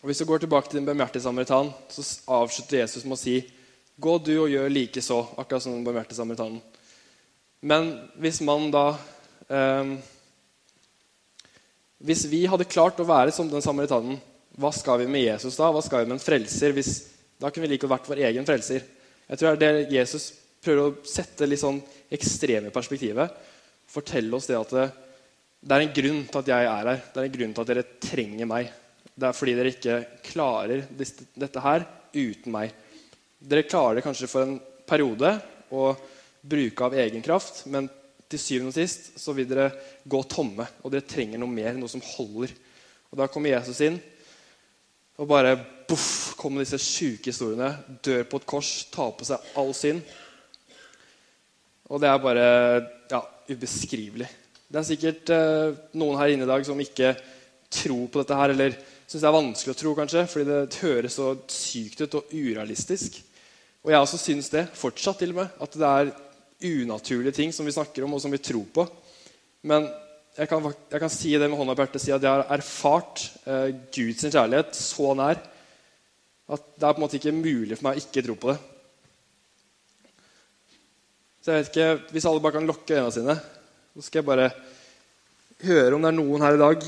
Og 0.03 0.11
Hvis 0.11 0.19
du 0.19 0.27
går 0.29 0.43
tilbake 0.45 0.69
til 0.69 0.81
den 0.81 0.89
barmhjertige 0.89 1.23
samaritan, 1.23 1.71
så 1.89 2.03
avslutter 2.27 2.83
Jesus 2.83 3.05
med 3.05 3.17
å 3.17 3.23
si 3.23 3.37
Gå 3.97 4.19
du 4.21 4.35
og 4.43 4.51
gjør 4.53 4.69
like 4.69 5.01
så, 5.01 5.23
akkurat 5.41 5.63
som 5.65 5.73
den 5.73 5.85
barmhjertige 5.87 6.19
samaritanen. 6.19 6.61
Men 7.65 7.95
hvis 8.21 8.43
man 8.45 8.69
da 8.71 8.99
eh, 9.49 9.95
Hvis 12.05 12.27
vi 12.29 12.45
hadde 12.45 12.69
klart 12.69 13.01
å 13.01 13.09
være 13.09 13.33
som 13.33 13.49
den 13.49 13.65
samaritanen, 13.65 14.21
hva 14.57 14.73
skal 14.73 15.03
vi 15.03 15.09
med 15.11 15.27
Jesus 15.27 15.59
da? 15.59 15.69
Hva 15.73 15.83
skal 15.85 16.03
vi 16.03 16.11
med 16.11 16.17
en 16.17 16.23
frelser? 16.23 16.73
Hvis, 16.77 16.93
da 17.41 17.51
kunne 17.51 17.67
vi 17.67 17.75
like 17.75 17.91
vært 17.91 18.09
vår 18.09 18.23
egen 18.31 18.47
frelser. 18.49 18.85
Jeg 19.27 19.41
tror 19.41 19.59
det 19.59 19.69
er 19.69 19.81
det 19.83 19.97
Jesus 19.99 20.31
prøver 20.65 20.83
å 20.87 21.07
sette 21.07 21.49
litt 21.49 21.61
sånn 21.61 21.83
ekstreme 22.13 22.73
perspektivet. 22.75 23.35
Fortelle 23.91 24.39
oss 24.39 24.49
det 24.49 24.57
at 24.59 24.73
det, 24.73 24.87
det 25.61 25.77
er 25.77 25.85
en 25.85 25.95
grunn 25.99 26.25
til 26.31 26.41
at 26.41 26.51
jeg 26.53 26.71
er 26.71 26.91
her. 26.91 27.05
Det 27.13 27.21
er 27.21 27.29
en 27.29 27.37
grunn 27.37 27.55
til 27.55 27.67
at 27.67 27.73
dere 27.73 27.87
trenger 28.03 28.51
meg. 28.51 28.73
Det 29.17 29.29
er 29.29 29.37
fordi 29.37 29.57
dere 29.59 29.75
ikke 29.75 29.99
klarer 30.31 30.87
dette 30.97 31.65
her 31.65 31.87
uten 32.17 32.53
meg. 32.55 32.73
Dere 33.37 33.69
klarer 33.69 33.99
det 33.99 34.07
kanskje 34.07 34.31
for 34.31 34.47
en 34.47 34.59
periode 34.89 35.37
å 35.75 35.91
bruke 36.47 36.87
av 36.87 36.97
egen 36.97 37.25
kraft, 37.25 37.65
men 37.69 37.89
til 38.31 38.41
syvende 38.43 38.73
og 38.73 38.77
sist 38.77 39.17
så 39.21 39.35
vil 39.37 39.49
dere 39.51 39.71
gå 40.07 40.21
tomme, 40.31 40.67
og 40.83 40.93
dere 40.93 41.07
trenger 41.07 41.41
noe 41.41 41.51
mer, 41.51 41.75
noe 41.79 41.91
som 41.91 42.03
holder. 42.15 42.53
Og 43.11 43.19
Da 43.21 43.29
kommer 43.31 43.53
Jesus 43.53 43.81
inn, 43.87 44.01
og 45.17 45.29
bare 45.31 45.57
boff, 45.89 46.35
kommer 46.37 46.65
disse 46.65 46.81
sjuke 46.83 47.31
historiene. 47.31 47.71
Dør 48.05 48.27
på 48.29 48.41
et 48.41 48.49
kors, 48.49 48.73
tar 48.93 49.15
på 49.17 49.27
seg 49.29 49.53
all 49.57 49.73
synd. 49.77 50.03
Og 51.87 52.03
det 52.03 52.11
er 52.11 52.21
bare 52.21 52.49
ja, 53.13 53.23
ubeskrivelig. 53.49 54.29
Det 54.67 54.81
er 54.81 54.89
sikkert 54.89 55.31
eh, 55.33 55.79
noen 55.97 56.19
her 56.19 56.35
inne 56.35 56.45
i 56.45 56.51
dag 56.51 56.65
som 56.67 56.81
ikke 56.83 57.15
tror 57.71 58.09
på 58.11 58.21
dette 58.21 58.39
her, 58.39 58.53
eller 58.53 58.77
syns 59.07 59.23
det 59.23 59.29
er 59.29 59.37
vanskelig 59.37 59.73
å 59.73 59.79
tro, 59.79 59.95
kanskje, 59.97 60.25
fordi 60.31 60.47
det 60.51 60.81
høres 60.83 61.17
så 61.19 61.33
sykt 61.53 62.03
ut 62.03 62.19
og 62.19 62.33
urealistisk. 62.35 63.21
Og 63.87 63.93
jeg 63.95 64.03
også 64.03 64.19
syns 64.19 64.51
det, 64.51 64.65
fortsatt 64.75 65.23
til 65.23 65.33
og 65.33 65.41
med, 65.45 65.61
at 65.63 65.79
det 65.79 65.93
er 65.93 66.15
unaturlige 66.67 67.37
ting 67.37 67.55
som 67.55 67.69
vi 67.69 67.75
snakker 67.77 68.05
om, 68.05 68.17
og 68.17 68.23
som 68.25 68.35
vi 68.35 68.43
tror 68.43 68.67
på. 68.75 68.87
Men 69.71 69.87
jeg 70.37 70.49
kan, 70.51 70.67
jeg 70.93 71.01
kan 71.01 71.13
si 71.13 71.33
det 71.33 71.49
med 71.49 71.57
hånda 71.57 71.75
på 71.77 71.85
hjertet 71.85 72.03
si 72.03 72.13
at 72.13 72.25
jeg 72.25 72.29
har 72.29 72.51
erfart 72.59 73.23
eh, 73.49 73.71
Guds 73.95 74.27
kjærlighet 74.27 74.77
så 74.77 75.15
nær 75.17 75.41
at 76.47 76.67
det 76.77 76.87
er 76.87 76.93
på 76.93 77.01
en 77.01 77.05
måte 77.07 77.19
ikke 77.19 77.33
mulig 77.35 77.79
for 77.79 77.89
meg 77.89 77.97
å 77.97 78.03
ikke 78.05 78.23
tro 78.23 78.37
på 78.39 78.53
det. 78.53 78.59
Så 81.43 81.55
jeg 81.55 81.65
vet 81.65 81.71
ikke, 81.73 82.13
Hvis 82.13 82.29
alle 82.29 82.43
bare 82.43 82.59
kan 82.59 82.69
lukke 82.69 82.95
øynene 82.95 83.15
sine, 83.15 83.37
så 83.97 84.05
skal 84.07 84.21
jeg 84.21 84.29
bare 84.29 84.51
høre 85.67 85.97
om 85.97 86.05
det 86.05 86.13
er 86.13 86.19
noen 86.21 86.45
her 86.45 86.59
i 86.59 86.63
dag 86.63 86.87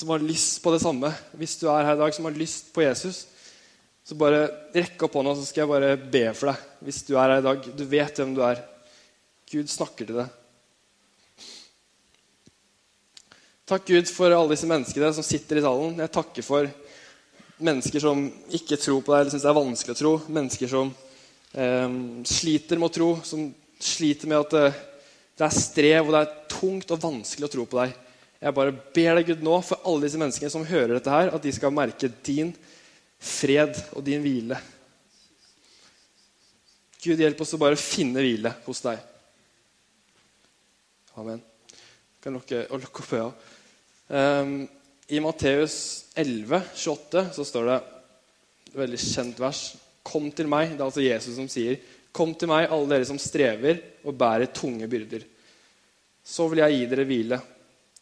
som 0.00 0.14
har 0.14 0.24
lyst 0.24 0.62
på 0.62 0.72
det 0.72 0.80
samme. 0.84 1.10
Hvis 1.36 1.58
du 1.60 1.66
er 1.68 1.84
her 1.88 1.98
i 1.98 2.02
dag 2.04 2.14
som 2.14 2.28
har 2.28 2.38
lyst 2.38 2.70
på 2.72 2.84
Jesus, 2.86 3.24
så 4.06 4.16
bare 4.16 4.46
rekk 4.72 5.02
opp 5.04 5.18
hånda, 5.18 5.34
så 5.36 5.48
skal 5.48 5.64
jeg 5.64 5.72
bare 5.74 5.96
be 5.98 6.22
for 6.38 6.52
deg. 6.52 6.68
Hvis 6.86 7.02
du 7.08 7.16
er 7.16 7.26
her 7.26 7.42
i 7.42 7.48
dag, 7.50 7.72
du 7.76 7.84
vet 7.90 8.22
hvem 8.22 8.36
du 8.36 8.44
er. 8.46 8.62
Gud 9.50 9.68
snakker 9.68 10.06
til 10.06 10.22
deg. 10.22 10.39
Takk, 13.70 13.84
Gud, 13.86 14.08
for 14.10 14.32
alle 14.34 14.50
disse 14.50 14.66
menneskene 14.66 15.12
som 15.14 15.22
sitter 15.22 15.60
i 15.60 15.62
salen. 15.62 15.92
Jeg 16.02 16.10
takker 16.10 16.42
for 16.42 16.66
mennesker 17.62 18.02
som 18.02 18.24
ikke 18.50 18.74
tror 18.82 19.02
på 19.06 19.12
deg 19.12 19.20
eller 19.20 19.30
syns 19.30 19.44
det 19.44 19.50
er 19.52 19.58
vanskelig 19.60 19.94
å 19.94 19.98
tro. 20.00 20.10
Mennesker 20.34 20.70
som 20.72 20.88
eh, 21.54 21.92
sliter 22.26 22.80
med 22.80 22.88
å 22.88 22.94
tro, 22.96 23.10
som 23.22 23.44
sliter 23.78 24.26
med 24.32 24.40
at 24.42 24.56
eh, 24.58 24.80
det 25.38 25.44
er 25.46 25.54
strev 25.54 26.10
og 26.10 26.16
det 26.16 26.22
er 26.24 26.32
tungt 26.50 26.90
og 26.90 27.04
vanskelig 27.04 27.46
å 27.46 27.52
tro 27.52 27.68
på 27.70 27.78
deg. 27.78 27.92
Jeg 28.40 28.56
bare 28.56 28.74
ber 28.96 29.20
deg, 29.20 29.30
Gud, 29.30 29.46
nå 29.46 29.60
for 29.68 29.86
alle 29.86 30.08
disse 30.08 30.18
menneskene 30.24 30.50
som 30.56 30.66
hører 30.66 30.96
dette 30.96 31.14
her, 31.14 31.30
at 31.30 31.46
de 31.46 31.54
skal 31.54 31.76
merke 31.76 32.10
din 32.26 32.50
fred 33.22 33.78
og 33.92 34.02
din 34.08 34.26
hvile. 34.26 34.58
Gud, 37.04 37.22
hjelp 37.22 37.46
oss 37.46 37.54
å 37.54 37.62
bare 37.62 37.78
finne 37.78 38.26
hvile 38.26 38.56
hos 38.66 38.82
deg. 38.88 38.98
Amen. 41.22 41.38
Jeg 41.70 42.26
kan 42.26 42.34
lukke, 42.40 42.66
lukke 42.74 43.06
opp 43.06 43.16
øya. 43.20 43.30
Um, 43.30 43.49
I 44.10 45.20
Matteus 45.22 46.06
11, 46.18 46.62
28, 46.74 47.24
så 47.34 47.44
står 47.46 47.68
det 47.68 47.76
et 48.70 48.76
veldig 48.80 48.98
kjent 48.98 49.38
vers. 49.42 49.60
Kom 50.02 50.30
til 50.34 50.48
meg. 50.50 50.72
Det 50.72 50.80
er 50.80 50.86
altså 50.88 51.04
Jesus 51.04 51.36
som 51.38 51.48
sier, 51.50 51.78
Kom 52.10 52.32
til 52.34 52.50
meg, 52.50 52.66
alle 52.66 52.90
dere 52.90 53.06
som 53.06 53.20
strever 53.22 53.76
og 54.02 54.16
bærer 54.18 54.50
tunge 54.50 54.88
byrder. 54.90 55.22
Så 56.26 56.48
vil 56.50 56.58
jeg 56.64 56.74
gi 56.74 56.88
dere 56.90 57.06
hvile. 57.06 57.38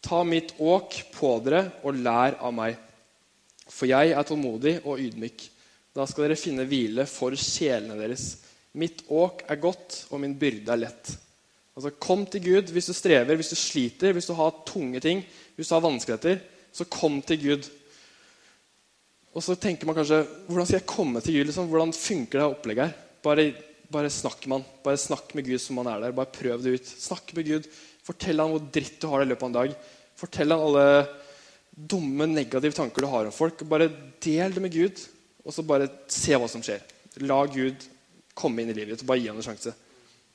Ta 0.01 0.23
mitt 0.25 0.55
åk 0.65 0.97
på 1.13 1.35
dere 1.45 1.67
og 1.85 1.99
lær 2.01 2.39
av 2.41 2.55
meg. 2.57 2.79
For 3.69 3.91
jeg 3.91 4.15
er 4.17 4.25
tålmodig 4.25 4.79
og 4.87 5.03
ydmyk. 5.05 5.45
Da 5.93 6.07
skal 6.09 6.25
dere 6.25 6.41
finne 6.41 6.65
hvile 6.69 7.05
for 7.11 7.37
sjelene 7.37 7.99
deres. 8.01 8.31
Mitt 8.81 9.05
åk 9.13 9.45
er 9.51 9.61
godt, 9.61 10.07
og 10.09 10.23
min 10.23 10.37
byrde 10.41 10.73
er 10.73 10.87
lett. 10.87 11.13
Altså, 11.77 11.93
Kom 12.01 12.25
til 12.27 12.47
Gud 12.49 12.73
hvis 12.73 12.89
du 12.89 12.95
strever, 12.97 13.37
hvis 13.37 13.53
du 13.53 13.59
sliter, 13.59 14.17
hvis 14.17 14.31
du 14.31 14.35
har 14.39 14.63
tunge 14.67 15.05
ting, 15.05 15.21
hvis 15.59 15.69
du 15.69 15.75
har 15.75 15.85
vanskeligheter. 15.85 16.41
Så 16.73 16.87
kom 16.87 17.19
til 17.27 17.41
Gud. 17.43 17.69
Og 19.35 19.43
så 19.45 19.57
tenker 19.59 19.89
man 19.89 19.99
kanskje 19.99 20.23
hvordan 20.47 20.69
skal 20.69 20.79
jeg 20.79 20.91
komme 20.91 21.23
til 21.25 21.39
Gud? 21.39 21.49
Liksom? 21.51 21.71
Hvordan 21.73 21.95
funker 21.97 22.39
det 22.39 22.47
opplegget 22.47 22.87
her? 22.87 23.07
Bare, 23.27 23.47
bare 23.91 24.13
snakk 24.15 24.47
man. 24.51 24.67
Bare 24.85 25.01
snakk 25.01 25.35
med 25.35 25.49
Gud 25.51 25.63
som 25.63 25.81
han 25.83 25.91
er 25.91 26.07
der. 26.07 26.17
Bare 26.17 26.31
prøv 26.33 26.63
det 26.63 26.79
ut. 26.79 26.93
Snakk 27.09 27.35
med 27.37 27.51
Gud. 27.51 27.67
Fortell 28.07 28.41
han 28.41 28.55
hvor 28.55 28.69
dritt 28.79 29.01
du 29.03 29.09
har 29.11 29.21
det 29.21 29.29
i 29.29 29.33
løpet 29.35 29.49
av 29.49 29.51
en 29.51 29.59
dag. 29.59 29.75
Fortell 30.19 30.55
han 30.55 30.65
alle 30.65 30.87
dumme, 31.79 32.27
negative 32.27 32.75
tanker 32.75 33.05
du 33.05 33.11
har 33.11 33.29
om 33.29 33.35
folk. 33.35 33.67
Bare 33.69 33.91
del 34.25 34.55
det 34.55 34.63
med 34.63 34.75
Gud, 34.75 35.03
og 35.45 35.55
så 35.55 35.67
bare 35.67 35.91
se 36.11 36.39
hva 36.39 36.49
som 36.51 36.65
skjer. 36.65 36.83
La 37.27 37.43
Gud 37.51 37.87
komme 38.39 38.63
inn 38.63 38.71
i 38.71 38.77
livet 38.77 38.99
ditt 38.99 39.07
bare 39.07 39.21
gi 39.21 39.31
ham 39.31 39.39
en 39.39 39.47
sjanse. 39.47 39.75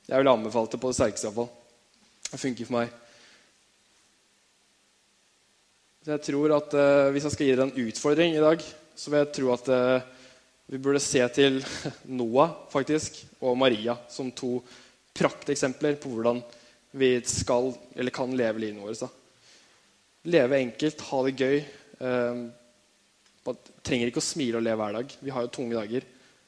Jeg 0.04 0.20
vil 0.20 0.28
anbefale 0.28 0.68
det 0.72 0.80
på 0.80 0.92
det 0.92 0.98
sterkeste. 0.98 1.28
iallfall. 1.28 1.48
Det 2.30 2.40
funker 2.40 2.68
for 2.68 2.76
meg. 2.78 2.92
Så 6.04 6.12
jeg 6.12 6.24
tror 6.26 6.52
at 6.58 6.74
uh, 6.76 7.10
Hvis 7.14 7.24
jeg 7.24 7.32
skal 7.32 7.46
gi 7.46 7.52
dere 7.54 7.64
en 7.70 7.86
utfordring 7.88 8.34
i 8.36 8.42
dag, 8.42 8.64
så 8.94 9.08
vil 9.08 9.22
jeg 9.22 9.30
tro 9.38 9.52
at 9.54 9.68
uh, 9.72 10.26
vi 10.68 10.80
burde 10.80 11.00
se 11.00 11.22
til 11.32 11.56
Noah 12.18 12.50
faktisk, 12.72 13.22
og 13.40 13.56
Maria 13.56 13.94
som 14.12 14.28
to 14.36 14.58
prakteksempler 15.16 15.96
på 16.00 16.10
hvordan 16.12 16.42
vi 17.00 17.08
skal 17.28 17.70
eller 17.96 18.12
kan 18.14 18.32
leve 18.36 18.60
livet 18.60 18.82
vårt. 18.84 19.00
Da. 19.00 19.08
Leve 20.34 20.58
enkelt, 20.60 21.06
ha 21.08 21.22
det 21.24 21.32
gøy. 21.40 21.64
Uh, 22.04 23.54
trenger 23.84 24.12
ikke 24.12 24.20
å 24.20 24.26
smile 24.28 24.60
og 24.60 24.66
le 24.66 24.76
hver 24.76 24.98
dag. 24.98 25.16
Vi 25.24 25.32
har 25.32 25.46
jo 25.46 25.52
tunge 25.56 25.78
dager. 25.78 26.04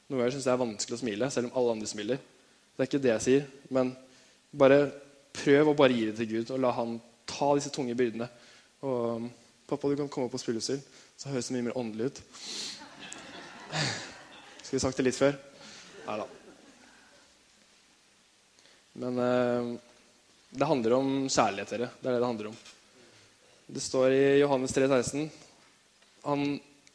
Noen 0.06 0.20
ganger 0.20 0.36
syns 0.36 0.50
jeg 0.50 0.54
er 0.56 0.62
vanskelig 0.66 0.98
å 0.98 1.00
smile, 1.00 1.30
selv 1.32 1.48
om 1.48 1.56
alle 1.56 1.78
andre 1.78 1.88
smiler. 1.88 2.20
Det 2.76 2.84
er 2.84 2.90
ikke 2.90 3.02
det 3.08 3.12
jeg 3.14 3.24
sier, 3.24 3.48
men 3.72 3.94
bare 4.52 4.82
prøv 5.36 5.72
å 5.72 5.76
bare 5.80 5.96
gi 5.96 6.06
det 6.10 6.20
til 6.20 6.30
Gud 6.34 6.52
og 6.52 6.62
la 6.64 6.76
Han 6.76 6.98
ta 7.28 7.50
disse 7.56 7.72
tunge 7.72 7.96
byrdene. 7.96 8.28
Og 8.84 9.28
Pappa, 9.66 9.88
du 9.90 9.98
kan 9.98 10.08
komme 10.12 10.28
opp 10.28 10.36
og 10.38 10.42
spille 10.42 10.62
spill, 10.62 10.78
så 11.18 11.32
høres 11.32 11.48
det 11.48 11.56
mye 11.56 11.66
mer 11.68 11.78
åndelig 11.78 12.12
ut. 12.12 12.20
Skulle 14.62 14.82
sagt 14.82 14.98
det 15.00 15.08
litt 15.08 15.18
før? 15.18 15.34
Nei 16.06 16.16
da. 16.20 16.26
Men 19.02 19.18
eh, 19.20 19.72
det 20.56 20.70
handler 20.70 20.96
om 20.96 21.10
kjærlighet, 21.26 21.74
dere. 21.74 21.90
Det 21.98 22.08
er 22.08 22.14
det 22.14 22.22
det 22.22 22.30
handler 22.30 22.50
om. 22.52 22.60
Det 23.66 23.82
står 23.82 24.14
i 24.14 24.24
Johannes 24.38 24.72
3, 24.72 24.86
16 24.86 25.30
Han 26.22 26.44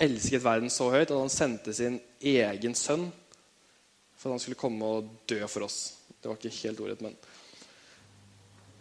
elsket 0.01 0.43
verden 0.43 0.71
så 0.71 0.87
høyt 0.93 1.11
at 1.11 1.17
han 1.19 1.33
sendte 1.33 1.75
sin 1.75 1.99
egen 2.23 2.75
sønn 2.79 3.09
for 4.15 4.29
at 4.29 4.37
han 4.37 4.43
skulle 4.43 4.59
komme 4.59 4.95
og 4.95 5.11
dø 5.27 5.43
for 5.51 5.67
oss. 5.67 5.79
Det 6.21 6.29
var 6.29 6.39
ikke 6.39 6.55
helt 6.61 6.81
ordrett, 6.83 7.03
men 7.03 7.15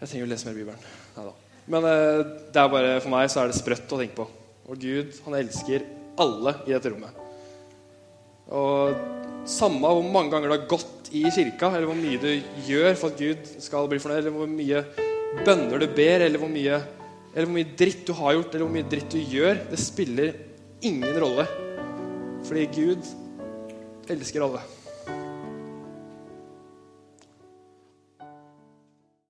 jeg 0.00 0.08
trenger 0.08 0.28
å 0.28 0.30
lese 0.30 0.46
mer 0.46 0.56
i 0.56 0.62
Bibelen. 0.62 0.90
Neida. 1.18 1.49
Men 1.70 1.86
eh, 1.86 2.20
det 2.50 2.60
er 2.60 2.70
bare, 2.72 2.94
for 3.02 3.12
meg 3.14 3.30
så 3.30 3.42
er 3.42 3.50
det 3.50 3.58
sprøtt 3.58 3.92
å 3.94 4.00
tenke 4.00 4.18
på. 4.18 4.26
Og 4.70 4.78
Gud 4.80 5.18
han 5.26 5.36
elsker 5.38 5.86
alle 6.20 6.56
i 6.66 6.74
dette 6.74 6.90
rommet. 6.92 7.26
Og 8.50 9.46
samme 9.48 9.92
hvor 9.94 10.02
mange 10.04 10.32
ganger 10.34 10.50
du 10.50 10.56
har 10.56 10.70
gått 10.70 11.10
i 11.14 11.24
kirka, 11.30 11.70
eller 11.70 11.88
hvor 11.90 11.98
mye 11.98 12.18
du 12.22 12.30
gjør 12.66 12.98
for 12.98 13.12
at 13.12 13.20
Gud 13.22 13.52
skal 13.62 13.88
bli 13.90 14.00
fornøyd, 14.02 14.24
eller 14.24 14.34
hvor 14.34 14.50
mye 14.50 14.82
bønner 15.46 15.82
du 15.82 15.86
ber, 15.94 16.26
eller 16.26 16.42
hvor 16.42 16.50
mye, 16.50 16.80
eller 17.30 17.46
hvor 17.46 17.56
mye 17.56 17.76
dritt 17.78 18.02
du 18.06 18.14
har 18.18 18.36
gjort, 18.36 18.54
eller 18.54 18.66
hvor 18.66 18.76
mye 18.76 18.90
dritt 18.90 19.14
du 19.14 19.20
gjør, 19.22 19.62
det 19.70 19.80
spiller 19.82 20.34
ingen 20.86 21.22
rolle. 21.22 21.46
Fordi 22.46 22.66
Gud 22.74 23.10
elsker 24.10 24.46
alle. 24.46 24.62